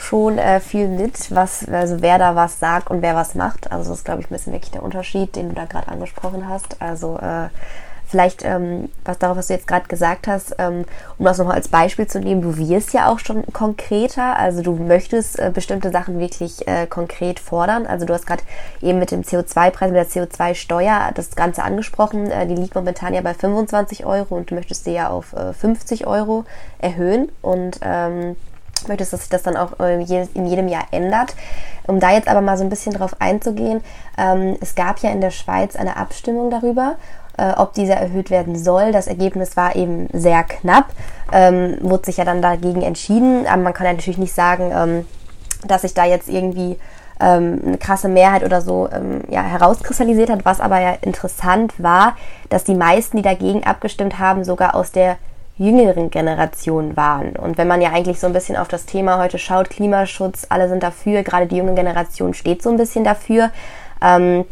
schon 0.00 0.38
äh, 0.38 0.60
viel 0.60 0.88
mit, 0.88 1.34
was, 1.34 1.68
also 1.68 2.00
wer 2.00 2.18
da 2.18 2.34
was 2.34 2.58
sagt 2.58 2.90
und 2.90 3.02
wer 3.02 3.14
was 3.14 3.34
macht. 3.34 3.70
Also 3.70 3.90
das 3.90 3.98
ist, 3.98 4.04
glaube 4.04 4.22
ich, 4.22 4.30
ein 4.30 4.34
bisschen 4.34 4.52
wirklich 4.52 4.70
der 4.70 4.82
Unterschied, 4.82 5.36
den 5.36 5.50
du 5.50 5.54
da 5.54 5.66
gerade 5.66 5.88
angesprochen 5.88 6.48
hast. 6.48 6.80
Also 6.80 7.18
äh, 7.18 7.48
Vielleicht, 8.10 8.44
ähm, 8.44 8.88
was 9.04 9.18
darauf, 9.18 9.36
was 9.36 9.46
du 9.46 9.54
jetzt 9.54 9.68
gerade 9.68 9.86
gesagt 9.86 10.26
hast, 10.26 10.56
ähm, 10.58 10.84
um 11.16 11.24
das 11.24 11.38
nochmal 11.38 11.54
als 11.54 11.68
Beispiel 11.68 12.08
zu 12.08 12.18
nehmen, 12.18 12.42
du 12.42 12.56
wirst 12.58 12.92
ja 12.92 13.08
auch 13.08 13.20
schon 13.20 13.44
konkreter, 13.52 14.36
also 14.36 14.62
du 14.62 14.74
möchtest 14.74 15.38
äh, 15.38 15.52
bestimmte 15.54 15.92
Sachen 15.92 16.18
wirklich 16.18 16.66
äh, 16.66 16.88
konkret 16.88 17.38
fordern. 17.38 17.86
Also 17.86 18.06
du 18.06 18.12
hast 18.12 18.26
gerade 18.26 18.42
eben 18.82 18.98
mit 18.98 19.12
dem 19.12 19.22
CO2-Preis, 19.22 19.92
mit 19.92 19.96
der 19.96 20.08
CO2-Steuer 20.08 21.12
das 21.14 21.36
Ganze 21.36 21.62
angesprochen. 21.62 22.32
Äh, 22.32 22.48
die 22.48 22.56
liegt 22.56 22.74
momentan 22.74 23.14
ja 23.14 23.20
bei 23.20 23.32
25 23.32 24.04
Euro 24.04 24.34
und 24.34 24.50
du 24.50 24.56
möchtest 24.56 24.86
sie 24.86 24.92
ja 24.92 25.08
auf 25.08 25.32
äh, 25.32 25.52
50 25.52 26.08
Euro 26.08 26.44
erhöhen 26.80 27.30
und 27.42 27.78
ähm, 27.82 28.34
möchtest, 28.88 29.12
dass 29.12 29.20
sich 29.20 29.30
das 29.30 29.44
dann 29.44 29.56
auch 29.56 29.78
äh, 29.78 30.02
in 30.02 30.46
jedem 30.46 30.66
Jahr 30.66 30.86
ändert. 30.90 31.36
Um 31.86 32.00
da 32.00 32.10
jetzt 32.10 32.28
aber 32.28 32.40
mal 32.40 32.56
so 32.58 32.64
ein 32.64 32.70
bisschen 32.70 32.92
drauf 32.92 33.16
einzugehen, 33.20 33.82
ähm, 34.18 34.56
es 34.60 34.74
gab 34.74 34.98
ja 35.00 35.10
in 35.10 35.20
der 35.20 35.30
Schweiz 35.30 35.76
eine 35.76 35.96
Abstimmung 35.96 36.50
darüber 36.50 36.96
äh, 37.40 37.54
ob 37.56 37.72
dieser 37.72 37.94
erhöht 37.94 38.30
werden 38.30 38.58
soll. 38.58 38.92
Das 38.92 39.06
Ergebnis 39.06 39.56
war 39.56 39.74
eben 39.74 40.08
sehr 40.12 40.44
knapp, 40.44 40.86
ähm, 41.32 41.78
wurde 41.80 42.06
sich 42.06 42.18
ja 42.18 42.24
dann 42.24 42.42
dagegen 42.42 42.82
entschieden. 42.82 43.46
Aber 43.46 43.62
man 43.62 43.72
kann 43.72 43.86
ja 43.86 43.92
natürlich 43.92 44.18
nicht 44.18 44.34
sagen, 44.34 44.70
ähm, 44.74 45.06
dass 45.66 45.82
sich 45.82 45.94
da 45.94 46.04
jetzt 46.04 46.28
irgendwie 46.28 46.78
ähm, 47.18 47.60
eine 47.64 47.78
krasse 47.78 48.08
Mehrheit 48.08 48.44
oder 48.44 48.60
so 48.60 48.88
ähm, 48.92 49.22
ja, 49.28 49.42
herauskristallisiert 49.42 50.28
hat. 50.28 50.44
Was 50.44 50.60
aber 50.60 50.80
ja 50.80 50.92
interessant 51.00 51.72
war, 51.82 52.16
dass 52.50 52.64
die 52.64 52.74
meisten, 52.74 53.16
die 53.16 53.22
dagegen 53.22 53.64
abgestimmt 53.64 54.18
haben, 54.18 54.44
sogar 54.44 54.74
aus 54.74 54.92
der 54.92 55.16
jüngeren 55.56 56.10
Generation 56.10 56.96
waren. 56.96 57.36
Und 57.36 57.58
wenn 57.58 57.68
man 57.68 57.82
ja 57.82 57.90
eigentlich 57.90 58.18
so 58.18 58.26
ein 58.26 58.32
bisschen 58.32 58.56
auf 58.56 58.68
das 58.68 58.86
Thema 58.86 59.18
heute 59.18 59.38
schaut, 59.38 59.68
Klimaschutz, 59.68 60.46
alle 60.48 60.68
sind 60.68 60.82
dafür, 60.82 61.22
gerade 61.22 61.46
die 61.46 61.56
junge 61.56 61.74
Generation 61.74 62.32
steht 62.32 62.62
so 62.62 62.70
ein 62.70 62.78
bisschen 62.78 63.04
dafür. 63.04 63.50
Ähm, 64.02 64.46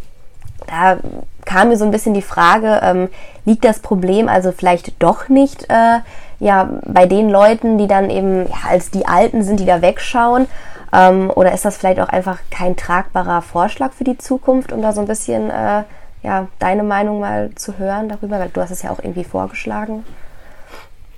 da 0.67 0.99
kam 1.45 1.69
mir 1.69 1.77
so 1.77 1.85
ein 1.85 1.91
bisschen 1.91 2.15
die 2.15 2.23
Frage, 2.23 2.81
ähm, 2.83 3.09
liegt 3.45 3.65
das 3.65 3.81
Problem 3.81 4.29
also 4.29 4.53
vielleicht 4.53 5.03
doch 5.03 5.29
nicht 5.29 5.65
äh, 5.71 6.01
ja, 6.41 6.69
bei 6.85 7.07
den 7.07 7.31
Leuten, 7.31 7.79
die 7.79 7.87
dann 7.87 8.11
eben 8.11 8.47
ja, 8.49 8.69
als 8.69 8.91
die 8.91 9.07
Alten 9.07 9.43
sind, 9.43 9.61
die 9.61 9.67
da 9.67 9.83
wegschauen? 9.83 10.47
Ähm, 10.93 11.31
oder 11.35 11.53
ist 11.53 11.65
das 11.65 11.77
vielleicht 11.77 12.01
auch 12.01 12.09
einfach 12.09 12.39
kein 12.51 12.77
tragbarer 12.77 13.43
Vorschlag 13.43 13.93
für 13.93 14.05
die 14.05 14.19
Zukunft, 14.19 14.73
um 14.73 14.83
da 14.83 14.93
so 14.93 15.01
ein 15.01 15.07
bisschen 15.07 15.51
äh, 15.51 15.83
ja, 16.23 16.49
deine 16.59 16.83
Meinung 16.83 17.21
mal 17.21 17.51
zu 17.55 17.79
hören 17.79 18.09
darüber? 18.09 18.39
Weil 18.39 18.51
du 18.51 18.61
hast 18.61 18.71
es 18.71 18.83
ja 18.83 18.91
auch 18.91 18.99
irgendwie 18.99 19.25
vorgeschlagen. 19.25 20.05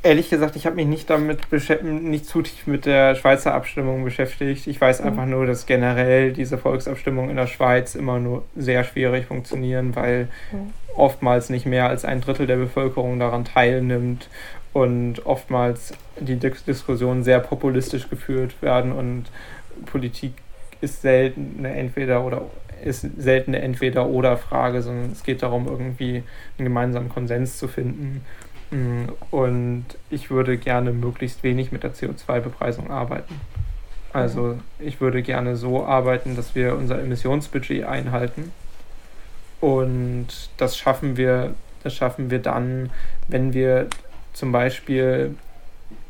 Ehrlich 0.02 0.30
gesagt, 0.30 0.56
ich 0.56 0.64
habe 0.64 0.76
mich 0.76 0.86
nicht 0.86 1.10
damit 1.10 1.40
nicht 1.82 2.24
zu 2.24 2.40
tief 2.40 2.66
mit 2.66 2.86
der 2.86 3.14
Schweizer 3.16 3.52
Abstimmung 3.52 4.02
beschäftigt. 4.02 4.66
Ich 4.66 4.80
weiß 4.80 5.00
mhm. 5.00 5.06
einfach 5.06 5.26
nur, 5.26 5.46
dass 5.46 5.66
generell 5.66 6.32
diese 6.32 6.56
Volksabstimmungen 6.56 7.30
in 7.30 7.36
der 7.36 7.46
Schweiz 7.46 7.94
immer 7.94 8.18
nur 8.18 8.44
sehr 8.56 8.84
schwierig 8.84 9.26
funktionieren, 9.26 9.94
weil 9.94 10.28
mhm. 10.52 10.72
oftmals 10.96 11.50
nicht 11.50 11.66
mehr 11.66 11.88
als 11.88 12.06
ein 12.06 12.22
Drittel 12.22 12.46
der 12.46 12.56
Bevölkerung 12.56 13.18
daran 13.18 13.44
teilnimmt 13.44 14.30
und 14.72 15.26
oftmals 15.26 15.92
die 16.18 16.36
Diskussionen 16.36 17.22
sehr 17.22 17.40
populistisch 17.40 18.08
geführt 18.08 18.62
werden 18.62 18.92
und 18.92 19.24
Politik 19.86 20.32
ist 20.80 21.02
selten 21.02 21.56
eine 21.58 21.74
entweder 21.74 22.24
oder 22.24 22.42
ist 22.82 23.06
selten 23.18 23.54
eine 23.54 23.62
Entweder-Oder-Frage, 23.62 24.82
sondern 24.82 25.12
es 25.12 25.22
geht 25.22 25.42
darum, 25.42 25.66
irgendwie 25.66 26.22
einen 26.58 26.64
gemeinsamen 26.64 27.08
Konsens 27.08 27.58
zu 27.58 27.68
finden. 27.68 28.24
Mm, 28.70 29.04
und 29.30 29.84
ich 30.10 30.30
würde 30.30 30.56
gerne 30.56 30.92
möglichst 30.92 31.42
wenig 31.42 31.72
mit 31.72 31.82
der 31.82 31.94
CO2-Bepreisung 31.94 32.90
arbeiten. 32.90 33.40
Also 34.12 34.58
ich 34.78 35.00
würde 35.00 35.22
gerne 35.22 35.56
so 35.56 35.84
arbeiten, 35.84 36.36
dass 36.36 36.54
wir 36.54 36.76
unser 36.76 37.00
Emissionsbudget 37.00 37.84
einhalten. 37.84 38.52
Und 39.60 40.28
das 40.56 40.76
schaffen 40.76 41.16
wir, 41.16 41.54
das 41.82 41.94
schaffen 41.94 42.30
wir 42.30 42.40
dann, 42.40 42.90
wenn 43.28 43.52
wir 43.52 43.88
zum 44.32 44.52
Beispiel 44.52 45.34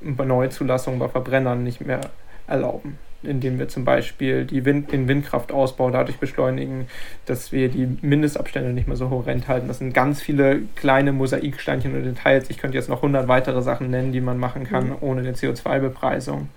Neuzulassungen 0.01 0.99
bei 0.99 1.09
Verbrennern 1.09 1.63
nicht 1.65 1.81
mehr 1.81 2.01
erlauben 2.47 2.99
indem 3.23 3.59
wir 3.59 3.69
zum 3.69 3.85
Beispiel 3.85 4.47
Wind, 4.65 4.93
den 4.93 5.09
Windkraftausbau 5.09 5.91
dadurch 5.91 6.19
beschleunigen, 6.19 6.89
dass 7.27 7.53
wir 7.53 7.69
die 7.69 7.87
Mindestabstände 8.01 8.73
nicht 8.73 8.89
mehr 8.89 8.97
so 8.97 9.11
horrend 9.11 9.49
halten. 9.49 9.69
Das 9.69 9.79
sind 9.79 9.93
ganz 9.93 10.23
viele 10.23 10.63
kleine 10.77 11.13
Mosaiksteinchen 11.13 11.95
und 11.95 12.05
Details. 12.05 12.49
Ich 12.51 12.59
könnte 12.59 12.77
jetzt 12.77 12.89
noch 12.89 12.99
100 12.99 13.29
weitere 13.29 13.63
Sachen 13.63 13.91
nennen, 13.91 14.13
die 14.13 14.21
man 14.21 14.39
machen 14.39 14.65
kann 14.65 14.89
mhm. 14.89 14.97
ohne 15.01 15.21
eine 15.21 15.33
CO2-Bepreisung. 15.33 16.49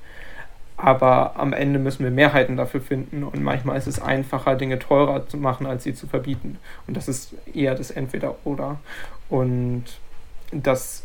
Aber 0.78 1.40
am 1.40 1.54
Ende 1.54 1.80
müssen 1.80 2.04
wir 2.04 2.12
Mehrheiten 2.12 2.58
dafür 2.58 2.82
finden 2.82 3.24
und 3.24 3.44
manchmal 3.44 3.78
ist 3.78 3.88
es 3.88 4.02
einfacher, 4.02 4.56
Dinge 4.56 4.80
teurer 4.80 5.28
zu 5.28 5.38
machen, 5.38 5.66
als 5.66 5.84
sie 5.84 5.94
zu 5.94 6.08
verbieten. 6.08 6.58
Und 6.88 6.98
das 6.98 7.08
ist 7.08 7.36
eher 7.54 7.76
das 7.76 7.92
Entweder-Oder. 7.92 8.80
Und 9.30 9.84
das 10.52 11.04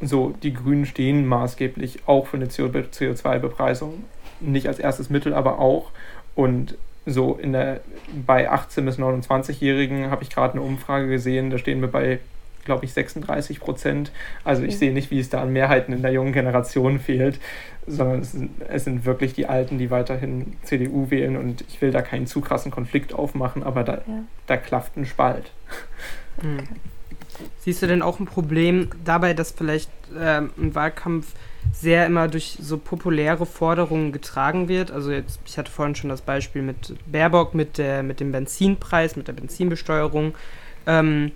so, 0.00 0.34
die 0.42 0.52
Grünen 0.52 0.84
stehen 0.84 1.26
maßgeblich 1.26 2.00
auch 2.06 2.26
für 2.26 2.36
eine 2.36 2.46
CO2-Bepreisung 2.46 4.04
nicht 4.40 4.68
als 4.68 4.78
erstes 4.78 5.10
Mittel, 5.10 5.34
aber 5.34 5.58
auch. 5.58 5.90
Und 6.34 6.76
so 7.06 7.34
in 7.40 7.52
der, 7.52 7.80
bei 8.26 8.50
18- 8.50 8.82
bis 8.82 8.98
29-Jährigen 8.98 10.10
habe 10.10 10.22
ich 10.22 10.30
gerade 10.30 10.54
eine 10.54 10.62
Umfrage 10.62 11.08
gesehen, 11.08 11.50
da 11.50 11.58
stehen 11.58 11.80
wir 11.80 11.88
bei, 11.88 12.18
glaube 12.64 12.84
ich, 12.84 12.92
36 12.92 13.60
Prozent. 13.60 14.10
Also 14.42 14.64
ich 14.64 14.74
mhm. 14.74 14.78
sehe 14.78 14.92
nicht, 14.92 15.10
wie 15.10 15.20
es 15.20 15.30
da 15.30 15.40
an 15.40 15.52
Mehrheiten 15.52 15.92
in 15.92 16.02
der 16.02 16.12
jungen 16.12 16.32
Generation 16.32 16.98
fehlt, 16.98 17.38
sondern 17.86 18.20
es 18.20 18.32
sind, 18.32 18.50
es 18.68 18.84
sind 18.84 19.04
wirklich 19.04 19.34
die 19.34 19.46
Alten, 19.46 19.78
die 19.78 19.90
weiterhin 19.90 20.56
CDU 20.64 21.10
wählen 21.10 21.36
und 21.36 21.62
ich 21.68 21.80
will 21.80 21.92
da 21.92 22.02
keinen 22.02 22.26
zu 22.26 22.40
krassen 22.40 22.72
Konflikt 22.72 23.14
aufmachen, 23.14 23.62
aber 23.62 23.84
da, 23.84 23.94
ja. 23.94 24.24
da 24.48 24.56
klafft 24.56 24.96
ein 24.96 25.06
Spalt. 25.06 25.52
Mhm. 26.42 26.64
Siehst 27.60 27.82
du 27.82 27.86
denn 27.86 28.02
auch 28.02 28.18
ein 28.18 28.26
Problem 28.26 28.90
dabei, 29.04 29.34
dass 29.34 29.52
vielleicht 29.52 29.90
ähm, 30.18 30.50
ein 30.58 30.74
Wahlkampf 30.74 31.34
sehr 31.72 32.06
immer 32.06 32.28
durch 32.28 32.56
so 32.60 32.78
populäre 32.78 33.46
Forderungen 33.46 34.12
getragen 34.12 34.68
wird. 34.68 34.90
Also 34.90 35.10
jetzt, 35.10 35.40
ich 35.46 35.58
hatte 35.58 35.70
vorhin 35.70 35.94
schon 35.94 36.10
das 36.10 36.22
Beispiel 36.22 36.62
mit 36.62 36.94
Baerbock, 37.06 37.54
mit, 37.54 37.78
der, 37.78 38.02
mit 38.02 38.20
dem 38.20 38.32
Benzinpreis, 38.32 39.16
mit 39.16 39.28
der 39.28 39.34
Benzinbesteuerung. 39.34 40.34
Ähm, 40.86 41.32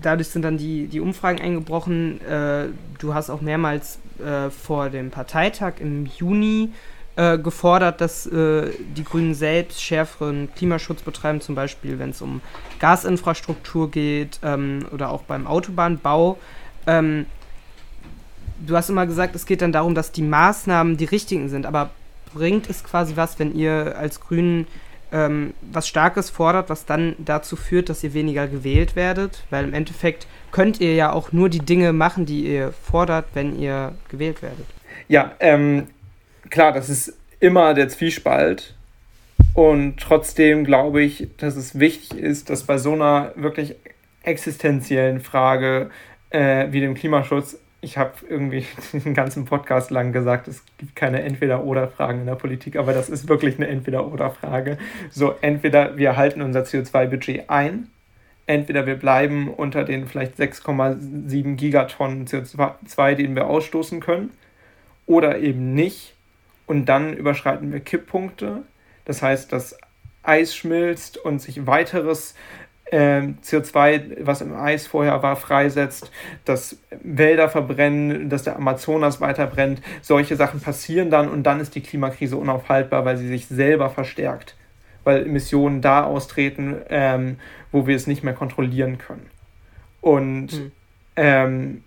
dadurch 0.00 0.28
sind 0.28 0.42
dann 0.42 0.58
die, 0.58 0.86
die 0.86 1.00
Umfragen 1.00 1.40
eingebrochen. 1.40 2.20
Äh, 2.22 2.66
du 2.98 3.14
hast 3.14 3.30
auch 3.30 3.40
mehrmals 3.40 3.98
äh, 4.24 4.50
vor 4.50 4.90
dem 4.90 5.10
Parteitag 5.10 5.74
im 5.80 6.06
Juni 6.06 6.70
äh, 7.16 7.38
gefordert, 7.38 8.00
dass 8.00 8.26
äh, 8.26 8.70
die 8.96 9.04
Grünen 9.04 9.34
selbst 9.34 9.80
schärferen 9.80 10.48
Klimaschutz 10.56 11.02
betreiben, 11.02 11.40
zum 11.40 11.54
Beispiel 11.54 11.98
wenn 11.98 12.10
es 12.10 12.20
um 12.20 12.40
Gasinfrastruktur 12.80 13.90
geht 13.90 14.40
ähm, 14.42 14.86
oder 14.92 15.10
auch 15.10 15.22
beim 15.22 15.46
Autobahnbau. 15.46 16.38
Ähm, 16.86 17.26
du 18.66 18.76
hast 18.76 18.90
immer 18.90 19.06
gesagt, 19.06 19.34
es 19.34 19.46
geht 19.46 19.62
dann 19.62 19.72
darum, 19.72 19.94
dass 19.94 20.12
die 20.12 20.22
Maßnahmen 20.22 20.96
die 20.96 21.04
richtigen 21.04 21.48
sind, 21.48 21.66
aber 21.66 21.90
bringt 22.32 22.68
es 22.68 22.84
quasi 22.84 23.16
was, 23.16 23.38
wenn 23.38 23.54
ihr 23.54 23.96
als 23.98 24.20
Grünen 24.20 24.66
ähm, 25.12 25.54
was 25.72 25.86
Starkes 25.86 26.30
fordert, 26.30 26.68
was 26.68 26.86
dann 26.86 27.14
dazu 27.18 27.56
führt, 27.56 27.88
dass 27.88 28.02
ihr 28.02 28.14
weniger 28.14 28.48
gewählt 28.48 28.96
werdet? 28.96 29.44
Weil 29.50 29.64
im 29.64 29.74
Endeffekt 29.74 30.26
könnt 30.50 30.80
ihr 30.80 30.94
ja 30.94 31.12
auch 31.12 31.32
nur 31.32 31.48
die 31.48 31.60
Dinge 31.60 31.92
machen, 31.92 32.26
die 32.26 32.46
ihr 32.46 32.72
fordert, 32.72 33.26
wenn 33.34 33.58
ihr 33.58 33.92
gewählt 34.08 34.42
werdet. 34.42 34.66
Ja, 35.08 35.32
ähm, 35.40 35.86
klar, 36.50 36.72
das 36.72 36.88
ist 36.88 37.16
immer 37.40 37.74
der 37.74 37.88
Zwiespalt. 37.88 38.74
Und 39.54 39.98
trotzdem 40.00 40.64
glaube 40.64 41.02
ich, 41.02 41.28
dass 41.36 41.54
es 41.54 41.78
wichtig 41.78 42.18
ist, 42.18 42.50
dass 42.50 42.64
bei 42.64 42.78
so 42.78 42.92
einer 42.92 43.32
wirklich 43.36 43.76
existenziellen 44.22 45.20
Frage 45.20 45.90
äh, 46.30 46.66
wie 46.72 46.80
dem 46.80 46.94
Klimaschutz 46.94 47.56
ich 47.84 47.98
habe 47.98 48.12
irgendwie 48.28 48.66
den 48.92 49.14
ganzen 49.14 49.44
Podcast 49.44 49.90
lang 49.90 50.12
gesagt, 50.12 50.48
es 50.48 50.62
gibt 50.78 50.96
keine 50.96 51.22
Entweder-Oder-Fragen 51.22 52.20
in 52.20 52.26
der 52.26 52.34
Politik, 52.34 52.76
aber 52.76 52.92
das 52.92 53.08
ist 53.08 53.28
wirklich 53.28 53.56
eine 53.56 53.68
Entweder-Oder-Frage. 53.68 54.78
So, 55.10 55.34
entweder 55.40 55.96
wir 55.96 56.16
halten 56.16 56.42
unser 56.42 56.62
CO2-Budget 56.62 57.50
ein, 57.50 57.88
entweder 58.46 58.86
wir 58.86 58.96
bleiben 58.96 59.48
unter 59.48 59.84
den 59.84 60.06
vielleicht 60.06 60.36
6,7 60.38 61.56
Gigatonnen 61.56 62.26
CO2, 62.26 63.14
den 63.14 63.36
wir 63.36 63.46
ausstoßen 63.46 64.00
können, 64.00 64.30
oder 65.06 65.38
eben 65.38 65.74
nicht. 65.74 66.14
Und 66.66 66.86
dann 66.86 67.14
überschreiten 67.14 67.72
wir 67.72 67.80
Kipppunkte. 67.80 68.62
Das 69.04 69.20
heißt, 69.20 69.52
das 69.52 69.76
Eis 70.22 70.56
schmilzt 70.56 71.18
und 71.18 71.42
sich 71.42 71.66
weiteres 71.66 72.34
CO2, 72.96 74.18
was 74.20 74.40
im 74.40 74.54
Eis 74.54 74.86
vorher 74.86 75.22
war, 75.22 75.36
freisetzt, 75.36 76.10
dass 76.44 76.78
Wälder 77.02 77.48
verbrennen, 77.48 78.28
dass 78.28 78.44
der 78.44 78.56
Amazonas 78.56 79.20
weiter 79.20 79.46
brennt. 79.46 79.82
Solche 80.02 80.36
Sachen 80.36 80.60
passieren 80.60 81.10
dann 81.10 81.28
und 81.28 81.42
dann 81.42 81.60
ist 81.60 81.74
die 81.74 81.80
Klimakrise 81.80 82.36
unaufhaltbar, 82.36 83.04
weil 83.04 83.16
sie 83.16 83.28
sich 83.28 83.46
selber 83.46 83.90
verstärkt, 83.90 84.56
weil 85.02 85.26
Emissionen 85.26 85.80
da 85.80 86.04
austreten, 86.04 86.76
ähm, 86.88 87.36
wo 87.72 87.86
wir 87.86 87.96
es 87.96 88.06
nicht 88.06 88.22
mehr 88.22 88.34
kontrollieren 88.34 88.98
können. 88.98 89.26
Und 90.00 90.52
mhm. 90.52 90.72
ähm, 91.16 91.84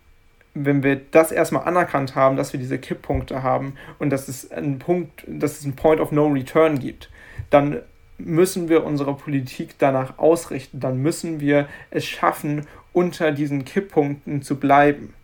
wenn 0.54 0.82
wir 0.82 0.96
das 0.96 1.32
erstmal 1.32 1.64
anerkannt 1.64 2.14
haben, 2.14 2.36
dass 2.36 2.52
wir 2.52 2.60
diese 2.60 2.78
Kipppunkte 2.78 3.42
haben 3.42 3.74
und 3.98 4.10
dass 4.10 4.28
es 4.28 4.50
einen 4.50 4.78
Punkt, 4.78 5.24
dass 5.26 5.58
es 5.58 5.64
einen 5.64 5.76
Point 5.76 6.00
of 6.00 6.12
No 6.12 6.26
Return 6.26 6.78
gibt, 6.78 7.10
dann 7.50 7.80
müssen 8.18 8.68
wir 8.68 8.84
unsere 8.84 9.14
Politik 9.14 9.76
danach 9.78 10.18
ausrichten. 10.18 10.80
Dann 10.80 11.00
müssen 11.00 11.40
wir 11.40 11.68
es 11.90 12.04
schaffen, 12.04 12.66
unter 12.92 13.32
diesen 13.32 13.64
Kipppunkten 13.64 14.42
zu 14.42 14.58
bleiben. 14.58 15.14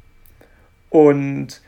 Und 0.90 1.61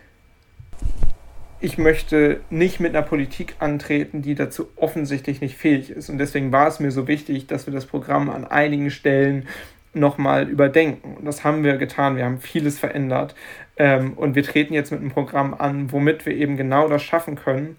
ich 1.61 1.79
möchte 1.79 2.41
nicht 2.51 2.81
mit 2.81 2.95
einer 2.95 3.05
Politik 3.05 3.57
antreten, 3.59 4.23
die 4.23 4.35
dazu 4.35 4.69
offensichtlich 4.77 5.41
nicht 5.41 5.57
fähig 5.57 5.91
ist. 5.91 6.09
Und 6.09 6.19
deswegen 6.19 6.53
war 6.53 6.69
es 6.69 6.81
mir 6.81 6.93
so 6.93 7.09
wichtig, 7.09 7.47
dass 7.47 7.67
wir 7.67 7.75
das 7.75 7.87
Programm 7.87 8.31
an 8.31 8.45
einigen 8.45 8.91
Stellen 8.91 9.49
nochmal 9.95 10.49
überdenken. 10.49 11.17
Und 11.17 11.25
das 11.25 11.43
haben 11.43 11.65
wir 11.65 11.77
getan. 11.77 12.17
Wir 12.17 12.25
haben 12.25 12.41
vieles 12.41 12.79
verändert. 12.79 13.35
Ähm, 13.77 14.13
und 14.13 14.35
wir 14.35 14.43
treten 14.43 14.75
jetzt 14.75 14.93
mit 14.93 15.01
einem 15.01 15.11
Programm 15.11 15.55
an, 15.55 15.91
womit 15.91 16.27
wir 16.27 16.35
eben 16.35 16.57
genau 16.57 16.89
das 16.89 17.03
schaffen 17.03 17.35
können, 17.35 17.77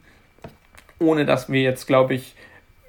ohne 1.00 1.26
dass 1.26 1.50
wir 1.52 1.62
jetzt, 1.62 1.86
glaube 1.88 2.16
ich, 2.16 2.36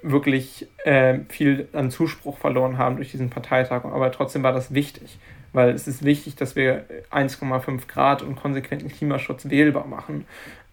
wirklich 0.02 0.66
äh, 0.84 1.20
viel 1.28 1.68
an 1.72 1.90
Zuspruch 1.90 2.38
verloren 2.38 2.78
haben 2.78 2.96
durch 2.96 3.10
diesen 3.10 3.30
Parteitag. 3.30 3.84
Aber 3.84 4.12
trotzdem 4.12 4.42
war 4.42 4.52
das 4.52 4.72
wichtig, 4.72 5.18
weil 5.52 5.70
es 5.70 5.88
ist 5.88 6.04
wichtig, 6.04 6.36
dass 6.36 6.56
wir 6.56 6.84
1,5 7.10 7.86
Grad 7.88 8.22
und 8.22 8.36
konsequenten 8.36 8.88
Klimaschutz 8.88 9.48
wählbar 9.48 9.86
machen, 9.86 10.26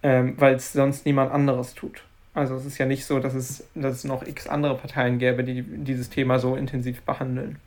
ähm, 0.04 0.36
weil 0.38 0.56
es 0.56 0.74
sonst 0.74 1.06
niemand 1.06 1.32
anderes 1.32 1.74
tut. 1.74 2.04
Also 2.34 2.56
es 2.56 2.66
ist 2.66 2.78
ja 2.78 2.86
nicht 2.86 3.06
so, 3.06 3.20
dass 3.20 3.34
es, 3.34 3.66
dass 3.76 3.96
es 3.96 4.04
noch 4.04 4.26
x 4.28 4.48
andere 4.48 4.76
Parteien 4.76 5.20
gäbe, 5.20 5.44
die 5.44 5.64
dieses 5.64 6.10
Thema 6.10 6.38
so 6.38 6.56
intensiv 6.56 7.02
behandeln. 7.02 7.58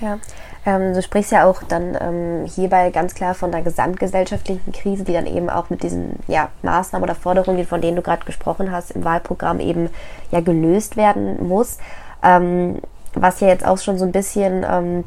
Ja, 0.00 0.18
ähm, 0.66 0.92
du 0.92 1.00
sprichst 1.00 1.32
ja 1.32 1.44
auch 1.44 1.62
dann 1.62 1.96
ähm, 2.00 2.44
hierbei 2.44 2.90
ganz 2.90 3.14
klar 3.14 3.34
von 3.34 3.52
der 3.52 3.62
gesamtgesellschaftlichen 3.62 4.72
Krise, 4.72 5.04
die 5.04 5.12
dann 5.12 5.26
eben 5.26 5.48
auch 5.48 5.70
mit 5.70 5.82
diesen 5.82 6.18
ja, 6.26 6.48
Maßnahmen 6.62 7.04
oder 7.08 7.14
Forderungen, 7.14 7.66
von 7.66 7.80
denen 7.80 7.96
du 7.96 8.02
gerade 8.02 8.26
gesprochen 8.26 8.72
hast, 8.72 8.90
im 8.90 9.04
Wahlprogramm 9.04 9.60
eben 9.60 9.88
ja 10.32 10.40
gelöst 10.40 10.96
werden 10.96 11.46
muss. 11.46 11.78
Ähm, 12.22 12.80
was 13.14 13.40
ja 13.40 13.48
jetzt 13.48 13.64
auch 13.64 13.78
schon 13.78 13.96
so 13.96 14.04
ein 14.04 14.12
bisschen 14.12 14.66
ähm, 14.68 15.04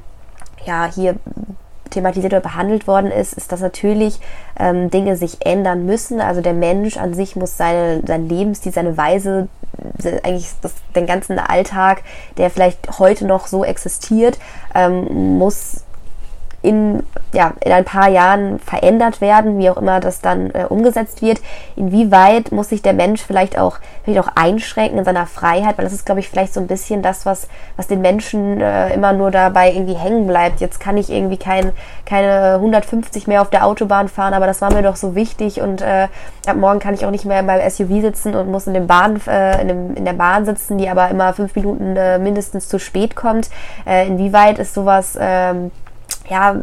ja 0.65 0.89
hier 0.91 1.15
thematisiert 1.89 2.33
oder 2.33 2.41
behandelt 2.41 2.87
worden 2.87 3.11
ist, 3.11 3.33
ist, 3.33 3.51
dass 3.51 3.61
natürlich 3.61 4.19
ähm, 4.59 4.89
Dinge 4.89 5.15
sich 5.15 5.45
ändern 5.45 5.85
müssen. 5.85 6.21
Also 6.21 6.41
der 6.41 6.53
Mensch 6.53 6.97
an 6.97 7.13
sich 7.13 7.35
muss 7.35 7.57
seine, 7.57 8.01
sein 8.05 8.27
Lebensstil, 8.27 8.71
seine 8.71 8.97
Weise, 8.97 9.47
eigentlich 10.23 10.49
das, 10.61 10.73
den 10.95 11.05
ganzen 11.05 11.39
Alltag, 11.39 12.03
der 12.37 12.49
vielleicht 12.49 12.99
heute 12.99 13.25
noch 13.25 13.47
so 13.47 13.63
existiert, 13.63 14.37
ähm, 14.75 15.37
muss 15.37 15.83
in, 16.61 17.03
ja, 17.33 17.53
in 17.63 17.71
ein 17.71 17.85
paar 17.85 18.09
Jahren 18.09 18.59
verändert 18.59 19.21
werden, 19.21 19.57
wie 19.59 19.69
auch 19.69 19.77
immer 19.77 19.99
das 19.99 20.21
dann 20.21 20.51
äh, 20.51 20.65
umgesetzt 20.67 21.21
wird. 21.21 21.39
Inwieweit 21.75 22.51
muss 22.51 22.69
sich 22.69 22.81
der 22.81 22.93
Mensch 22.93 23.21
vielleicht 23.21 23.57
auch, 23.57 23.77
vielleicht 24.03 24.27
auch 24.27 24.31
einschränken 24.35 24.99
in 24.99 25.05
seiner 25.05 25.25
Freiheit, 25.25 25.77
weil 25.77 25.85
das 25.85 25.93
ist, 25.93 26.05
glaube 26.05 26.19
ich, 26.19 26.29
vielleicht 26.29 26.53
so 26.53 26.59
ein 26.59 26.67
bisschen 26.67 27.01
das, 27.01 27.25
was, 27.25 27.47
was 27.77 27.87
den 27.87 28.01
Menschen 28.01 28.59
äh, 28.59 28.93
immer 28.93 29.13
nur 29.13 29.31
dabei 29.31 29.71
irgendwie 29.71 29.93
hängen 29.93 30.27
bleibt. 30.27 30.59
Jetzt 30.59 30.79
kann 30.79 30.97
ich 30.97 31.09
irgendwie 31.09 31.37
kein, 31.37 31.71
keine 32.05 32.55
150 32.55 33.27
mehr 33.27 33.41
auf 33.41 33.49
der 33.49 33.65
Autobahn 33.65 34.09
fahren, 34.09 34.33
aber 34.33 34.45
das 34.45 34.61
war 34.61 34.73
mir 34.73 34.83
doch 34.83 34.97
so 34.97 35.15
wichtig 35.15 35.61
und 35.61 35.81
äh, 35.81 36.07
ab 36.45 36.57
morgen 36.57 36.79
kann 36.79 36.93
ich 36.93 37.05
auch 37.05 37.11
nicht 37.11 37.25
mehr 37.25 37.41
meinem 37.41 37.69
SUV 37.69 38.01
sitzen 38.01 38.35
und 38.35 38.51
muss 38.51 38.67
in, 38.67 38.73
dem 38.73 38.87
Bahn, 38.87 39.21
äh, 39.27 39.61
in, 39.61 39.67
dem, 39.69 39.95
in 39.95 40.05
der 40.05 40.13
Bahn 40.13 40.45
sitzen, 40.45 40.77
die 40.77 40.89
aber 40.89 41.09
immer 41.09 41.33
fünf 41.33 41.55
Minuten 41.55 41.95
äh, 41.95 42.19
mindestens 42.19 42.67
zu 42.67 42.79
spät 42.79 43.15
kommt. 43.15 43.49
Äh, 43.85 44.07
inwieweit 44.07 44.59
ist 44.59 44.73
sowas 44.73 45.17
ähm, 45.19 45.71
ja, 46.29 46.61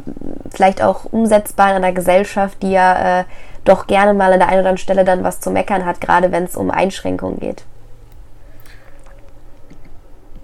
vielleicht 0.51 0.83
auch 0.83 1.05
umsetzbar 1.05 1.71
in 1.71 1.77
einer 1.77 1.93
Gesellschaft, 1.93 2.63
die 2.63 2.73
ja 2.73 3.21
äh, 3.21 3.25
doch 3.65 3.87
gerne 3.87 4.15
mal 4.15 4.33
an 4.33 4.39
der 4.39 4.49
einen 4.49 4.61
oder 4.61 4.71
anderen 4.71 4.79
Stelle 4.79 5.05
dann 5.05 5.25
was 5.25 5.41
zu 5.41 5.51
meckern 5.51 5.85
hat, 5.85 6.01
gerade 6.01 6.33
wenn 6.33 6.45
es 6.45 6.57
um 6.57 6.71
Einschränkungen 6.71 7.41
geht. 7.41 7.65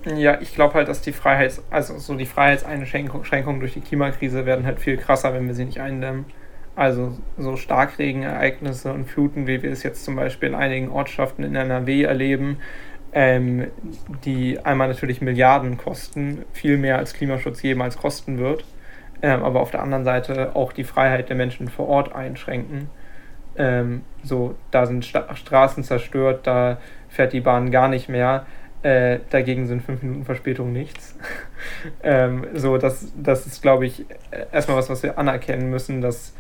Ja, 0.05 0.41
ich 0.41 0.55
glaube 0.55 0.75
halt, 0.75 0.89
dass 0.89 1.01
die 1.01 1.13
Freiheits-, 1.13 1.63
also 1.71 1.97
so 1.99 2.17
die 2.17 2.27
Freiheitseinschränkungen 2.27 3.61
durch 3.61 3.75
die 3.75 3.81
Klimakrise 3.81 4.45
werden 4.47 4.67
halt 4.67 4.81
viel 4.81 4.97
krasser, 4.97 5.33
wenn 5.33 5.47
wir 5.47 5.55
sie 5.55 5.65
nicht 5.65 5.81
eindämmen. 5.81 6.25
Also 6.75 7.17
so 7.39 7.57
Starkregenereignisse 7.57 8.93
und 8.93 9.05
Fluten, 9.05 9.47
wie 9.47 9.63
wir 9.63 9.71
es 9.71 9.83
jetzt 9.85 10.05
zum 10.05 10.17
Beispiel 10.17 10.49
in 10.49 10.55
einigen 10.57 10.91
Ortschaften 10.91 11.45
in 11.45 11.55
NRW 11.55 12.03
erleben, 12.03 12.59
ähm, 13.13 13.69
die 14.25 14.59
einmal 14.59 14.89
natürlich 14.89 15.21
Milliarden 15.21 15.77
kosten, 15.77 16.45
viel 16.53 16.79
mehr 16.79 16.99
als 16.99 17.13
Klimaschutz 17.13 17.63
jemals 17.63 17.99
kosten 17.99 18.39
wird 18.39 18.65
ähm, 19.23 19.45
aber 19.45 19.61
auf 19.61 19.71
der 19.71 19.83
anderen 19.83 20.05
Seite 20.05 20.55
auch 20.55 20.73
die 20.73 20.85
Freiheit 20.85 21.29
der 21.29 21.37
Menschen 21.37 21.69
vor 21.69 21.89
Ort 21.89 22.15
einschränken. 22.15 22.91
Ähm, 23.57 24.03
so, 24.25 24.57
da 24.71 24.87
sind 24.87 25.05
Sta 25.05 25.35
Straßen 25.35 25.85
zerstört, 25.85 26.47
da 26.47 26.79
fährt 27.09 27.33
die 27.33 27.41
Bahn 27.41 27.71
gar 27.71 27.89
nicht 27.89 28.09
mehr. 28.09 28.47
Äh, 28.83 29.21
dagegen 29.31 29.67
sind 29.69 29.83
fünf 29.83 30.03
Minuten 30.03 30.25
Verspätung 30.25 30.73
nichts. 30.73 31.17
ähm, 32.03 32.47
so, 32.55 32.79
das, 32.79 33.13
das 33.17 33.47
ist, 33.47 33.63
glaube 33.63 33.87
ich, 33.87 34.05
erstmal 34.51 34.77
was, 34.77 34.91
was 34.91 35.05
wir 35.05 35.19
anerkennen 35.19 35.71
müssen, 35.71 36.01
dass, 36.01 36.35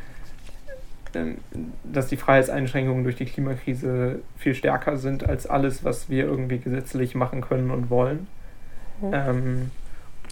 ähm, 1.14 1.39
dass 1.85 2.09
die 2.09 2.16
Freiheitseinschränkungen 2.16 3.05
durch 3.05 3.14
die 3.14 3.26
Klimakrise 3.26 4.20
viel 4.37 4.55
stärker 4.55 4.97
sind 4.97 5.28
als 5.28 5.47
alles, 5.47 5.85
was 5.85 6.11
wir 6.11 6.24
irgendwie 6.24 6.59
gesetzlich 6.59 7.14
machen 7.14 7.43
können 7.43 7.70
und 7.70 7.91
wollen. 7.91 8.26
Mhm. 9.01 9.12
Ähm, 9.12 9.70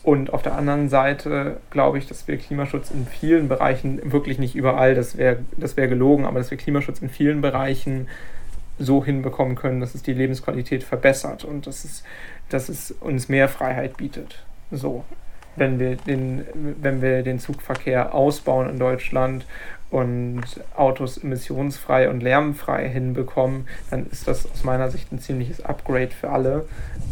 und 0.03 0.32
auf 0.32 0.42
der 0.42 0.55
anderen 0.55 0.88
Seite 0.88 1.59
glaube 1.70 1.98
ich, 1.98 2.07
dass 2.07 2.26
wir 2.26 2.38
Klimaschutz 2.38 2.90
in 2.90 3.07
vielen 3.07 3.48
Bereichen, 3.48 4.01
wirklich 4.12 4.38
nicht 4.38 4.57
überall, 4.57 4.94
das 4.94 5.16
wäre 5.16 5.38
das 5.57 5.76
wär 5.76 5.88
gelogen, 5.88 6.24
aber 6.24 6.38
dass 6.38 6.51
wir 6.51 6.59
Klimaschutz 6.59 7.01
in 7.01 7.11
vielen 7.11 7.40
Bereichen 7.40 8.09
so 8.78 9.05
hinbekommen 9.05 9.57
können, 9.57 9.80
dass 9.80 9.94
es 9.94 10.03
die 10.03 10.14
Lebensqualität 10.14 10.82
verbessert 10.82 11.44
und 11.44 11.66
dass 11.66 11.84
es, 11.84 12.03
dass 12.48 12.70
es 12.70 12.92
uns 12.92 13.28
mehr 13.28 13.48
Freiheit 13.48 13.98
bietet. 13.98 14.42
So, 14.70 15.05
wenn 15.57 15.78
wir 15.78 15.96
den, 15.96 16.46
wenn 16.55 17.03
wir 17.03 17.22
den 17.22 17.38
Zugverkehr 17.38 18.14
ausbauen 18.14 18.70
in 18.70 18.78
Deutschland 18.78 19.44
und 19.91 20.43
Autos 20.76 21.18
emissionsfrei 21.18 22.09
und 22.09 22.22
lärmfrei 22.22 22.88
hinbekommen, 22.88 23.66
dann 23.91 24.07
ist 24.07 24.28
das 24.28 24.51
aus 24.51 24.62
meiner 24.62 24.91
Sicht 24.91 25.11
ein 25.12 25.18
ziemliches 25.18 25.64
Upgrade 25.64 26.11
für 26.11 26.30
alle. 26.30 26.66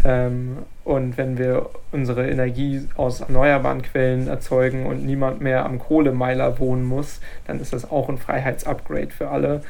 Ähm, 0.04 0.58
und 0.84 1.18
wenn 1.18 1.38
wir 1.38 1.70
unsere 1.90 2.30
Energie 2.30 2.88
aus 2.96 3.20
erneuerbaren 3.20 3.82
Quellen 3.82 4.28
erzeugen 4.28 4.86
und 4.86 5.04
niemand 5.04 5.40
mehr 5.40 5.66
am 5.66 5.78
Kohlemeiler 5.78 6.58
wohnen 6.60 6.84
muss, 6.84 7.20
dann 7.46 7.60
ist 7.60 7.72
das 7.72 7.90
auch 7.90 8.08
ein 8.08 8.18
Freiheitsupgrade 8.18 9.10
für 9.10 9.28
alle. 9.28 9.62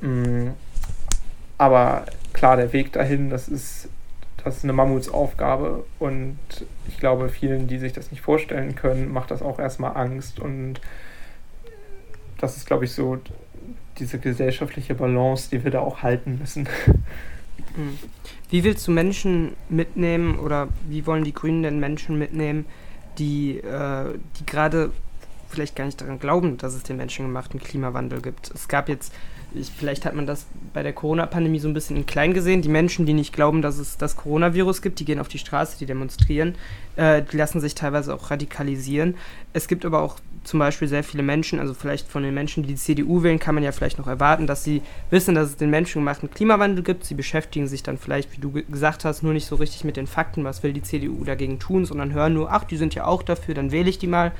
Mm, 0.00 0.50
aber 1.58 2.06
klar, 2.32 2.56
der 2.56 2.72
Weg 2.72 2.92
dahin, 2.92 3.28
das 3.28 3.48
ist, 3.48 3.88
das 4.44 4.58
ist 4.58 4.64
eine 4.64 4.72
Mammutsaufgabe 4.72 5.84
und 5.98 6.38
ich 6.88 6.98
glaube, 6.98 7.28
vielen, 7.28 7.66
die 7.66 7.78
sich 7.78 7.92
das 7.92 8.10
nicht 8.10 8.20
vorstellen 8.20 8.76
können, 8.76 9.12
macht 9.12 9.30
das 9.30 9.42
auch 9.42 9.58
erstmal 9.58 9.96
Angst 9.96 10.40
und 10.40 10.80
das 12.42 12.56
ist, 12.56 12.66
glaube 12.66 12.84
ich, 12.84 12.92
so 12.92 13.18
diese 13.98 14.18
gesellschaftliche 14.18 14.94
Balance, 14.94 15.48
die 15.50 15.62
wir 15.62 15.70
da 15.70 15.80
auch 15.80 16.02
halten 16.02 16.38
müssen. 16.38 16.68
Hm. 17.74 17.98
Wie 18.50 18.64
willst 18.64 18.86
du 18.86 18.90
Menschen 18.90 19.52
mitnehmen 19.68 20.38
oder 20.38 20.68
wie 20.88 21.06
wollen 21.06 21.24
die 21.24 21.32
Grünen 21.32 21.62
denn 21.62 21.80
Menschen 21.80 22.18
mitnehmen, 22.18 22.66
die, 23.18 23.58
äh, 23.58 24.18
die 24.38 24.44
gerade 24.44 24.90
vielleicht 25.48 25.76
gar 25.76 25.84
nicht 25.84 26.00
daran 26.00 26.18
glauben, 26.18 26.58
dass 26.58 26.74
es 26.74 26.82
den 26.82 26.96
menschengemachten 26.96 27.60
Klimawandel 27.60 28.20
gibt? 28.20 28.50
Es 28.52 28.68
gab 28.68 28.88
jetzt, 28.88 29.14
ich, 29.54 29.70
vielleicht 29.70 30.04
hat 30.04 30.14
man 30.14 30.26
das 30.26 30.46
bei 30.74 30.82
der 30.82 30.92
Corona-Pandemie 30.92 31.60
so 31.60 31.68
ein 31.68 31.74
bisschen 31.74 31.96
in 31.96 32.06
klein 32.06 32.34
gesehen, 32.34 32.60
die 32.60 32.68
Menschen, 32.68 33.06
die 33.06 33.14
nicht 33.14 33.32
glauben, 33.32 33.62
dass 33.62 33.78
es 33.78 33.96
das 33.96 34.16
Coronavirus 34.16 34.82
gibt, 34.82 34.98
die 34.98 35.04
gehen 35.04 35.18
auf 35.20 35.28
die 35.28 35.38
Straße, 35.38 35.78
die 35.78 35.86
demonstrieren, 35.86 36.56
äh, 36.96 37.22
die 37.22 37.36
lassen 37.36 37.60
sich 37.60 37.74
teilweise 37.74 38.14
auch 38.14 38.30
radikalisieren. 38.30 39.14
Es 39.52 39.68
gibt 39.68 39.86
aber 39.86 40.02
auch 40.02 40.16
zum 40.44 40.58
Beispiel 40.58 40.88
sehr 40.88 41.04
viele 41.04 41.22
Menschen, 41.22 41.60
also 41.60 41.72
vielleicht 41.72 42.08
von 42.08 42.22
den 42.22 42.34
Menschen, 42.34 42.62
die 42.62 42.70
die 42.70 42.76
CDU 42.76 43.22
wählen, 43.22 43.38
kann 43.38 43.54
man 43.54 43.62
ja 43.62 43.72
vielleicht 43.72 43.98
noch 43.98 44.08
erwarten, 44.08 44.46
dass 44.46 44.64
sie 44.64 44.82
wissen, 45.10 45.34
dass 45.34 45.50
es 45.50 45.56
den 45.56 45.70
menschengemachten 45.70 46.30
Klimawandel 46.30 46.82
gibt. 46.82 47.04
Sie 47.04 47.14
beschäftigen 47.14 47.68
sich 47.68 47.82
dann 47.82 47.98
vielleicht, 47.98 48.36
wie 48.36 48.40
du 48.40 48.50
gesagt 48.50 49.04
hast, 49.04 49.22
nur 49.22 49.32
nicht 49.32 49.46
so 49.46 49.56
richtig 49.56 49.84
mit 49.84 49.96
den 49.96 50.06
Fakten, 50.06 50.44
was 50.44 50.62
will 50.62 50.72
die 50.72 50.82
CDU 50.82 51.24
dagegen 51.24 51.58
tun, 51.58 51.84
sondern 51.84 52.12
hören 52.12 52.34
nur, 52.34 52.50
ach, 52.50 52.64
die 52.64 52.76
sind 52.76 52.94
ja 52.94 53.04
auch 53.04 53.22
dafür, 53.22 53.54
dann 53.54 53.70
wähle 53.70 53.88
ich 53.88 53.98
die 53.98 54.08
mal. 54.08 54.32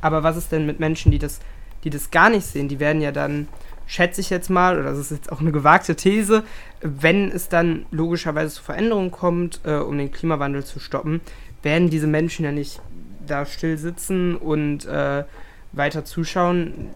Aber 0.00 0.22
was 0.22 0.36
ist 0.36 0.50
denn 0.50 0.66
mit 0.66 0.80
Menschen, 0.80 1.12
die 1.12 1.18
das, 1.18 1.40
die 1.84 1.90
das 1.90 2.10
gar 2.10 2.30
nicht 2.30 2.46
sehen? 2.46 2.68
Die 2.68 2.80
werden 2.80 3.02
ja 3.02 3.12
dann, 3.12 3.46
schätze 3.86 4.20
ich 4.22 4.30
jetzt 4.30 4.48
mal, 4.48 4.78
oder 4.78 4.90
das 4.90 4.98
ist 4.98 5.10
jetzt 5.10 5.30
auch 5.30 5.40
eine 5.40 5.52
gewagte 5.52 5.94
These, 5.94 6.44
wenn 6.80 7.30
es 7.30 7.48
dann 7.48 7.84
logischerweise 7.90 8.54
zu 8.54 8.62
Veränderungen 8.62 9.10
kommt, 9.10 9.60
äh, 9.64 9.74
um 9.74 9.98
den 9.98 10.10
Klimawandel 10.10 10.64
zu 10.64 10.78
stoppen, 10.78 11.20
werden 11.62 11.90
diese 11.90 12.06
Menschen 12.06 12.44
ja 12.44 12.52
nicht 12.52 12.80
da 13.26 13.46
still 13.46 13.78
sitzen 13.78 14.36
und 14.36 14.86
äh, 14.86 15.24
weiter 15.72 16.04
zuschauen, 16.04 16.90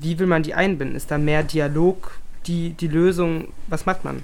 wie 0.00 0.18
will 0.18 0.26
man 0.26 0.42
die 0.42 0.54
einbinden? 0.54 0.96
Ist 0.96 1.10
da 1.10 1.18
mehr 1.18 1.42
Dialog 1.42 2.18
die, 2.46 2.70
die 2.70 2.88
Lösung? 2.88 3.48
Was 3.68 3.86
macht 3.86 4.04
man? 4.04 4.22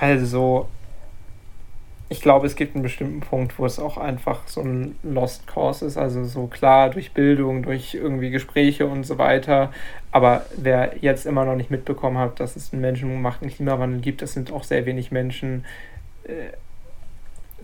Also, 0.00 0.68
ich 2.12 2.20
glaube, 2.20 2.46
es 2.46 2.56
gibt 2.56 2.74
einen 2.74 2.82
bestimmten 2.82 3.20
Punkt, 3.20 3.58
wo 3.58 3.64
es 3.64 3.78
auch 3.78 3.96
einfach 3.96 4.46
so 4.46 4.60
ein 4.60 4.96
Lost 5.02 5.46
Cause 5.46 5.86
ist. 5.86 5.96
Also 5.96 6.24
so 6.24 6.46
klar 6.46 6.90
durch 6.90 7.12
Bildung, 7.12 7.62
durch 7.62 7.94
irgendwie 7.94 8.30
Gespräche 8.30 8.86
und 8.86 9.04
so 9.04 9.16
weiter. 9.16 9.72
Aber 10.10 10.44
wer 10.56 10.96
jetzt 11.00 11.24
immer 11.24 11.46
noch 11.46 11.56
nicht 11.56 11.70
mitbekommen 11.70 12.18
hat, 12.18 12.38
dass 12.38 12.54
es 12.54 12.72
einen 12.72 12.82
menschengemachten 12.82 13.48
Klimawandel 13.48 14.00
gibt, 14.00 14.20
das 14.20 14.34
sind 14.34 14.52
auch 14.52 14.64
sehr 14.64 14.84
wenig 14.84 15.10
Menschen. 15.10 15.64
Äh, 16.24 16.50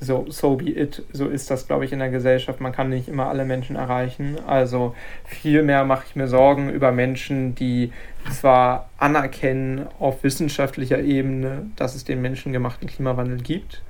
so, 0.00 0.26
so 0.28 0.56
be 0.56 0.70
it, 0.70 1.02
so 1.12 1.28
ist 1.28 1.50
das, 1.50 1.66
glaube 1.66 1.84
ich, 1.84 1.92
in 1.92 1.98
der 1.98 2.10
Gesellschaft. 2.10 2.60
Man 2.60 2.72
kann 2.72 2.90
nicht 2.90 3.08
immer 3.08 3.28
alle 3.28 3.44
Menschen 3.44 3.76
erreichen. 3.76 4.36
Also 4.46 4.94
vielmehr 5.24 5.84
mache 5.84 6.04
ich 6.08 6.16
mir 6.16 6.28
Sorgen 6.28 6.70
über 6.70 6.92
Menschen, 6.92 7.54
die 7.54 7.92
zwar 8.30 8.88
anerkennen 8.98 9.86
auf 9.98 10.22
wissenschaftlicher 10.22 11.00
Ebene, 11.00 11.70
dass 11.76 11.94
es 11.94 12.04
den 12.04 12.20
menschengemachten 12.22 12.88
Klimawandel 12.88 13.38
gibt 13.38 13.82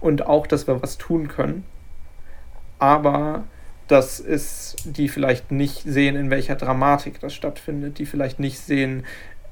und 0.00 0.26
auch, 0.26 0.46
dass 0.46 0.66
wir 0.66 0.82
was 0.82 0.98
tun 0.98 1.28
können, 1.28 1.64
aber 2.78 3.44
dass 3.88 4.18
es 4.18 4.76
die 4.84 5.08
vielleicht 5.08 5.52
nicht 5.52 5.82
sehen, 5.82 6.16
in 6.16 6.30
welcher 6.30 6.56
Dramatik 6.56 7.20
das 7.20 7.34
stattfindet, 7.34 7.98
die 7.98 8.06
vielleicht 8.06 8.40
nicht 8.40 8.58
sehen, 8.58 9.04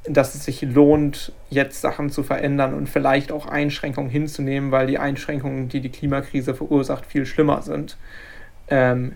dass 0.05 0.35
es 0.35 0.45
sich 0.45 0.63
lohnt, 0.63 1.33
jetzt 1.51 1.81
Sachen 1.81 2.11
zu 2.11 2.23
verändern 2.23 2.75
und 2.75 2.89
vielleicht 2.89 3.33
auch 3.33 3.47
Einschränkungen 3.47 4.11
hinzunehmen, 4.11 4.71
weil 4.71 4.87
die 4.87 4.99
Einschränkungen, 4.99 5.69
die 5.69 5.81
die 5.81 5.91
Klimakrise 5.91 6.55
verursacht, 6.55 7.07
viel 7.07 7.25
schlimmer 7.25 7.63
sind. 7.63 7.97
Ähm, 8.69 9.13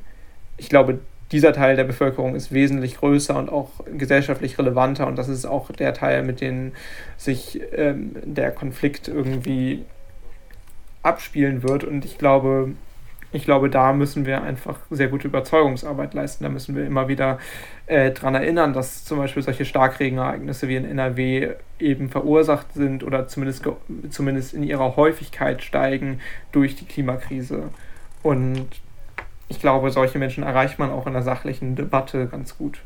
ich 0.56 0.68
glaube, 0.68 1.00
dieser 1.30 1.52
Teil 1.52 1.76
der 1.76 1.84
Bevölkerung 1.84 2.34
ist 2.34 2.52
wesentlich 2.52 2.96
größer 2.96 3.36
und 3.36 3.50
auch 3.50 3.70
gesellschaftlich 3.96 4.58
relevanter 4.58 5.06
und 5.06 5.16
das 5.16 5.28
ist 5.28 5.44
auch 5.44 5.70
der 5.72 5.92
Teil, 5.92 6.22
mit 6.22 6.40
dem 6.40 6.72
sich 7.18 7.60
ähm, 7.72 8.16
der 8.24 8.50
Konflikt 8.50 9.08
irgendwie 9.08 9.84
abspielen 11.02 11.62
wird. 11.62 11.84
Und 11.84 12.04
ich 12.04 12.18
glaube, 12.18 12.72
ich 13.30 13.44
glaube, 13.44 13.68
da 13.68 13.92
müssen 13.92 14.24
wir 14.24 14.42
einfach 14.42 14.78
sehr 14.90 15.08
gute 15.08 15.28
Überzeugungsarbeit 15.28 16.14
leisten. 16.14 16.44
Da 16.44 16.50
müssen 16.50 16.74
wir 16.74 16.86
immer 16.86 17.08
wieder 17.08 17.38
äh, 17.86 18.10
daran 18.10 18.34
erinnern, 18.34 18.72
dass 18.72 19.04
zum 19.04 19.18
Beispiel 19.18 19.42
solche 19.42 19.66
Starkregenereignisse 19.66 20.68
wie 20.68 20.76
in 20.76 20.84
NRW 20.86 21.54
eben 21.78 22.08
verursacht 22.08 22.72
sind 22.72 23.04
oder 23.04 23.28
zumindest, 23.28 23.64
zumindest 24.08 24.54
in 24.54 24.62
ihrer 24.62 24.96
Häufigkeit 24.96 25.62
steigen 25.62 26.20
durch 26.52 26.76
die 26.76 26.86
Klimakrise. 26.86 27.64
Und 28.22 28.68
ich 29.48 29.60
glaube, 29.60 29.90
solche 29.90 30.18
Menschen 30.18 30.42
erreicht 30.42 30.78
man 30.78 30.90
auch 30.90 31.06
in 31.06 31.12
der 31.12 31.22
sachlichen 31.22 31.76
Debatte 31.76 32.26
ganz 32.28 32.56
gut. 32.56 32.80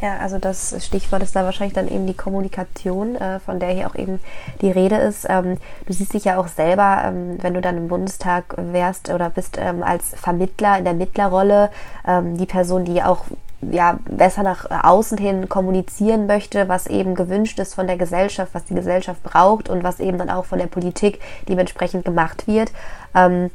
Ja, 0.00 0.18
also 0.18 0.38
das 0.38 0.76
Stichwort 0.84 1.24
ist 1.24 1.34
da 1.34 1.42
wahrscheinlich 1.42 1.74
dann 1.74 1.88
eben 1.88 2.06
die 2.06 2.14
Kommunikation, 2.14 3.16
äh, 3.16 3.40
von 3.40 3.58
der 3.58 3.70
hier 3.70 3.88
auch 3.88 3.96
eben 3.96 4.20
die 4.60 4.70
Rede 4.70 4.94
ist. 4.94 5.26
Ähm, 5.28 5.56
du 5.86 5.92
siehst 5.92 6.14
dich 6.14 6.24
ja 6.24 6.38
auch 6.38 6.46
selber, 6.46 7.02
ähm, 7.04 7.38
wenn 7.42 7.54
du 7.54 7.60
dann 7.60 7.76
im 7.76 7.88
Bundestag 7.88 8.54
wärst 8.56 9.10
oder 9.10 9.28
bist 9.28 9.58
ähm, 9.58 9.82
als 9.82 10.10
Vermittler 10.14 10.78
in 10.78 10.84
der 10.84 10.94
Mittlerrolle, 10.94 11.70
ähm, 12.06 12.36
die 12.36 12.46
Person, 12.46 12.84
die 12.84 13.02
auch 13.02 13.24
ja, 13.60 13.98
besser 14.08 14.44
nach 14.44 14.70
außen 14.84 15.18
hin 15.18 15.48
kommunizieren 15.48 16.26
möchte, 16.26 16.68
was 16.68 16.86
eben 16.86 17.16
gewünscht 17.16 17.58
ist 17.58 17.74
von 17.74 17.88
der 17.88 17.96
Gesellschaft, 17.96 18.54
was 18.54 18.66
die 18.66 18.74
Gesellschaft 18.74 19.20
braucht 19.24 19.68
und 19.68 19.82
was 19.82 19.98
eben 19.98 20.16
dann 20.16 20.30
auch 20.30 20.44
von 20.44 20.60
der 20.60 20.68
Politik 20.68 21.18
dementsprechend 21.48 22.04
gemacht 22.04 22.46
wird. 22.46 22.70
Ähm, 23.16 23.50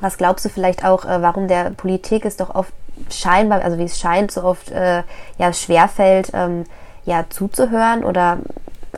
was 0.00 0.18
glaubst 0.18 0.44
du 0.44 0.48
vielleicht 0.48 0.84
auch, 0.84 1.04
äh, 1.04 1.22
warum 1.22 1.46
der 1.46 1.70
Politik 1.70 2.24
es 2.24 2.36
doch 2.36 2.54
oft 2.54 2.72
scheinbar, 3.10 3.62
also 3.62 3.78
wie 3.78 3.84
es 3.84 3.98
scheint, 3.98 4.30
so 4.30 4.42
oft 4.42 4.70
äh, 4.70 5.02
ja 5.38 5.52
schwerfällt, 5.52 6.30
ähm, 6.34 6.64
ja 7.04 7.24
zuzuhören 7.28 8.04
oder 8.04 8.38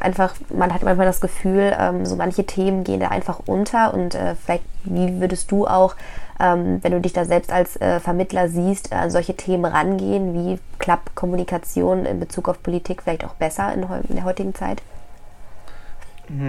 einfach, 0.00 0.34
man 0.50 0.72
hat 0.72 0.82
manchmal 0.82 1.06
das 1.06 1.20
Gefühl, 1.20 1.74
ähm, 1.78 2.06
so 2.06 2.16
manche 2.16 2.44
Themen 2.44 2.84
gehen 2.84 3.00
da 3.00 3.08
einfach 3.08 3.40
unter 3.46 3.94
und 3.94 4.14
äh, 4.14 4.34
vielleicht, 4.34 4.64
wie 4.84 5.20
würdest 5.20 5.50
du 5.50 5.66
auch, 5.66 5.94
ähm, 6.40 6.78
wenn 6.82 6.92
du 6.92 7.00
dich 7.00 7.12
da 7.12 7.24
selbst 7.24 7.52
als 7.52 7.76
äh, 7.80 8.00
Vermittler 8.00 8.48
siehst, 8.48 8.92
an 8.92 9.10
solche 9.10 9.34
Themen 9.34 9.64
rangehen? 9.64 10.34
Wie 10.34 10.58
klappt 10.78 11.14
Kommunikation 11.14 12.06
in 12.06 12.20
Bezug 12.20 12.48
auf 12.48 12.62
Politik 12.62 13.02
vielleicht 13.02 13.24
auch 13.24 13.34
besser 13.34 13.72
in, 13.74 13.82
in 14.08 14.16
der 14.16 14.24
heutigen 14.24 14.54
Zeit? 14.54 14.82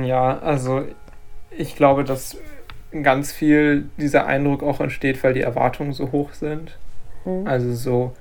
Ja, 0.04 0.38
also 0.40 0.84
ich 1.50 1.76
glaube, 1.76 2.04
dass 2.04 2.38
ganz 3.04 3.32
viel 3.32 3.90
dieser 3.98 4.26
Eindruck 4.26 4.64
auch 4.64 4.80
entsteht, 4.80 5.24
weil 5.24 5.34
die 5.34 5.42
Erwartungen 5.42 5.94
so 5.94 6.12
hoch 6.12 6.34
sind. 6.34 6.78
Mhm. 7.26 7.48
Also 7.48 7.74
so, 7.74 8.14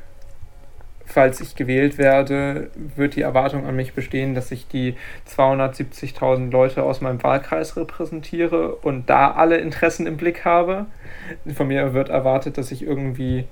falls 1.08 1.40
ich 1.40 1.56
gewählt 1.56 1.98
werde, 1.98 2.70
wird 2.96 3.16
die 3.16 3.22
Erwartung 3.22 3.66
an 3.66 3.74
mich 3.74 3.94
bestehen, 3.94 4.34
dass 4.34 4.50
ich 4.50 4.68
die 4.68 4.94
270.000 5.28 6.50
Leute 6.50 6.82
aus 6.82 7.00
meinem 7.00 7.22
Wahlkreis 7.22 7.76
repräsentiere 7.76 8.74
und 8.76 9.08
da 9.08 9.30
alle 9.32 9.56
Interessen 9.58 10.06
im 10.06 10.16
Blick 10.16 10.44
habe. 10.44 10.86
Von 11.54 11.68
mir 11.68 11.94
wird 11.94 12.10
erwartet, 12.10 12.58
dass 12.58 12.70
ich 12.70 12.82
irgendwie, 12.82 13.44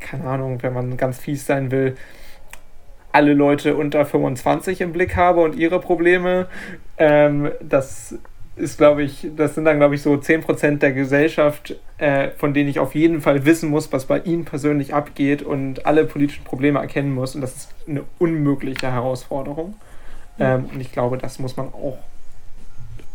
keine 0.00 0.24
Ahnung, 0.24 0.62
wenn 0.62 0.72
man 0.72 0.96
ganz 0.96 1.18
fies 1.18 1.46
sein 1.46 1.70
will, 1.70 1.96
alle 3.12 3.34
Leute 3.34 3.76
unter 3.76 4.04
25 4.04 4.80
im 4.80 4.92
Blick 4.92 5.16
habe 5.16 5.42
und 5.42 5.54
ihre 5.54 5.78
Probleme. 5.80 6.48
Ähm, 6.98 7.52
das 7.60 8.18
ist, 8.54 8.76
glaube 8.76 9.02
ich, 9.02 9.28
das 9.36 9.54
sind 9.54 9.64
dann, 9.64 9.78
glaube 9.78 9.94
ich, 9.94 10.02
so 10.02 10.12
10% 10.12 10.78
der 10.78 10.92
Gesellschaft, 10.92 11.76
äh, 11.98 12.30
von 12.30 12.52
denen 12.52 12.68
ich 12.68 12.78
auf 12.78 12.94
jeden 12.94 13.20
Fall 13.20 13.46
wissen 13.46 13.70
muss, 13.70 13.92
was 13.92 14.06
bei 14.06 14.18
ihnen 14.20 14.44
persönlich 14.44 14.92
abgeht 14.92 15.42
und 15.42 15.86
alle 15.86 16.04
politischen 16.04 16.44
Probleme 16.44 16.78
erkennen 16.78 17.14
muss. 17.14 17.34
Und 17.34 17.40
das 17.40 17.56
ist 17.56 17.74
eine 17.88 18.04
unmögliche 18.18 18.92
Herausforderung. 18.92 19.74
Ähm, 20.38 20.66
und 20.72 20.80
ich 20.80 20.92
glaube, 20.92 21.18
das 21.18 21.38
muss 21.38 21.56
man 21.56 21.68
auch 21.68 21.98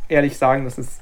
ehrlich 0.10 0.38
sagen, 0.38 0.64
dass 0.64 0.78
es 0.78 1.00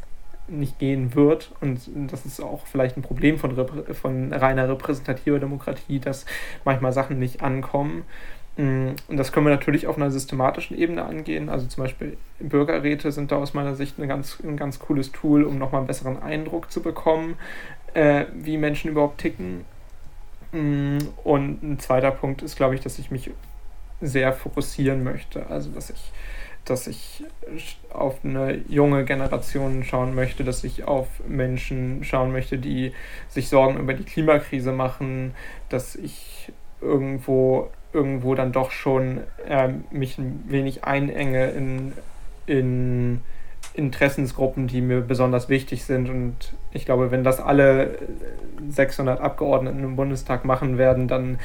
nicht 0.48 0.80
gehen 0.80 1.16
wird. 1.16 1.52
Und 1.62 1.90
das 2.12 2.26
ist 2.26 2.42
auch 2.42 2.66
vielleicht 2.68 2.98
ein 2.98 3.02
Problem 3.02 3.40
von, 3.40 3.56
von 3.94 4.34
reiner 4.34 4.70
repräsentativer 4.70 5.40
Demokratie, 5.40 6.00
dass 6.00 6.26
manchmal 6.64 6.94
Sachen 6.94 7.20
nicht 7.20 7.42
ankommen. 7.42 8.04
Mm, 8.58 8.92
und 9.10 9.18
das 9.18 9.32
können 9.32 9.46
wir 9.46 9.54
natürlich 9.54 9.88
auf 9.88 9.98
einer 9.98 10.12
systematischen 10.12 10.78
Ebene 10.78 11.04
angehen. 11.04 11.50
Also 11.50 11.68
zum 11.68 11.84
Beispiel 11.84 12.18
Bürgerräte 12.40 13.12
sind 13.12 13.32
da 13.32 13.38
aus 13.38 13.54
meiner 13.54 13.76
Sicht 13.76 14.00
ein 14.00 14.08
ganz, 14.08 14.40
ein 14.44 14.58
ganz 14.58 14.80
cooles 14.80 15.12
Tool, 15.12 15.44
um 15.44 15.58
nochmal 15.58 15.80
einen 15.80 15.88
besseren 15.88 16.22
Eindruck 16.22 16.72
zu 16.72 16.82
bekommen, 16.82 17.36
äh, 17.94 18.26
wie 18.34 18.58
Menschen 18.58 18.92
überhaupt 18.92 19.20
ticken. 19.20 19.66
Mm, 20.52 21.00
und 21.24 21.64
ein 21.64 21.80
zweiter 21.80 22.12
Punkt 22.12 22.42
ist, 22.44 22.56
glaube 22.56 22.76
ich, 22.76 22.82
dass 22.82 22.98
ich 22.98 23.12
mich 23.12 23.32
sehr 24.02 24.32
fokussieren 24.32 25.04
möchte. 25.04 25.48
Also 25.48 25.70
dass 25.72 25.90
ich, 25.90 26.12
dass 26.64 26.88
ich 26.88 27.26
auf 27.90 28.24
eine 28.24 28.62
junge 28.70 29.04
Generation 29.04 29.84
schauen 29.84 30.16
möchte, 30.16 30.46
dass 30.46 30.64
ich 30.64 30.86
auf 30.86 31.08
Menschen 31.28 32.04
schauen 32.06 32.32
möchte, 32.32 32.58
die 32.58 32.94
sich 33.28 33.50
Sorgen 33.50 33.80
über 33.80 33.94
die 33.94 34.04
Klimakrise 34.04 34.72
machen, 34.72 35.34
dass 35.70 35.96
ich 35.96 36.54
irgendwo 36.82 37.70
irgendwo 37.96 38.36
dann 38.36 38.52
doch 38.52 38.72
schon 38.72 39.22
äh, 39.48 39.70
mich 39.90 40.18
ein 40.18 40.44
wenig 40.48 40.84
einenge 40.84 41.48
in, 41.48 41.94
in 42.46 43.22
Interessensgruppen, 43.74 44.68
die 44.68 44.82
mir 44.82 45.02
besonders 45.02 45.50
wichtig 45.50 45.84
sind. 45.86 46.10
Und 46.10 46.54
ich 46.72 46.86
glaube, 46.86 47.12
wenn 47.12 47.24
das 47.24 47.40
alle 47.40 47.98
600 48.70 49.20
Abgeordneten 49.20 49.84
im 49.84 49.96
Bundestag 49.96 50.46
machen 50.46 50.78
werden, 50.78 51.08
dann, 51.08 51.40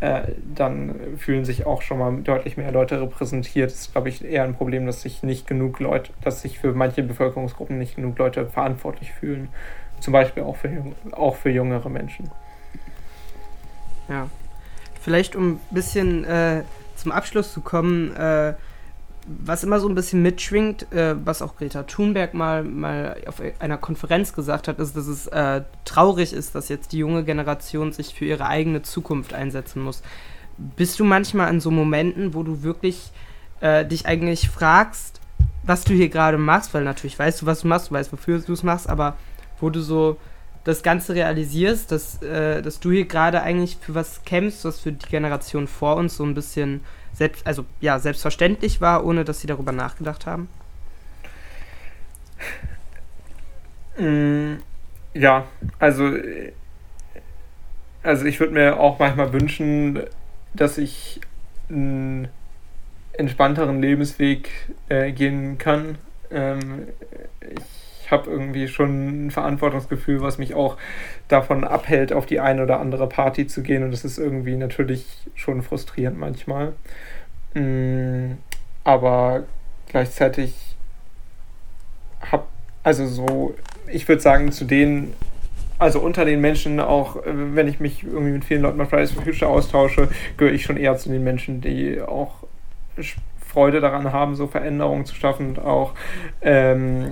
äh, 0.00 0.22
dann 0.54 0.94
fühlen 1.16 1.44
sich 1.44 1.66
auch 1.66 1.82
schon 1.82 1.98
mal 1.98 2.12
deutlich 2.22 2.56
mehr 2.56 2.72
Leute 2.72 3.00
repräsentiert. 3.00 3.70
Das 3.70 3.80
ist, 3.80 3.92
glaube 3.92 4.08
ich, 4.08 4.24
eher 4.24 4.44
ein 4.44 4.54
Problem, 4.54 4.86
dass 4.86 5.02
sich 5.02 5.22
nicht 5.22 5.46
genug 5.46 5.80
Leute, 5.80 6.12
dass 6.22 6.42
sich 6.42 6.58
für 6.58 6.72
manche 6.72 7.02
Bevölkerungsgruppen 7.02 7.78
nicht 7.78 7.96
genug 7.96 8.18
Leute 8.18 8.46
verantwortlich 8.46 9.12
fühlen. 9.12 9.48
Zum 10.00 10.12
Beispiel 10.12 10.42
auch 10.42 10.56
für, 10.56 10.70
auch 11.12 11.36
für 11.36 11.50
jüngere 11.50 11.88
Menschen. 11.88 12.30
Ja, 14.08 14.28
vielleicht 15.06 15.36
um 15.36 15.52
ein 15.52 15.60
bisschen 15.70 16.24
äh, 16.24 16.64
zum 16.96 17.12
Abschluss 17.12 17.52
zu 17.52 17.60
kommen, 17.60 18.12
äh, 18.16 18.54
was 19.24 19.62
immer 19.62 19.78
so 19.78 19.88
ein 19.88 19.94
bisschen 19.94 20.20
mitschwingt, 20.20 20.90
äh, 20.92 21.14
was 21.24 21.42
auch 21.42 21.54
Greta 21.54 21.84
Thunberg 21.84 22.34
mal, 22.34 22.64
mal 22.64 23.16
auf 23.28 23.40
einer 23.60 23.78
Konferenz 23.78 24.32
gesagt 24.32 24.66
hat, 24.66 24.80
ist, 24.80 24.96
dass 24.96 25.06
es 25.06 25.28
äh, 25.28 25.62
traurig 25.84 26.32
ist, 26.32 26.56
dass 26.56 26.68
jetzt 26.68 26.90
die 26.90 26.98
junge 26.98 27.22
Generation 27.22 27.92
sich 27.92 28.16
für 28.16 28.24
ihre 28.24 28.46
eigene 28.46 28.82
Zukunft 28.82 29.32
einsetzen 29.32 29.80
muss. 29.80 30.02
Bist 30.58 30.98
du 30.98 31.04
manchmal 31.04 31.50
an 31.50 31.60
so 31.60 31.70
Momenten, 31.70 32.34
wo 32.34 32.42
du 32.42 32.64
wirklich 32.64 33.12
äh, 33.60 33.86
dich 33.86 34.06
eigentlich 34.06 34.50
fragst, 34.50 35.20
was 35.62 35.84
du 35.84 35.94
hier 35.94 36.08
gerade 36.08 36.36
machst, 36.36 36.74
weil 36.74 36.82
natürlich 36.82 37.16
weißt 37.16 37.42
du, 37.42 37.46
was 37.46 37.60
du 37.60 37.68
machst, 37.68 37.90
du 37.90 37.94
weißt, 37.94 38.12
wofür 38.12 38.40
du 38.40 38.52
es 38.52 38.64
machst, 38.64 38.88
aber 38.88 39.16
wo 39.60 39.70
du 39.70 39.80
so 39.80 40.16
das 40.66 40.82
Ganze 40.82 41.14
realisierst, 41.14 41.92
dass, 41.92 42.20
äh, 42.22 42.60
dass 42.60 42.80
du 42.80 42.90
hier 42.90 43.06
gerade 43.06 43.40
eigentlich 43.40 43.78
für 43.80 43.94
was 43.94 44.24
kämpfst, 44.24 44.64
was 44.64 44.80
für 44.80 44.90
die 44.90 45.06
Generation 45.06 45.68
vor 45.68 45.94
uns 45.94 46.16
so 46.16 46.24
ein 46.24 46.34
bisschen 46.34 46.80
selbst, 47.12 47.46
also 47.46 47.64
ja, 47.80 48.00
selbstverständlich 48.00 48.80
war, 48.80 49.06
ohne 49.06 49.24
dass 49.24 49.40
sie 49.40 49.46
darüber 49.46 49.70
nachgedacht 49.70 50.26
haben? 50.26 50.48
Mm, 53.96 54.56
ja, 55.14 55.46
also, 55.78 56.12
also 58.02 58.24
ich 58.24 58.40
würde 58.40 58.54
mir 58.54 58.80
auch 58.80 58.98
manchmal 58.98 59.32
wünschen, 59.32 60.02
dass 60.52 60.78
ich 60.78 61.20
einen 61.70 62.26
entspannteren 63.12 63.80
Lebensweg 63.80 64.50
äh, 64.88 65.12
gehen 65.12 65.58
kann. 65.58 65.96
Ähm, 66.32 66.88
ich 67.40 67.75
ich 68.06 68.12
habe 68.12 68.30
irgendwie 68.30 68.68
schon 68.68 69.26
ein 69.26 69.30
Verantwortungsgefühl, 69.32 70.20
was 70.20 70.38
mich 70.38 70.54
auch 70.54 70.76
davon 71.26 71.64
abhält, 71.64 72.12
auf 72.12 72.24
die 72.24 72.38
eine 72.38 72.62
oder 72.62 72.78
andere 72.78 73.08
Party 73.08 73.48
zu 73.48 73.64
gehen. 73.64 73.82
Und 73.82 73.90
das 73.90 74.04
ist 74.04 74.16
irgendwie 74.16 74.54
natürlich 74.54 75.04
schon 75.34 75.60
frustrierend 75.60 76.16
manchmal. 76.16 76.74
Mm, 77.54 78.34
aber 78.84 79.42
gleichzeitig 79.88 80.54
habe, 82.30 82.44
also 82.84 83.08
so, 83.08 83.56
ich 83.88 84.06
würde 84.06 84.22
sagen, 84.22 84.52
zu 84.52 84.66
denen, 84.66 85.12
also 85.80 85.98
unter 85.98 86.24
den 86.24 86.40
Menschen, 86.40 86.78
auch 86.78 87.16
wenn 87.24 87.66
ich 87.66 87.80
mich 87.80 88.04
irgendwie 88.04 88.34
mit 88.34 88.44
vielen 88.44 88.62
Leuten 88.62 88.78
bei 88.78 88.86
Fridays 88.86 89.10
for 89.10 89.24
Future 89.24 89.50
austausche, 89.50 90.10
gehöre 90.36 90.54
ich 90.54 90.62
schon 90.62 90.76
eher 90.76 90.96
zu 90.96 91.08
den 91.08 91.24
Menschen, 91.24 91.60
die 91.60 92.00
auch 92.00 92.44
Freude 93.40 93.80
daran 93.80 94.12
haben, 94.12 94.36
so 94.36 94.46
Veränderungen 94.46 95.06
zu 95.06 95.16
schaffen 95.16 95.48
und 95.48 95.58
auch 95.58 95.94
ähm, 96.40 97.10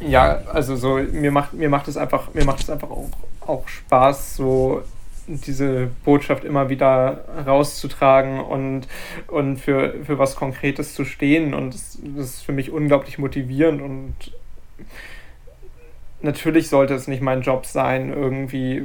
ja, 0.00 0.42
also 0.52 0.76
so, 0.76 0.96
mir 0.96 1.30
macht, 1.30 1.54
mir 1.54 1.68
macht 1.68 1.88
es 1.88 1.96
einfach, 1.96 2.32
mir 2.34 2.44
macht 2.44 2.62
es 2.62 2.70
einfach 2.70 2.90
auch, 2.90 3.08
auch 3.40 3.68
Spaß, 3.68 4.36
so 4.36 4.82
diese 5.28 5.88
Botschaft 6.04 6.44
immer 6.44 6.68
wieder 6.68 7.24
rauszutragen 7.46 8.40
und, 8.40 8.86
und 9.26 9.58
für, 9.58 9.94
für 10.04 10.18
was 10.18 10.36
Konkretes 10.36 10.94
zu 10.94 11.04
stehen. 11.04 11.54
Und 11.54 11.74
das, 11.74 11.98
das 12.16 12.26
ist 12.26 12.42
für 12.42 12.52
mich 12.52 12.70
unglaublich 12.70 13.18
motivierend 13.18 13.82
und 13.82 14.14
natürlich 16.22 16.68
sollte 16.68 16.94
es 16.94 17.08
nicht 17.08 17.22
mein 17.22 17.42
Job 17.42 17.66
sein, 17.66 18.12
irgendwie 18.12 18.82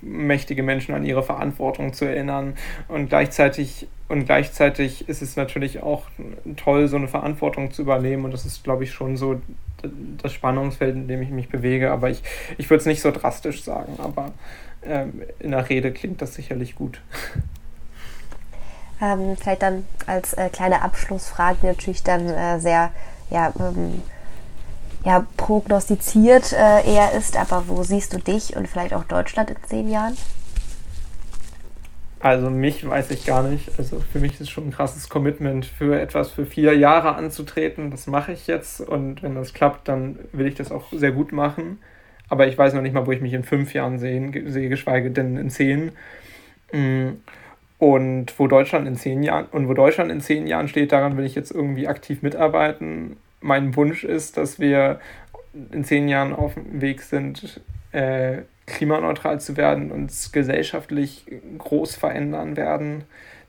mächtige 0.00 0.62
Menschen 0.62 0.94
an 0.94 1.04
ihre 1.04 1.22
Verantwortung 1.22 1.92
zu 1.92 2.04
erinnern. 2.04 2.54
Und 2.88 3.08
gleichzeitig, 3.08 3.88
und 4.08 4.24
gleichzeitig 4.24 5.08
ist 5.08 5.22
es 5.22 5.36
natürlich 5.36 5.82
auch 5.82 6.04
toll, 6.56 6.88
so 6.88 6.96
eine 6.96 7.08
Verantwortung 7.08 7.70
zu 7.70 7.82
übernehmen. 7.82 8.24
Und 8.24 8.32
das 8.32 8.46
ist, 8.46 8.64
glaube 8.64 8.84
ich, 8.84 8.92
schon 8.92 9.16
so 9.16 9.40
das 10.22 10.32
Spannungsfeld, 10.32 10.94
in 10.94 11.08
dem 11.08 11.22
ich 11.22 11.30
mich 11.30 11.48
bewege. 11.48 11.90
Aber 11.90 12.10
ich, 12.10 12.22
ich 12.58 12.70
würde 12.70 12.80
es 12.80 12.86
nicht 12.86 13.02
so 13.02 13.10
drastisch 13.10 13.62
sagen, 13.62 13.94
aber 13.98 14.32
ähm, 14.84 15.22
in 15.38 15.50
der 15.50 15.68
Rede 15.68 15.92
klingt 15.92 16.22
das 16.22 16.34
sicherlich 16.34 16.74
gut. 16.74 17.00
Ähm, 19.02 19.36
vielleicht 19.36 19.62
dann 19.62 19.84
als 20.06 20.34
äh, 20.34 20.48
kleine 20.50 20.82
Abschlussfrage, 20.82 21.66
natürlich 21.66 22.02
dann 22.02 22.28
äh, 22.28 22.60
sehr 22.60 22.92
ja, 23.30 23.52
ähm, 23.58 24.02
ja, 25.04 25.26
prognostiziert 25.36 26.52
äh, 26.52 26.90
eher 26.90 27.12
ist, 27.12 27.36
aber 27.36 27.64
wo 27.68 27.82
siehst 27.82 28.12
du 28.12 28.18
dich 28.18 28.56
und 28.56 28.68
vielleicht 28.68 28.94
auch 28.94 29.04
Deutschland 29.04 29.50
in 29.50 29.56
zehn 29.66 29.90
Jahren? 29.90 30.16
Also 32.20 32.48
mich 32.48 32.88
weiß 32.88 33.10
ich 33.10 33.26
gar 33.26 33.42
nicht. 33.42 33.70
Also 33.76 34.00
für 34.10 34.18
mich 34.18 34.40
ist 34.40 34.48
schon 34.48 34.68
ein 34.68 34.70
krasses 34.70 35.10
Commitment, 35.10 35.66
für 35.66 36.00
etwas 36.00 36.30
für 36.30 36.46
vier 36.46 36.74
Jahre 36.74 37.16
anzutreten. 37.16 37.90
Das 37.90 38.06
mache 38.06 38.32
ich 38.32 38.46
jetzt 38.46 38.80
und 38.80 39.22
wenn 39.22 39.34
das 39.34 39.52
klappt, 39.52 39.88
dann 39.88 40.18
will 40.32 40.46
ich 40.46 40.54
das 40.54 40.72
auch 40.72 40.90
sehr 40.90 41.12
gut 41.12 41.32
machen. 41.32 41.80
Aber 42.30 42.46
ich 42.46 42.56
weiß 42.56 42.72
noch 42.72 42.80
nicht 42.80 42.94
mal, 42.94 43.06
wo 43.06 43.12
ich 43.12 43.20
mich 43.20 43.34
in 43.34 43.44
fünf 43.44 43.74
Jahren 43.74 43.98
sehen, 43.98 44.32
sehe, 44.50 44.70
geschweige 44.70 45.10
denn 45.10 45.36
in 45.36 45.50
zehn. 45.50 45.92
Mm. 46.72 47.18
Und 47.78 48.38
wo 48.38 48.46
Deutschland 48.46 48.88
in 48.88 48.96
zehn 48.96 49.22
Jahren 49.22 49.44
und 49.52 49.68
wo 49.68 49.74
Deutschland 49.74 50.10
in 50.10 50.22
zehn 50.22 50.46
Jahren 50.46 50.68
steht, 50.68 50.92
daran 50.92 51.18
will 51.18 51.26
ich 51.26 51.34
jetzt 51.34 51.50
irgendwie 51.50 51.88
aktiv 51.88 52.22
mitarbeiten. 52.22 53.18
Mein 53.44 53.76
Wunsch 53.76 54.04
ist, 54.04 54.38
dass 54.38 54.58
wir 54.58 55.00
in 55.70 55.84
zehn 55.84 56.08
Jahren 56.08 56.32
auf 56.32 56.54
dem 56.54 56.80
Weg 56.80 57.02
sind, 57.02 57.60
äh, 57.92 58.38
klimaneutral 58.64 59.38
zu 59.38 59.58
werden, 59.58 59.92
uns 59.92 60.32
gesellschaftlich 60.32 61.26
groß 61.58 61.94
verändern 61.94 62.56
werden, 62.56 63.04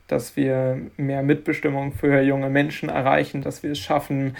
dass 0.06 0.36
wir 0.36 0.78
mehr 0.98 1.22
Mitbestimmung 1.22 1.92
für 1.92 2.20
junge 2.20 2.50
Menschen 2.50 2.90
erreichen, 2.90 3.40
dass 3.40 3.62
wir 3.62 3.72
es 3.72 3.78
schaffen, 3.78 4.36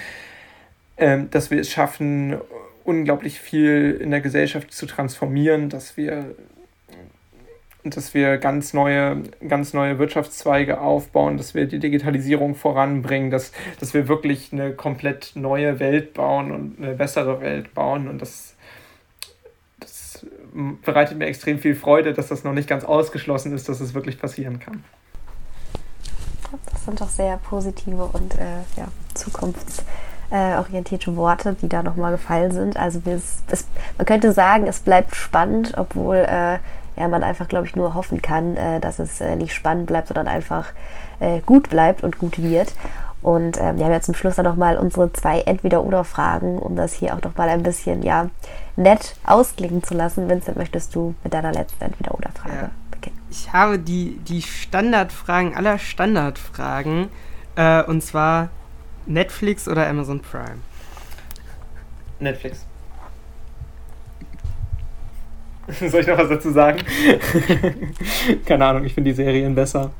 äh, 0.97 1.21
dass 1.31 1.51
wir 1.51 1.59
es 1.59 1.71
schaffen, 1.71 2.37
unglaublich 2.85 3.41
viel 3.41 3.99
in 3.99 4.11
der 4.11 4.21
Gesellschaft 4.21 4.71
zu 4.75 4.85
transformieren, 4.85 5.71
dass 5.71 5.97
wir 5.97 6.35
dass 7.91 8.15
wir 8.15 8.39
ganz 8.39 8.73
neue, 8.73 9.23
ganz 9.47 9.75
neue 9.75 9.99
Wirtschaftszweige 9.99 10.81
aufbauen, 10.81 11.37
dass 11.37 11.55
wir 11.55 11.67
die 11.67 11.79
Digitalisierung 11.79 12.55
voranbringen, 12.55 13.31
dass, 13.31 13.53
dass 13.79 13.95
wir 13.95 14.09
wirklich 14.09 14.53
eine 14.53 14.73
komplett 14.73 15.33
neue 15.35 15.79
Welt 15.79 16.15
bauen 16.15 16.53
und 16.53 16.83
eine 16.83 16.95
bessere 16.95 17.41
Welt 17.41 17.75
bauen. 17.75 18.09
Und 18.09 18.23
das, 18.23 18.55
das 19.81 20.27
bereitet 20.85 21.19
mir 21.19 21.27
extrem 21.27 21.59
viel 21.59 21.75
Freude, 21.75 22.15
dass 22.15 22.29
das 22.29 22.45
noch 22.45 22.53
nicht 22.53 22.69
ganz 22.69 22.85
ausgeschlossen 22.85 23.55
ist, 23.55 23.69
dass 23.69 23.81
es 23.81 23.95
wirklich 23.95 24.19
passieren 24.19 24.59
kann. 24.59 24.85
Das 26.73 26.85
sind 26.85 27.01
doch 27.01 27.09
sehr 27.09 27.37
positive 27.39 28.05
und 28.05 28.35
äh, 28.35 28.59
ja, 28.77 28.89
zukunftsorientierte 29.15 31.17
Worte, 31.17 31.57
die 31.61 31.69
da 31.69 31.83
nochmal 31.83 32.13
gefallen 32.13 32.53
sind. 32.53 32.77
Also 32.77 33.01
es, 33.05 33.43
es, 33.51 33.67
man 33.97 34.07
könnte 34.07 34.33
sagen, 34.33 34.67
es 34.67 34.81
bleibt 34.81 35.17
spannend, 35.17 35.75
obwohl 35.77 36.17
äh, 36.17 36.59
ja, 36.97 37.09
man 37.09 37.23
einfach, 37.23 37.49
glaube 37.49 37.67
ich, 37.67 37.77
nur 37.77 37.95
hoffen 37.95 38.23
kann, 38.23 38.57
äh, 38.57 38.81
dass 38.81 38.99
es 38.99 39.21
äh, 39.21 39.37
nicht 39.37 39.53
spannend 39.53 39.87
bleibt, 39.87 40.09
sondern 40.09 40.29
einfach 40.29 40.67
äh, 41.21 41.41
gut 41.41 41.71
bleibt 41.71 42.03
und 42.03 42.19
gut 42.19 42.43
wird. 42.43 42.75
Und 43.23 43.59
ähm, 43.61 43.79
wir 43.79 43.87
haben 43.87 43.93
ja 43.93 44.01
zum 44.01 44.15
Schluss 44.15 44.37
dann 44.37 44.45
nochmal 44.45 44.77
unsere 44.77 45.13
zwei 45.13 45.41
Entweder-Oder-Fragen, 45.41 46.59
um 46.59 46.77
das 46.77 46.93
hier 46.93 47.15
auch 47.15 47.23
nochmal 47.23 47.49
ein 47.49 47.63
bisschen 47.63 48.03
ja, 48.03 48.31
nett 48.77 49.17
ausklingen 49.25 49.83
zu 49.83 49.95
lassen. 49.95 50.29
Vincent, 50.29 50.57
möchtest 50.57 50.95
du 50.95 51.15
mit 51.25 51.35
deiner 51.35 51.53
letzten 51.53 51.85
Entweder-Oder-Frage 51.85 52.55
ja. 52.55 52.71
beginnen? 52.91 53.19
Ich 53.31 53.53
habe 53.53 53.79
die, 53.79 54.19
die 54.19 54.43
Standardfragen 54.43 55.57
aller 55.57 55.79
Standardfragen, 55.79 57.09
äh, 57.57 57.83
und 57.83 58.03
zwar 58.03 58.51
Netflix 59.07 59.67
oder 59.67 59.89
Amazon 59.89 60.21
Prime? 60.21 60.59
Netflix. 62.21 62.65
Soll 65.91 66.01
ich 66.01 66.07
noch 66.07 66.19
was 66.19 66.29
dazu 66.29 66.51
sagen? 66.53 66.79
Keine 68.47 68.65
Ahnung, 68.65 68.85
ich 68.85 68.95
finde 68.95 69.11
die 69.11 69.17
Serien 69.17 69.55
besser. 69.55 69.91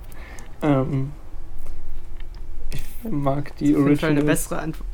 Ähm, 0.63 1.11
ich 2.71 2.83
mag 3.11 3.57
die 3.57 3.73
das 3.73 3.83
ist 3.83 4.05
Eine 4.05 4.23
bessere 4.23 4.59
Antwort. 4.61 4.89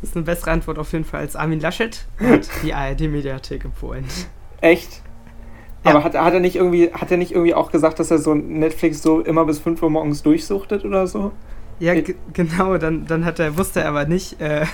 Das 0.00 0.10
ist 0.10 0.16
eine 0.16 0.24
bessere 0.24 0.50
Antwort 0.52 0.78
auf 0.78 0.92
jeden 0.92 1.04
Fall 1.04 1.20
als 1.20 1.34
Armin 1.34 1.60
Laschet 1.60 2.06
hat 2.20 2.48
die 2.62 2.72
ARD-Mediathek 2.72 3.64
empfohlen. 3.64 4.04
Echt? 4.60 5.02
Ja. 5.84 5.90
Aber 5.90 6.04
hat, 6.04 6.14
hat, 6.14 6.34
er 6.34 6.40
nicht 6.40 6.56
irgendwie, 6.56 6.92
hat 6.92 7.10
er 7.10 7.16
nicht 7.16 7.32
irgendwie 7.32 7.54
auch 7.54 7.72
gesagt, 7.72 7.98
dass 7.98 8.10
er 8.10 8.18
so 8.18 8.34
Netflix 8.34 9.02
so 9.02 9.20
immer 9.20 9.44
bis 9.44 9.58
5 9.58 9.82
Uhr 9.82 9.90
morgens 9.90 10.22
durchsuchtet 10.22 10.84
oder 10.84 11.06
so? 11.06 11.32
Ja, 11.78 11.94
genau, 12.32 12.78
dann, 12.78 13.06
dann 13.06 13.24
hat 13.24 13.38
er, 13.38 13.58
wusste 13.58 13.80
er 13.80 13.88
aber 13.88 14.06
nicht, 14.06 14.40
äh, 14.40 14.64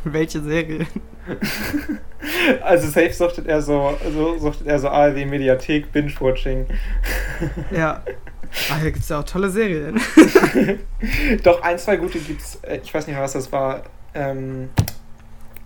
welche 0.04 0.40
Serie? 0.40 0.86
Also 2.62 2.88
safe 2.88 3.12
suchtet 3.12 3.46
er 3.46 3.62
so, 3.62 3.96
so 4.12 4.38
suchtet 4.38 4.66
er 4.66 4.78
so 4.78 4.88
ARD 4.88 5.26
Mediathek 5.26 5.90
Binge-Watching. 5.92 6.66
Ja. 7.70 8.02
Ah, 8.68 8.78
hier 8.80 8.90
gibt 8.90 9.04
es 9.04 9.08
ja 9.08 9.20
auch 9.20 9.24
tolle 9.24 9.48
Serien. 9.48 10.00
Doch, 11.44 11.62
ein, 11.62 11.78
zwei 11.78 11.96
gute 11.96 12.18
gibt's. 12.18 12.58
Äh, 12.62 12.80
ich 12.82 12.92
weiß 12.92 13.06
nicht 13.06 13.14
mehr, 13.14 13.22
was 13.22 13.34
das 13.34 13.50
war. 13.52 13.84
Ähm, 14.12 14.70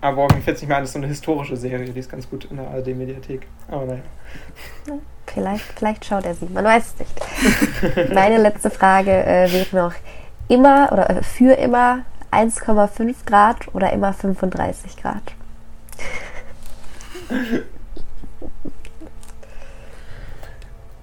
aber 0.01 0.29
mir 0.35 0.43
fällt 0.43 0.57
es 0.57 0.63
nicht 0.63 0.69
mehr 0.69 0.77
an, 0.77 0.83
das 0.83 0.91
ist 0.91 0.95
so 0.95 0.99
eine 0.99 1.09
historische 1.09 1.57
Serie, 1.57 1.91
die 1.91 1.99
ist 1.99 2.11
ganz 2.11 2.29
gut 2.29 2.45
in 2.45 2.59
der 2.59 2.69
ARD 2.69 2.89
Mediathek. 2.89 3.47
Aber 3.69 3.87
naja. 3.87 4.03
Vielleicht, 5.27 5.65
vielleicht 5.77 6.05
schaut 6.05 6.27
er 6.27 6.35
sie, 6.35 6.47
man 6.47 6.65
weiß 6.65 6.95
es 6.95 6.99
nicht. 6.99 8.13
Meine 8.15 8.37
letzte 8.37 8.69
Frage 8.71 9.11
äh, 9.11 9.51
wäre 9.51 9.77
noch 9.77 9.95
immer 10.49 10.93
oder 10.93 11.09
äh, 11.09 11.23
für 11.23 11.55
immer 11.55 12.05
1,5 12.35 13.15
Grad 13.27 13.75
oder 13.75 13.93
immer 13.93 14.13
35 14.13 14.97
Grad? 14.97 15.23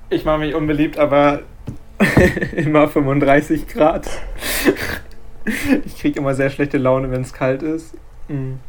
Ich 0.09 0.25
mache 0.25 0.39
mich 0.39 0.53
unbeliebt, 0.53 0.97
aber 0.97 1.41
immer 2.55 2.87
35 2.87 3.67
Grad. 3.67 4.07
Ich 5.85 5.97
kriege 5.97 6.19
immer 6.19 6.35
sehr 6.35 6.49
schlechte 6.49 6.77
Laune, 6.77 7.11
wenn 7.11 7.21
es 7.21 7.33
kalt 7.33 7.63
ist. 7.63 7.93
Mhm. 8.27 8.59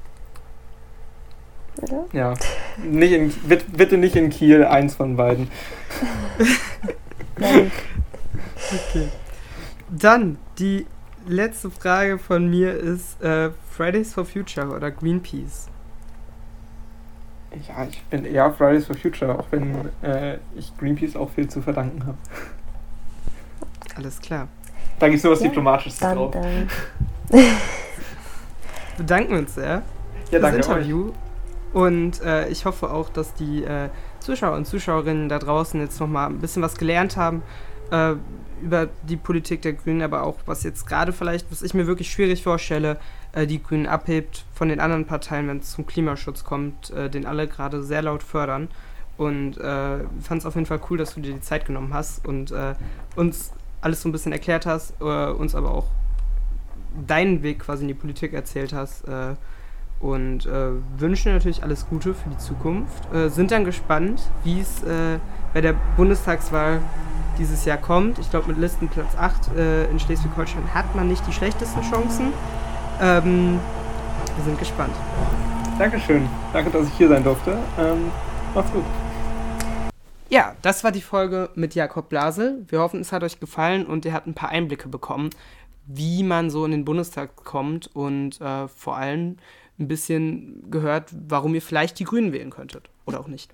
Ja. 1.88 2.04
ja. 2.12 2.34
Nicht 2.82 3.12
in, 3.12 3.32
bitte 3.72 3.98
nicht 3.98 4.16
in 4.16 4.30
Kiel, 4.30 4.64
eins 4.64 4.94
von 4.94 5.16
beiden. 5.16 5.50
okay. 7.36 9.08
Dann 9.90 10.38
die 10.58 10.86
letzte 11.26 11.70
Frage 11.70 12.18
von 12.18 12.48
mir 12.48 12.74
ist 12.74 13.22
äh, 13.22 13.50
Fridays 13.70 14.14
for 14.14 14.24
Future 14.24 14.68
oder 14.68 14.90
Greenpeace? 14.90 15.68
Ja, 17.68 17.84
ich 17.84 18.02
bin 18.04 18.24
eher 18.24 18.50
Fridays 18.52 18.86
for 18.86 18.96
Future, 18.96 19.38
auch 19.38 19.46
wenn 19.50 19.90
äh, 20.02 20.38
ich 20.56 20.76
Greenpeace 20.78 21.16
auch 21.16 21.30
viel 21.30 21.48
zu 21.48 21.60
verdanken 21.60 22.06
habe. 22.06 22.18
Alles 23.94 24.20
klar. 24.20 24.48
Da 24.98 25.08
gibt 25.08 25.18
es 25.18 25.24
nur 25.24 25.32
was 25.32 25.40
ja, 25.40 25.48
Diplomatisches 25.48 25.98
dann, 25.98 26.16
drauf. 26.16 26.32
Dann. 26.32 26.68
Bedanken 28.96 29.34
uns 29.34 29.54
sehr 29.54 29.82
ja, 30.30 30.38
das 30.38 30.54
Interview. 30.54 31.08
Euch. 31.08 31.14
Und 31.74 32.22
äh, 32.22 32.48
ich 32.48 32.64
hoffe 32.64 32.90
auch, 32.90 33.08
dass 33.08 33.34
die 33.34 33.64
äh, 33.64 33.88
Zuschauer 34.20 34.56
und 34.56 34.66
Zuschauerinnen 34.66 35.28
da 35.28 35.38
draußen 35.38 35.80
jetzt 35.80 36.00
nochmal 36.00 36.28
ein 36.28 36.38
bisschen 36.38 36.62
was 36.62 36.76
gelernt 36.76 37.16
haben 37.16 37.42
äh, 37.92 38.14
über 38.62 38.88
die 39.02 39.16
Politik 39.16 39.62
der 39.62 39.74
Grünen, 39.74 40.02
aber 40.02 40.22
auch 40.22 40.38
was 40.46 40.62
jetzt 40.62 40.86
gerade 40.86 41.12
vielleicht, 41.12 41.50
was 41.50 41.62
ich 41.62 41.74
mir 41.74 41.86
wirklich 41.86 42.10
schwierig 42.10 42.42
vorstelle, 42.42 42.96
äh, 43.32 43.46
die 43.46 43.62
Grünen 43.62 43.86
abhebt 43.86 44.44
von 44.54 44.68
den 44.68 44.80
anderen 44.80 45.04
Parteien, 45.04 45.48
wenn 45.48 45.58
es 45.58 45.72
zum 45.72 45.86
Klimaschutz 45.86 46.42
kommt, 46.42 46.90
äh, 46.90 47.10
den 47.10 47.26
alle 47.26 47.46
gerade 47.46 47.82
sehr 47.82 48.02
laut 48.02 48.22
fördern. 48.22 48.68
Und 49.18 49.58
äh, 49.58 49.98
fand 50.20 50.40
es 50.40 50.46
auf 50.46 50.54
jeden 50.54 50.66
Fall 50.66 50.80
cool, 50.90 50.96
dass 50.96 51.14
du 51.14 51.20
dir 51.20 51.34
die 51.34 51.40
Zeit 51.40 51.66
genommen 51.66 51.92
hast 51.92 52.26
und 52.26 52.50
äh, 52.50 52.74
uns 53.14 53.52
alles 53.80 54.00
so 54.00 54.08
ein 54.08 54.12
bisschen 54.12 54.32
erklärt 54.32 54.64
hast, 54.64 54.94
äh, 55.00 55.04
uns 55.04 55.54
aber 55.54 55.72
auch 55.72 55.88
deinen 57.06 57.42
Weg 57.42 57.60
quasi 57.60 57.82
in 57.82 57.88
die 57.88 57.94
Politik 57.94 58.32
erzählt 58.32 58.72
hast. 58.72 59.06
Äh, 59.06 59.34
und 60.00 60.46
wünschen 60.98 61.32
natürlich 61.32 61.62
alles 61.62 61.88
Gute 61.88 62.12
für 62.12 62.28
die 62.28 62.38
Zukunft. 62.38 63.04
Sind 63.28 63.52
dann 63.52 63.64
gespannt, 63.64 64.20
wie 64.42 64.58
es 64.58 64.82
bei 65.54 65.60
der 65.60 65.76
Bundestagswahl 65.96 66.80
dieses 67.38 67.64
Jahr 67.64 67.78
kommt. 67.78 68.18
Ich 68.18 68.30
glaube, 68.30 68.48
mit 68.48 68.58
Listenplatz 68.58 69.14
8 69.16 69.56
äh, 69.56 69.90
in 69.90 69.98
Schleswig-Holstein 69.98 70.74
hat 70.74 70.94
man 70.94 71.08
nicht 71.08 71.26
die 71.26 71.32
schlechtesten 71.32 71.82
Chancen. 71.82 72.32
Ähm, 73.00 73.58
wir 74.36 74.44
sind 74.44 74.58
gespannt. 74.58 74.94
Dankeschön. 75.78 76.28
Danke, 76.52 76.70
dass 76.70 76.86
ich 76.86 76.94
hier 76.94 77.08
sein 77.08 77.24
durfte. 77.24 77.58
Ähm, 77.78 78.10
macht's 78.54 78.72
gut. 78.72 78.84
Ja, 80.28 80.56
das 80.62 80.82
war 80.84 80.92
die 80.92 81.02
Folge 81.02 81.50
mit 81.54 81.74
Jakob 81.74 82.08
Blasel. 82.08 82.64
Wir 82.68 82.80
hoffen, 82.80 83.00
es 83.00 83.12
hat 83.12 83.22
euch 83.22 83.40
gefallen 83.40 83.84
und 83.84 84.04
ihr 84.04 84.14
habt 84.14 84.26
ein 84.26 84.34
paar 84.34 84.48
Einblicke 84.48 84.88
bekommen, 84.88 85.30
wie 85.86 86.22
man 86.22 86.48
so 86.48 86.64
in 86.64 86.70
den 86.70 86.84
Bundestag 86.84 87.36
kommt 87.36 87.94
und 87.94 88.40
äh, 88.40 88.68
vor 88.68 88.96
allem 88.96 89.36
ein 89.78 89.88
bisschen 89.88 90.70
gehört, 90.70 91.10
warum 91.28 91.54
ihr 91.54 91.62
vielleicht 91.62 91.98
die 91.98 92.04
Grünen 92.04 92.32
wählen 92.32 92.50
könntet 92.50 92.88
oder 93.04 93.20
auch 93.20 93.26
nicht. 93.26 93.52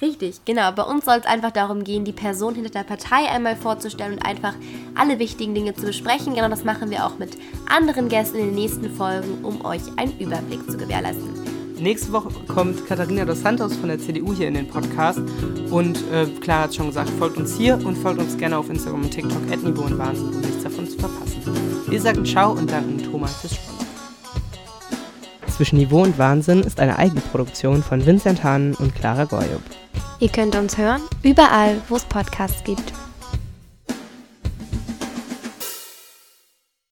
Richtig, 0.00 0.44
genau. 0.44 0.72
Bei 0.72 0.82
uns 0.82 1.04
soll 1.04 1.18
es 1.18 1.26
einfach 1.26 1.50
darum 1.50 1.84
gehen, 1.84 2.04
die 2.04 2.12
Person 2.12 2.54
hinter 2.54 2.70
der 2.70 2.84
Partei 2.84 3.28
einmal 3.30 3.56
vorzustellen 3.56 4.14
und 4.14 4.26
einfach 4.26 4.54
alle 4.94 5.18
wichtigen 5.18 5.54
Dinge 5.54 5.74
zu 5.74 5.86
besprechen. 5.86 6.34
Genau 6.34 6.48
das 6.48 6.64
machen 6.64 6.90
wir 6.90 7.06
auch 7.06 7.18
mit 7.18 7.36
anderen 7.68 8.08
Gästen 8.08 8.38
in 8.38 8.46
den 8.46 8.54
nächsten 8.54 8.90
Folgen, 8.94 9.44
um 9.44 9.64
euch 9.64 9.82
einen 9.96 10.18
Überblick 10.18 10.70
zu 10.70 10.76
gewährleisten. 10.76 11.44
Nächste 11.78 12.12
Woche 12.12 12.30
kommt 12.46 12.86
Katharina 12.86 13.24
dos 13.24 13.42
Santos 13.42 13.74
von 13.74 13.88
der 13.88 13.98
CDU 13.98 14.32
hier 14.32 14.48
in 14.48 14.54
den 14.54 14.68
Podcast. 14.68 15.18
Und 15.70 15.98
äh, 16.12 16.26
Clara 16.40 16.62
hat 16.62 16.74
schon 16.74 16.86
gesagt, 16.86 17.10
folgt 17.18 17.36
uns 17.36 17.56
hier 17.56 17.74
und 17.84 17.96
folgt 17.96 18.20
uns 18.20 18.36
gerne 18.36 18.56
auf 18.56 18.70
Instagram 18.70 19.02
und 19.02 19.10
TikTok, 19.10 19.64
Niveau 19.64 19.82
und 19.82 19.98
Wahnsinn, 19.98 20.28
um 20.28 20.40
nichts 20.40 20.62
davon 20.62 20.88
zu 20.88 20.96
verpassen. 20.96 21.42
Wir 21.88 22.00
sagen 22.00 22.24
Ciao 22.24 22.52
und 22.52 22.70
danken 22.70 23.02
Thomas 23.02 23.34
fürs 23.40 23.54
Sprechen. 23.54 23.73
Zwischen 25.54 25.76
Niveau 25.76 26.02
und 26.02 26.18
Wahnsinn 26.18 26.62
ist 26.62 26.80
eine 26.80 26.98
Eigenproduktion 26.98 27.84
von 27.84 28.04
Vincent 28.04 28.42
Hahn 28.42 28.74
und 28.74 28.92
Clara 28.92 29.22
Goyub. 29.22 29.62
Ihr 30.18 30.28
könnt 30.28 30.56
uns 30.56 30.76
hören, 30.76 31.00
überall, 31.22 31.80
wo 31.88 31.94
es 31.94 32.04
Podcasts 32.04 32.64
gibt. 32.64 32.92